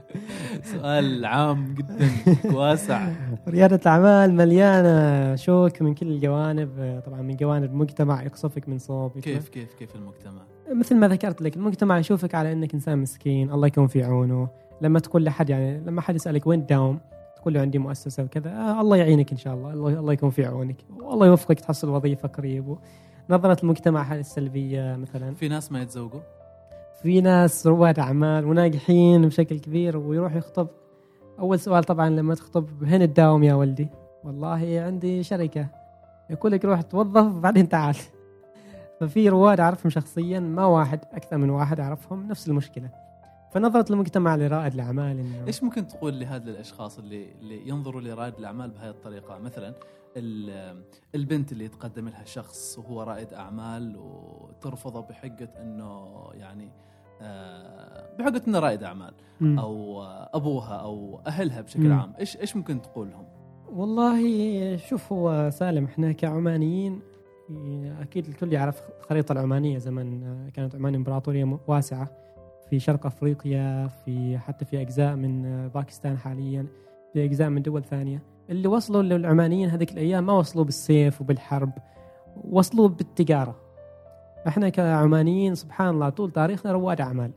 [0.75, 2.09] سؤال عام جدا
[2.55, 3.09] واسع.
[3.49, 6.71] ريادة الأعمال مليانة شوك من كل الجوانب.
[6.79, 10.43] آه، طبعا من جوانب المجتمع يقصفك من صوب كيف كيف كيف المجتمع؟
[10.73, 14.49] مثل ما ذكرت لك المجتمع يشوفك على إنك إنسان مسكين الله يكون في عونه.
[14.81, 16.99] لما تقول لحد يعني لما حد يسألك وين تداوم
[17.37, 20.45] تقول له عندي مؤسسة وكذا آه الله يعينك إن شاء الله الله, الله يكون في
[20.45, 20.77] عونك.
[21.01, 22.77] والله يوفقك تحصل وظيفة قريب
[23.31, 26.20] نظرة المجتمع هذه السلبية مثلا؟ في ناس ما يتزوجوا؟
[27.03, 30.68] في ناس رواد أعمال وناجحين بشكل كبير ويروح يخطب.
[31.39, 33.89] أول سؤال طبعا لما تخطب هنا تداوم يا ولدي؟
[34.24, 35.66] والله عندي شركة.
[36.31, 37.97] يقول لك روح توظف بعدين تعال.
[39.01, 42.91] ففي رواد أعرفهم شخصيا ما واحد أكثر من واحد أعرفهم نفس المشكلة.
[43.51, 48.70] فنظرة المجتمع لرائد الأعمال إنه إيش ممكن تقول لهذا الأشخاص اللي اللي ينظروا لرائد الأعمال
[48.70, 49.74] بهذه الطريقة؟ مثلا
[51.14, 56.69] البنت اللي يتقدم لها شخص وهو رائد أعمال وترفضه بحجه إنه يعني
[57.23, 59.14] آه، بحجه إنه رائد أعمال.
[59.43, 61.93] أو آه، أبوها أو أهلها بشكل.
[61.93, 62.12] عام.
[62.19, 63.27] إيش إيش ممكن تقول لهم؟
[63.73, 65.85] والله شوف هو سالم.
[65.85, 67.01] إحنا كعمانيين
[68.01, 69.79] أكيد الكل يعرف الخريطه العمانية.
[69.79, 72.11] زمان كانت عمان إمبراطورية واسعة.
[72.71, 76.67] في شرق أفريقيا في حتى في أجزاء من باكستان حاليا
[77.12, 78.23] في أجزاء من دول ثانية.
[78.51, 81.70] اللي وصلوا للعمانيين هذيك الأيام ما وصلوا بالسيف وبالحرب
[82.51, 83.57] وصلوا بالتجارة.
[84.49, 87.30] إحنا كعمانيين سبحان الله طول تاريخنا رواد أعمال.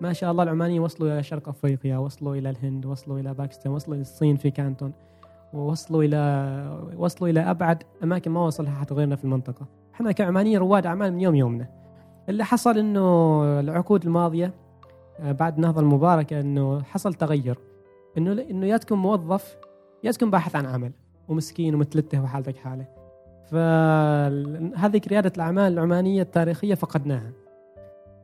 [0.00, 3.94] ما شاء الله العمانيين وصلوا إلى شرق أفريقيا وصلوا إلى الهند وصلوا إلى باكستان وصلوا
[3.94, 4.92] إلى الصين في كانتون
[5.52, 9.66] ووصلوا إلى وصلوا إلى أبعد أماكن ما وصلها حتى غيرنا في المنطقة.
[9.94, 11.66] إحنا كعمانيين رواد أعمال من يوم يومنا.
[12.28, 14.54] اللي حصل إنه العقود الماضية
[15.20, 17.58] آه، بعد النهضه المباركة إنه حصل تغير.
[18.18, 19.56] إنه إنه يا تكون موظف
[20.04, 20.92] يا تكون باحث عن عمل
[21.28, 22.86] ومسكين ومتلته وحالتك حالة.
[23.46, 27.32] فهذه رياده الأعمال العمانية التاريخية فقدناها.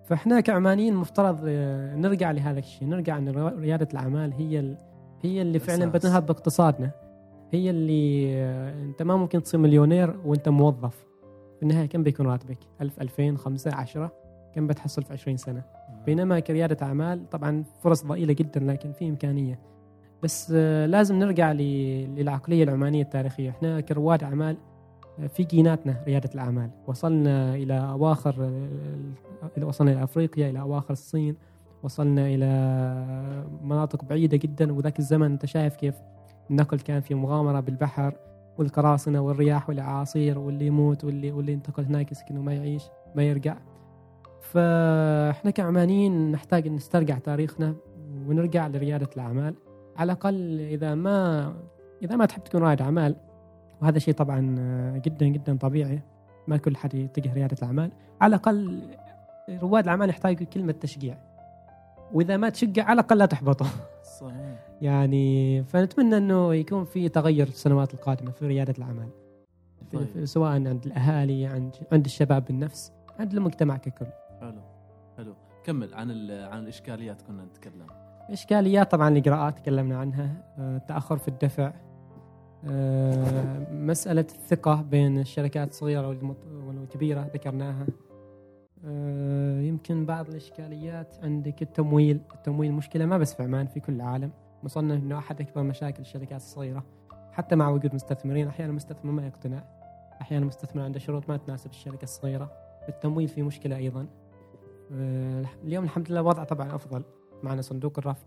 [0.05, 4.77] فإحنا كعمانيين مفترض آه، نرجع لهذا الشيء نرجع إن ريادة الأعمال هي
[5.23, 5.87] هي اللي فعلا.
[5.87, 6.91] بتنهض باقتصادنا.
[7.53, 11.07] هي اللي آه، أنت ما ممكن تصير مليونير وأنت موظف.
[11.57, 14.13] في النهاية كم بيكون راتبك؟ 1000 2000 5 10
[14.55, 15.63] كم بتحصل في 20 سنة؟
[16.07, 19.59] بينما كريادة أعمال طبعا فرص ضئيلة جدا لكن في إمكانية.
[20.23, 23.51] بس آه، لازم نرجع للعقلية العمانية التاريخية.
[23.51, 24.57] إحنا كرواد أعمال
[25.19, 26.71] آه، في جيناتنا ريادة الأعمال.
[26.87, 28.35] وصلنا إلى أواخر
[29.59, 31.37] آه، وصلنا إلى أفريقيا إلى أواخر الصين.
[31.83, 32.49] وصلنا إلى
[33.63, 34.73] مناطق بعيدة جدا.
[34.73, 35.95] وذاك الزمن أنت شايف كيف
[36.51, 38.15] النقل كان في مغامرة بالبحر
[38.59, 42.83] والقراصنه والرياح والأعاصير واللي يموت واللي واللي ينتقل هناك يسكن وما يعيش
[43.15, 43.57] ما يرجع.
[44.41, 47.75] فإحنا كعمانيين نحتاج نسترجع تاريخنا
[48.29, 49.55] ونرجع لريادة الأعمال.
[49.99, 51.53] على الأقل إذا ما
[52.03, 53.17] إذا ما تحب تكون رائد أعمال
[53.83, 56.03] وهذا شيء طبعا آه، جدا جدا طبيعي
[56.49, 57.91] ما كل حد يتجه ريادة الأعمال.
[58.21, 58.83] على الأقل
[59.51, 61.19] رواد الأعمال يحتاجوا كلمة تشجيع.
[62.13, 63.67] وإذا ما تشجع على الأقل لا تحبطه.
[64.21, 64.67] صحيح.
[64.83, 69.09] يعني فنتمنى إنه يكون في تغير في السنوات القادمة في ريادة الأعمال.
[69.93, 70.25] طيب.
[70.25, 74.07] سواء عند الأهالي عند عند الشباب بالنفس عند المجتمع ككل.
[74.41, 74.61] حلو.
[75.17, 75.35] حلو.
[75.65, 78.08] كمل عن عن الإشكاليات كنا نتكلم.
[78.31, 80.43] اشكاليات طبعا الاجراءات تكلمنا عنها.
[80.59, 81.73] آه، تاخر في الدفع.
[82.69, 87.87] آه، مسألة الثقة بين الشركات الصغيرة والمط- والكبيرة ذكرناها.
[88.85, 91.63] آه، يمكن بعض الإشكاليات عندك.
[91.63, 92.21] التمويل.
[92.35, 94.31] التمويل مشكلة ما بس في عمان في كل العالم.
[94.65, 96.85] وصلنا إنه أحد أكبر مشاكل الشركات الصغيرة.
[97.33, 99.65] حتى مع وجود مستثمرين أحيانا المستثمر ما يقتنع.
[100.21, 102.53] أحيانا المستثمر عنده شروط ما تناسب الشركة الصغيرة.
[102.89, 104.07] التمويل في مشكلة أيضا.
[104.93, 107.03] آه، اليوم الحمد لله الوضع طبعا أفضل.
[107.43, 108.27] معنا صندوق الرفد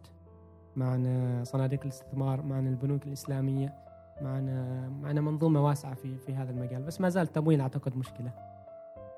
[0.76, 3.74] معنا صناديق الاستثمار معنا البنوك الإسلامية
[4.22, 8.32] معنا معنا منظومة واسعة في في هذا المجال بس ما زال التمويل أعتقد مشكلة.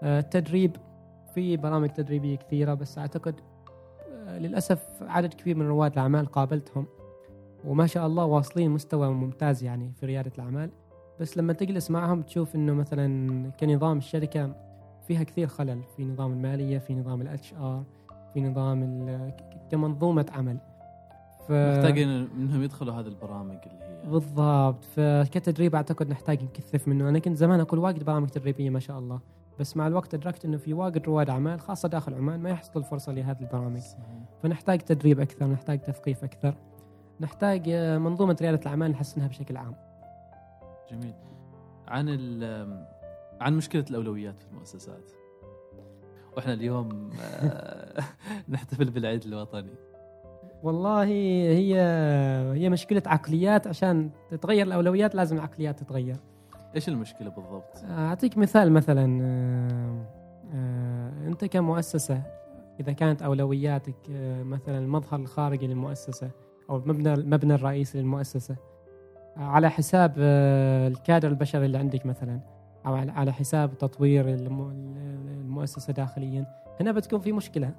[0.03, 0.75] آه، التدريب
[1.33, 3.35] في برامج تدريبية كثيرة بس أعتقد
[4.27, 6.85] آه، للأسف عدد كبير من رواد الأعمال قابلتهم
[7.65, 10.69] وما شاء الله واصلين مستوى ممتاز يعني في ريادة الأعمال.
[11.19, 14.55] بس لما تجلس معهم تشوف إنه مثلا كنظام الشركة
[15.07, 17.83] فيها كثير خلل في نظام المالية في نظام ال HR
[18.33, 19.31] في نظام
[19.71, 20.57] كمنظومة عمل.
[21.47, 21.51] ف...
[21.51, 24.09] محتاجين منهم يدخلوا هذه البرامج اللي هي.
[24.09, 24.85] بالضبط.
[24.85, 27.09] فكتدريب أعتقد نحتاج نكثف منه.
[27.09, 29.19] أنا كنت زمان أقول واجد برامج تدريبية ما شاء الله.
[29.59, 33.11] بس مع الوقت أدركت إنه في واجد رواد أعمال خاصة داخل عمان ما يحصل الفرصة
[33.11, 33.79] لهذه البرامج.
[33.81, 34.05] صحيح.
[34.43, 36.55] فنحتاج تدريب أكثر نحتاج تثقيف أكثر.
[37.19, 39.75] نحتاج آه، منظومة ريادة الأعمال نحسنها بشكل عام.
[40.91, 41.13] جميل.
[41.87, 42.43] عن ال
[43.41, 45.11] عن مشكلة الأولويات في المؤسسات.
[46.37, 48.03] وإحنا اليوم آه،
[48.49, 49.69] نحتفل بالعيد الوطني.
[50.63, 51.81] والله هي
[52.53, 53.67] هي مشكلة عقليات.
[53.67, 56.15] عشان تتغير الأولويات لازم العقليات تتغير.
[56.75, 60.05] إيش المشكلة بالضبط؟ أعطيك مثال مثلا آه،
[60.55, 62.21] آه، أنت كمؤسسة
[62.79, 66.29] إذا كانت أولوياتك آه، مثلا المظهر الخارجي للمؤسسة
[66.69, 68.55] أو المبنى المبنى الرئيسي للمؤسسة
[69.37, 72.39] آه، على حساب آه، الكادر البشري اللي عندك مثلا.
[72.85, 74.95] أو على- حساب تطوير الم-
[75.27, 76.45] المؤسسة داخليا.
[76.81, 77.71] هنا بتكون في مشكلة.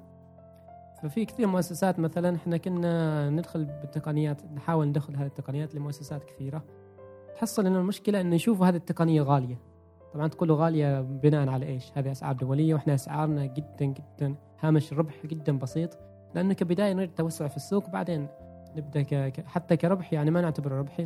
[1.03, 6.63] ففي كثير مؤسسات مثلا إحنا كنا ندخل بالتقنيات نحاول ندخل هذه التقنيات لمؤسسات كثيرة.
[7.35, 9.59] تحصل ان المشكلة إنه يشوفوا هذه التقنية غالية.
[10.13, 14.93] طبعا تقول له غالية بناء على إيش؟ هذه أسعار دولية وإحنا أسعارنا جدا جدا هامش
[14.93, 15.97] ربح جدا بسيط.
[16.35, 18.27] لأنه كبداية نريد توسع في السوق وبعدين
[18.75, 19.01] نبدأ.
[19.01, 21.05] ك- حتى كربح يعني ما نعتبره ربح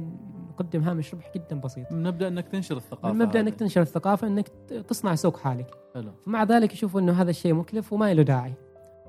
[0.60, 1.92] نقدم هامش ربح جدا بسيط.
[1.92, 3.40] من مبدأ إنك تنشر الثقافة من مبدأ.
[3.40, 4.48] إنك تنشر الثقافة إنك
[4.88, 5.76] تصنع سوق حالك.
[5.96, 6.12] حلو.
[6.26, 8.54] فمع ذلك يشوفوا إنه هذا الشيء مكلف وما له داعي.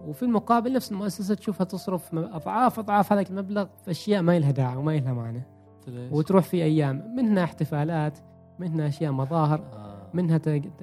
[0.07, 4.76] وفي المقابل نفس المؤسسة تشوفها تصرف أضعاف أضعاف هذا المبلغ في أشياء ما لها داعي
[4.76, 5.42] وما لها معنى؟
[5.88, 8.18] وتروح في أيام منها احتفالات
[8.59, 10.11] منها أشياء مظاهر آه.
[10.14, 10.40] منها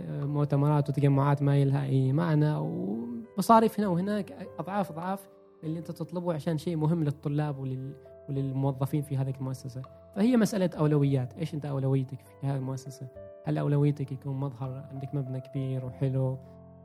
[0.07, 2.55] مؤتمرات وتجمعات ما لها أي معنى.
[2.55, 5.29] ومصاريف هنا وهناك أضعاف أضعاف
[5.63, 7.93] اللي أنت تطلبه عشان شيء مهم للطلاب ولل
[8.29, 9.81] وللموظفين في هذه المؤسسة.
[10.17, 11.33] فهي مسألة أولويات.
[11.33, 13.07] إيش أنت أولويتك في هذه المؤسسة؟
[13.45, 16.37] هل أولويتك يكون مظهر عندك مبنى كبير وحلو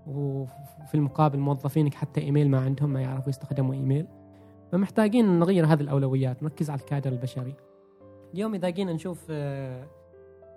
[0.06, 4.06] وفي المقابل موظفينك حتى إيميل ما عندهم ما يعرفوا يستخدموا إيميل؟
[4.72, 7.54] فمحتاجين نغير هذه الأولويات نركز على الكادر البشري.
[8.34, 9.86] اليوم إذا جينا نشوف آه،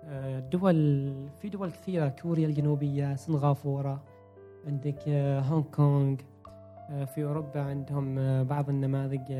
[0.04, 4.02] آه، دول في دول كثيرة كوريا الجنوبية سنغافورة
[4.66, 6.16] عندك آه، هونغ كونغ
[7.14, 9.32] في أوروبا عندهم بعض النماذج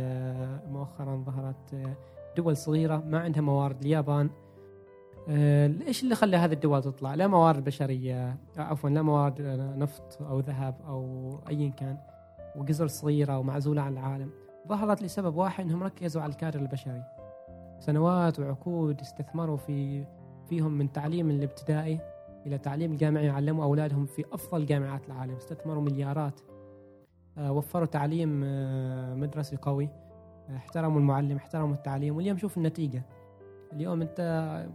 [0.70, 1.96] مؤخرا ظهرت
[2.36, 3.80] دول صغيرة ما عندها موارد.
[3.82, 4.30] اليابان
[5.28, 10.22] آه، إيش اللي خلى هذه الدول تطلع؟ لا موارد بشرية عفوا لا موارد آه، نفط
[10.22, 11.98] أو ذهب أو ايا كان.
[12.56, 14.30] وجزر صغيرة ومعزولة عن العالم.
[14.68, 17.02] ظهرت لسبب واحد إنهم ركزوا على الكادر البشري.
[17.80, 20.04] سنوات وعقود استثمروا في
[20.48, 22.00] فيهم من تعليم الابتدائي
[22.46, 25.36] إلى تعليم الجامعي علموا أولادهم في أفضل جامعات العالم.
[25.36, 26.40] استثمروا مليارات.
[27.38, 28.40] آه، وفروا تعليم
[29.20, 29.88] مدرسي قوي.
[30.56, 33.02] احترموا المعلم احترموا التعليم واليوم شوف النتيجة.
[33.72, 34.20] اليوم انت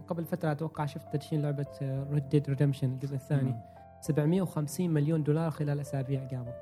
[0.08, 1.66] قبل فترة أتوقع شفت تدشين لعبة
[2.10, 3.50] Red Dead Redemption الجزء الثاني.
[3.50, 3.60] مم.
[4.00, 6.52] 750 مليون دولار خلال أسابيع جابوا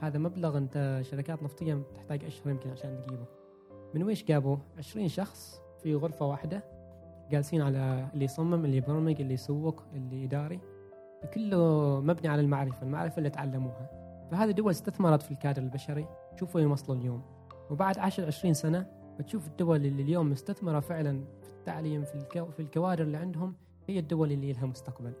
[0.00, 3.24] هذا مبلغ انت شركات نفطية تحتاج اشهر يمكن عشان تجيبه.
[3.94, 6.64] من ويش جابوا 20 شخص في غرفة واحدة
[7.30, 10.60] جالسين على اللي يصمم اللي يبرمج اللي يسوق اللي يداري.
[11.34, 13.90] كله مبني على المعرفة المعرفة اللي تعلموها.
[14.30, 16.06] فهذه دول استثمرت في الكادر البشري.
[16.40, 17.22] شوفوا وين وصلوا اليوم.
[17.70, 18.86] وبعد 10 20 سنة
[19.18, 23.54] بتشوف الدول اللي اليوم مستثمره فعلا في التعليم في الكو في الكوادر اللي عندهم
[23.88, 25.12] هي الدول اللي لها مستقبل.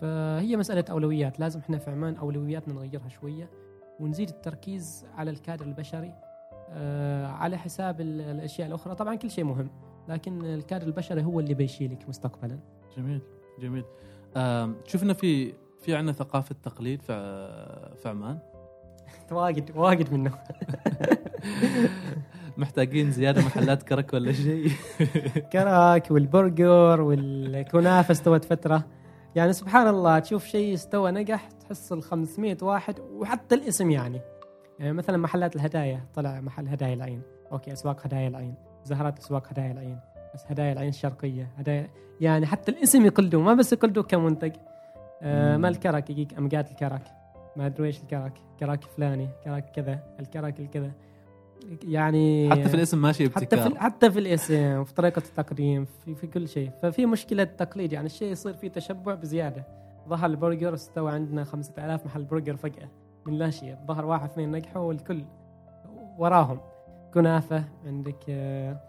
[0.00, 1.40] فهي مسألة أولويات.
[1.40, 3.50] لازم إحنا في عمان أولوياتنا نغيرها شوية
[4.00, 6.14] ونزيد التركيز على الكادر البشري
[6.70, 8.94] آه، على حساب ال- الأشياء الأخرى.
[8.94, 9.70] طبعا كل شيء مهم
[10.08, 12.58] لكن الكادر البشري هو اللي بيشيلك مستقبلا.
[12.96, 13.20] جميل
[13.60, 13.84] جميل.
[15.02, 17.12] انه في في عندنا ثقافة تقليد في
[18.02, 18.38] في عمان
[19.30, 20.32] واجد واجد منه
[22.56, 24.70] محتاجين زيادة محلات كرك ولا شيء؟
[25.52, 28.84] كرك والبرجر والكنافة استوت فترة.
[29.34, 34.20] يعني سبحان الله تشوف شيء استوى نجح تحس ال 500 واحد وحتى الاسم يعني.
[34.78, 37.22] يعني مثلا محلات الهدايا طلع محل هدايا العين.
[37.52, 38.54] okay أسواق هدايا العين.
[38.84, 39.98] زهرات أسواق هدايا العين.
[40.34, 44.52] بس هدايا العين الشرقية هدايا يعني حتى الاسم يقلدوه ما بس يقلدوه كمنتج.
[45.22, 45.56] آه.
[45.56, 47.23] ما الكرك يجيك أمجاد الكرك.
[47.56, 50.92] ما أدري إيش الكرك كرك فلاني كرك كذا الكرك الكذا.
[51.84, 56.14] يعني حتى في الاسم ماشي حتى ابتكار في حتى في الاسم في طريقة التقديم في,
[56.14, 56.70] في كل شيء.
[56.82, 59.64] ففي مشكلة تقليد يعني الشيء يصير فيه تشبع بزيادة.
[60.08, 62.88] ظهر البرجر استوى عندنا 5000 محل برجر فجأة
[63.26, 63.76] من لا شيء.
[63.86, 65.24] ظهر واحد اثنين نجحوا والكل
[66.18, 66.60] وراهم.
[67.14, 68.80] كنافة عندك آه،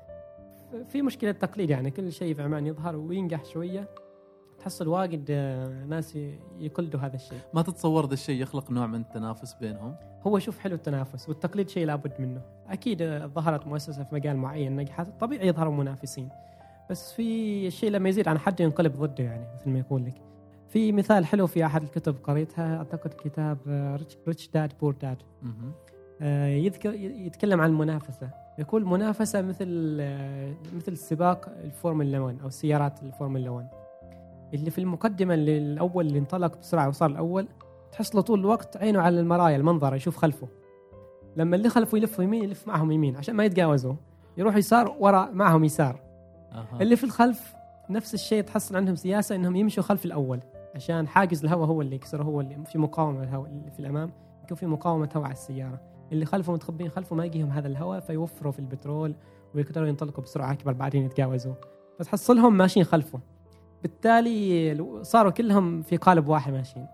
[0.87, 3.87] في مشكلة تقليد يعني كل شيء في عمان يظهر وينجح شوية.
[4.65, 6.17] تحصل واجد آه، ناس
[6.59, 7.37] يقلدوا هذا الشيء.
[7.53, 9.95] ما تتصور ذا الشيء يخلق نوع من التنافس بينهم؟
[10.27, 12.41] هو شوف حلو التنافس والتقليد شيء لابد منه.
[12.69, 16.29] أكيد آه، ظهرت مؤسسة في مجال معين نجحت طبيعي يظهروا منافسين.
[16.89, 20.21] بس في شيء لما يزيد عن حده ينقلب ضده يعني مثل ما يقول لك.
[20.69, 23.57] في مثال حلو في أحد الكتب قريتها أعتقد كتاب
[24.27, 25.17] Rich Dad Poor Dad
[26.63, 28.29] يذكر يتكلم عن المنافسة.
[28.59, 33.84] يقول منافسة مثل آه، مثل سباق الفورمولا 1 أو سيارات الفورمولا 1
[34.55, 37.47] اللي في المقدمة اللي الأول اللي انطلق بسرعة وصار الأول
[37.91, 40.47] تحصله طول الوقت عينه على المرايا المنظر يشوف خلفه.
[41.37, 43.93] لما اللي خلفه يلفوا يمين يلف معهم يمين عشان ما يتجاوزوا.
[44.37, 45.99] يروح يسار ورا معهم يسار.
[46.51, 46.81] أها.
[46.81, 47.55] اللي في الخلف
[47.89, 50.39] نفس الشيء تحصل عندهم سياسة إنهم يمشوا خلف الأول
[50.75, 54.11] عشان حاجز الهواء هو اللي يكسره هو اللي في مقاومة الهواء اللي في الأمام
[54.43, 55.79] يكون في مقاومة هواء على السيارة.
[56.11, 59.15] اللي خلفه متخبين خلفه ما يجيهم هذا الهواء فيوفروا في البترول
[59.55, 61.53] ويقدروا ينطلقوا بسرعة أكبر بعدين يتجاوزوا.
[61.99, 63.19] فتحصلهم ماشيين خلفه.
[63.85, 66.87] بالتالي صاروا كلهم في قالب واحد ماشيين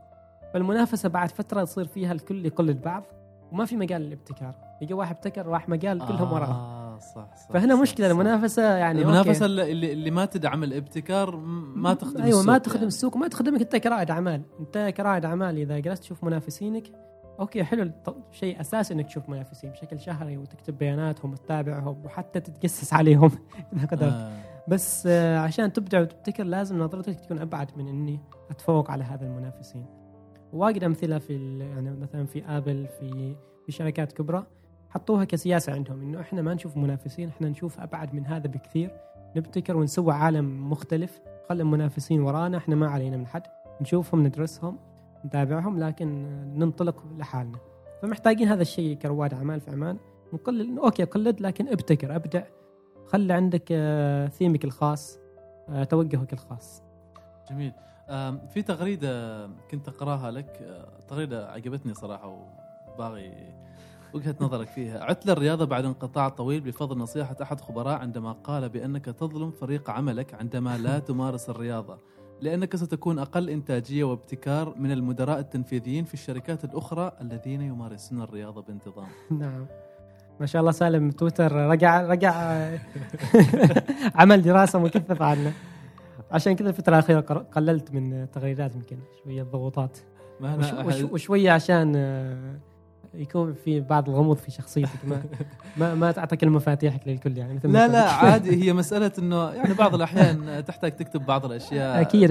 [0.53, 3.03] فالمنافسة بعد فترة تصير فيها الكل يقلد بعض
[3.51, 7.75] وما في مجال للابتكار يجي واحد ابتكر راح مجال كلهم وراه آه صح صح فهنا
[7.75, 8.11] صح مشكلة صح.
[8.11, 9.45] المنافسة يعني المنافسة okay.
[9.45, 11.35] اللي, اللي- ما تدعم الابتكار
[11.75, 12.87] ما تخدم أيوه ما السوق تخدم يعني.
[12.87, 16.83] السوق ما تخدمك أنت كرائد أعمال أنت كرائد أعمال إذا جلست تشوف منافسينك
[17.39, 17.91] okay حلو
[18.31, 23.31] شيء أساسي إنك تشوف منافسين بشكل شهري وتكتب بياناتهم وتتابعهم وحتى تتجسس عليهم
[23.73, 24.31] إذا قدرت آه.
[24.67, 28.19] بس آه، عشان تبدع وتبتكر لازم نظرتك تكون أبعد من إني
[28.49, 29.85] أتفوق على هذا المنافسين.
[30.53, 33.35] واجد أمثلة في يعني مثلا في آبل في
[33.65, 34.45] في شركات كبرى
[34.89, 38.91] حطوها كسياسة عندهم إنه إحنا ما نشوف منافسين إحنا نشوف أبعد من هذا بكثير.
[39.35, 43.43] نبتكر ونسوي عالم مختلف خلي المنافسين ورانا إحنا ما علينا من حد.
[43.81, 44.77] نشوفهم ندرسهم
[45.25, 47.57] نتابعهم لكن آه، ننطلق لحالنا.
[48.01, 49.97] فمحتاجين هذا الشيء كرواد أعمال في عمان.
[50.33, 52.43] نقلل أوكي قلد لكن ابتكر أبدع.
[53.11, 55.19] خلي عندك آه، ثيمك الخاص
[55.69, 56.83] آه، توجهك الخاص.
[57.49, 57.73] جميل.
[58.49, 62.47] في تغريدة كنت أقرأها لك آه، تغريدة عجبتني صراحة
[62.87, 63.53] وباغي
[64.13, 65.03] وجهة نظرك فيها.
[65.03, 70.33] عدت للرياضه بعد انقطاع طويل بفضل نصيحة أحد خبراء عندما قال بأنك تظلم فريق عملك
[70.33, 71.97] عندما لا تمارس الرياضة
[72.41, 79.07] لأنك ستكون أقل إنتاجية وابتكار من المدراء التنفيذيين في الشركات الأخرى الذين يمارسون الرياضة بانتظام.
[79.39, 79.65] نعم.
[80.41, 82.33] ما شاء الله سالم تويتر رجع رجع
[84.19, 85.53] عمل دراسة مكثفه عنه.
[86.31, 87.19] عشان كذا الفترة الأخيرة
[87.55, 89.97] قللت من تغريدات يمكن شوية ضغوطات
[91.11, 91.95] وشوية عشان
[93.13, 95.23] يكون في بعض الغموض في شخصيتك ما
[95.77, 97.87] ما, ما تعطي كل مفاتيحك للكل يعني مثل لا.
[97.87, 101.45] لا عادي هي مسألة إنه يعني بعض الأحيان تحتاج تكتب بعض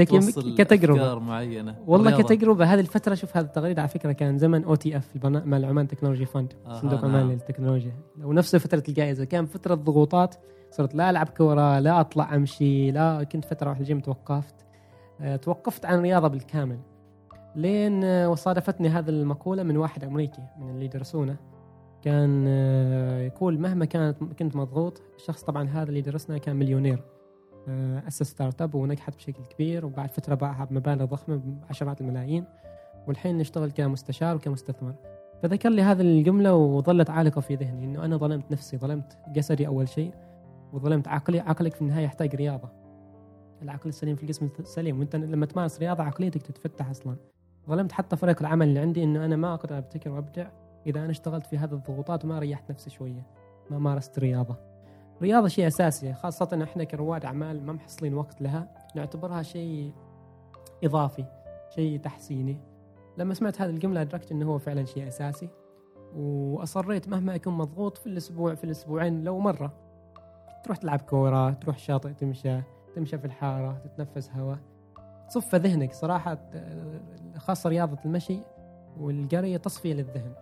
[0.00, 1.00] أكيد، توصل كتجربة.
[1.02, 2.22] أفكار معينة والله.
[2.22, 6.52] كتجربة هذه الفترة شوف هذا التغريده على فكرة كان زمن OTF مال Oman Technology Fund
[6.66, 7.04] آها، صندوق.
[7.04, 7.92] عمان للتكنولوجيا
[8.22, 10.34] ونفس فترة الجائزة كان فترة ضغوطات
[10.70, 14.54] صرت لا ألعب كورة لا أطلع أمشي لا كنت فترة واحدة الجيم توقفت
[15.20, 16.78] آه، توقفت عن الرياضة بالكامل
[17.56, 21.36] لين وصادفتني هذه المقولة من واحد أمريكي من اللي يدرسونه.
[22.02, 27.02] كان آه، يقول مهما كانت كنت مضغوط الشخص طبعا هذا اللي درسنا كان مليونير.
[27.68, 32.44] آه، أسس startup ونجحت بشكل كبير وبعد فترة باعها بمبالغ ضخمة بعشرات الملايين
[33.06, 34.94] والحين يشتغل كمستشار وكمستثمر.
[35.42, 39.88] فذكر لي هذه الجملة وظلت عالقة في ذهني إنه أنا ظلمت نفسي ظلمت جسدي أول
[39.88, 40.14] شيء
[40.72, 41.40] وظلمت عقلي.
[41.40, 42.68] عقلك في النهاية يحتاج رياضة.
[43.62, 47.16] العقل السليم في الجسم السليم وأنت لما تمارس رياضة عقليتك تتفتح أصلا.
[47.68, 50.46] ظلمت حتى فريق العمل اللي عندي إنه أنا ما أقدر أبتكر وأبدع
[50.86, 53.26] إذا أنا اشتغلت في هذه الضغوطات وما ريحت نفسي شوية
[53.70, 54.56] ما مارست رياضة.
[55.22, 59.92] رياضة شيء أساسي خاصة إن إحنا كرواد أعمال ما محصلين وقت لها نعتبرها شيء
[60.84, 61.24] إضافي
[61.74, 62.60] شيء تحسيني.
[63.18, 65.48] لما سمعت هذه الجملة أدركت إنه هو فعلا شيء أساسي
[66.16, 69.72] وأصريت مهما أكون مضغوط في الأسبوع في الأسبوعين لو مرة.
[70.64, 72.60] تروح تلعب كورة تروح شاطئ تمشى
[72.94, 74.58] تمشى في الحارة تتنفس هواء
[75.30, 76.38] تصفى ذهنك صراحة
[77.36, 78.38] خاصة رياضة المشي
[79.00, 80.34] والقرية تصفية للذهن.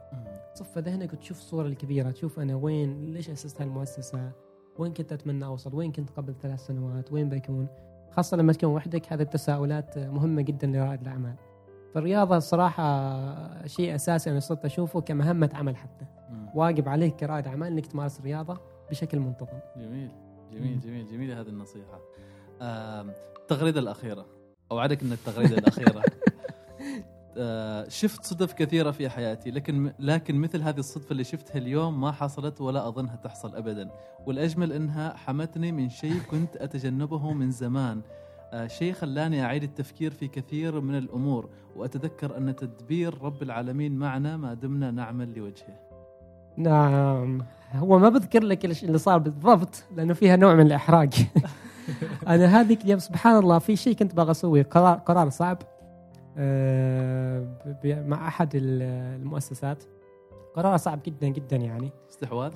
[0.55, 4.31] تصفى ذهنك وتشوف الصورة الكبيرة تشوف أنا وين ليش أسست هالمؤسسة؟
[4.79, 7.69] وين كنت أتمنى أوصل؟ وين كنت قبل ثلاث سنوات؟ وين بكون؟
[8.11, 11.35] خاصة لما تكون وحدك هذه التساؤلات مهمة جدا لرائد الأعمال.
[11.95, 16.07] فالرياضة الصراحة شيء أساسي أنا صرت أشوفه كمهمة عمل حتى.
[16.55, 18.61] واجب عليك كرائد أعمال أنك تمارس الرياضة
[18.91, 19.59] بشكل منتظم.
[19.77, 20.11] جميل.
[20.53, 20.81] جميل.
[20.81, 22.01] جميل جميلة هذه النصيحة.
[22.63, 23.81] آم، التغريدة
[24.69, 26.03] الأخيرة أوعدك أن التغريدة الأخيرة.
[27.41, 32.13] آه، شفت صدف كثيرة في حياتي لكن لكن مثل هذه الصدفة اللي شفتها اليوم ما
[32.13, 33.91] حصلت ولا أظنها تحصل أبدا.
[34.27, 38.01] والأجمل أنها حمتني من شيء كنت أتجنبه من زمان.
[38.53, 44.37] آه، شيء خلاني أعيد التفكير في كثير من الأمور وأتذكر أن تدبير رب العالمين معنا
[44.37, 45.79] ما دمنا نعمل لوجهه.
[46.57, 47.43] نعم.
[47.73, 51.15] هو ما بذكر لك اللي صار بالضبط لأنه فيها نوع من الإحراج.
[52.29, 54.63] أنا هذيك اليوم سبحان الله في شيء كنت باغى أسويه.
[54.63, 55.59] قرار قرار صعب.
[56.39, 57.45] آه،
[57.85, 58.83] مع أحد ال-
[59.23, 59.85] المؤسسات.
[60.57, 61.91] قرار صعب جدا جدا يعني.
[62.11, 62.53] استحواذ؟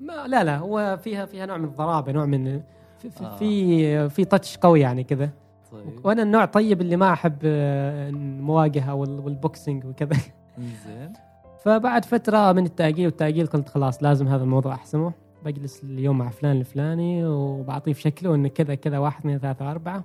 [0.00, 2.60] ما لا لا هو فيها فيها نوع من الضرابة نوع من
[2.98, 3.36] في في آه.
[3.36, 5.30] في, في تاتش قوي يعني كذا.
[5.72, 6.06] طيب.
[6.06, 10.16] وأنا النوع طيب اللي ما أحب آه، المواجهة وال- والبوكسينج وكذا.
[10.58, 11.12] زين
[11.64, 15.12] فبعد فترة من التأجيل والتأجيل قلت خلاص لازم هذا الموضوع أحسمه.
[15.44, 20.04] بجلس اليوم مع فلان الفلاني وبعطيه في شكله إنه كذا كذا واحد اثنين ثلاثة أربعة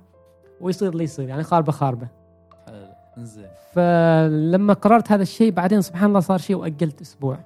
[0.60, 2.08] ويصير اللي يصير يعني خاربة خاربة.
[2.66, 2.86] حلو.
[3.18, 7.38] زين فلما قررت هذا الشيء بعدين سبحان الله صار شيء وأجلت أسبوع.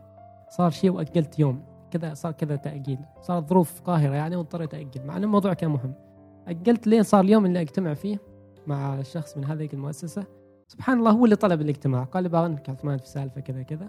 [0.49, 1.63] صار شيء وأجلت يوم.
[1.91, 2.99] كذا صار كذا تأجيل.
[3.23, 5.95] صارت ظروف قاهرة يعني واضطريت أجل مع ان الموضوع كان مهم.
[6.49, 8.19] أجلت لين صار اليوم اللي أجتمع فيه
[8.67, 10.25] مع شخص من هذه المؤسسة.
[10.69, 12.05] سبحان الله هو اللي طلب الاجتماع.
[12.05, 13.89] قال لي بارنك عثمان في سالفة كذا كذا.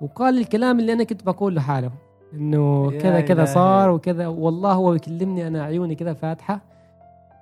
[0.00, 1.90] وقال الكلام اللي أنا كنت بقوله حاله
[2.34, 3.44] إنه كذا كذا.
[3.44, 4.26] صار وكذا.
[4.26, 6.60] والله هو يكلمني أنا عيوني كذا فاتحة.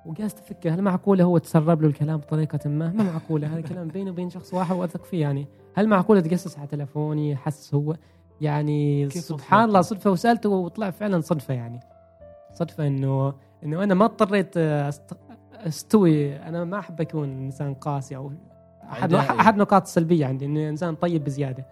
[0.07, 3.47] وجالس أفكر هل معقوله هو تسرب له الكلام بطريقة ما؟ ما معقولة.
[3.47, 5.47] هذا الكلام بيني وبين شخص واحد وأثق فيه يعني.
[5.75, 7.97] هل معقولة تقصص على تلفوني؟ حس هو
[8.41, 10.11] يعني سبحان؟ الله صدفة.
[10.11, 11.81] وسألته وطلع فعلا صدفة يعني.
[12.53, 13.35] صدفة إنه
[13.65, 15.17] إنه أنا ما اضطريت أست...
[15.67, 16.37] أستوي.
[16.37, 18.33] أنا ما أحب أكون إنسان قاسي أو
[18.93, 19.15] احد.
[19.15, 21.67] أحد نقاط السلبيه عندي اني إنسان طيب بزيادة.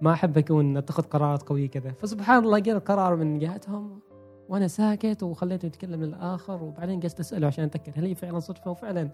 [0.00, 1.92] ما أحب أكون أتخذ قرارات قوية كذا.
[1.92, 4.00] فسبحان الله جاء القرار من جهتهم
[4.48, 9.08] وأنا ساكت وخليته يتكلم للآخر وبعدين قست أسأله عشان أتأكد هل هي فعلا صدفة وفعلا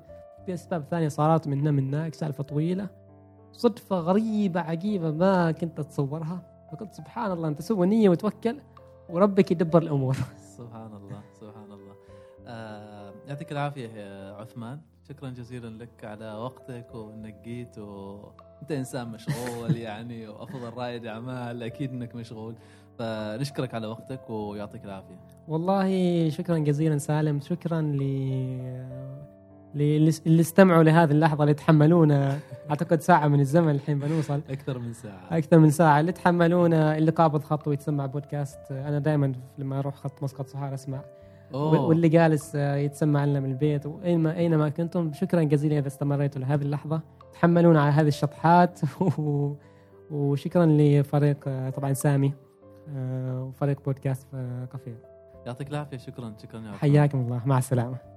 [0.46, 2.88] في أسباب ثانية صارت من هنا من هناك سالفة طويلة.
[3.52, 6.42] صدفة غريبة عجيبة ما كنت أتصورها.
[6.72, 8.60] فقلت سبحان الله أنت سوى نية وتوكل
[9.08, 10.16] وربك يدبر الأمور.
[10.58, 11.94] سبحان الله سبحان الله.
[12.46, 14.80] آه يعطيك العافية يا عثمان.
[15.08, 17.78] شكرا جزيلا لك على وقتك وانك جيت
[18.58, 22.54] وانت انسان مشغول يعني وافضل رائد أعمال أكيد إنك مشغول.
[22.98, 25.20] فنشكرك على وقتك ويعطيك العافية.
[25.48, 28.02] والله شكرا جزيلا سالم شكرا ل
[29.74, 32.38] اللي استمعوا لهذه اللحظة اللي تحملونا
[32.70, 34.40] أعتقد ساعة من الزمن الحين بنوصل.
[34.50, 35.20] أكثر من ساعة.
[35.30, 36.00] أكثر من ساعة.
[36.00, 38.60] اللي تحملونا اللي قابض خط ويتسمع بودكاست.
[38.70, 41.00] أنا دائما لما أروح خط مسقط صحار أسمع.
[41.54, 41.80] أوه.
[41.80, 43.86] واللي جالس يتسمع لنا من البيت.
[43.86, 47.00] واينما أينما كنتم شكرا جزيلا إذا استمريتوا لهذه اللحظة.
[47.40, 48.80] تحملونا على هذه الشطحات.
[49.18, 49.52] و-
[50.10, 52.34] وشكرا لفريق آه، طبعا سامي
[52.88, 55.02] آه، وفريق بودكاست آه، كافيه.
[55.46, 55.96] يعطيك العافية.
[55.96, 56.72] شكرا شكرا يا.
[56.72, 57.42] حياكم الله.
[57.46, 58.15] مع السلامة.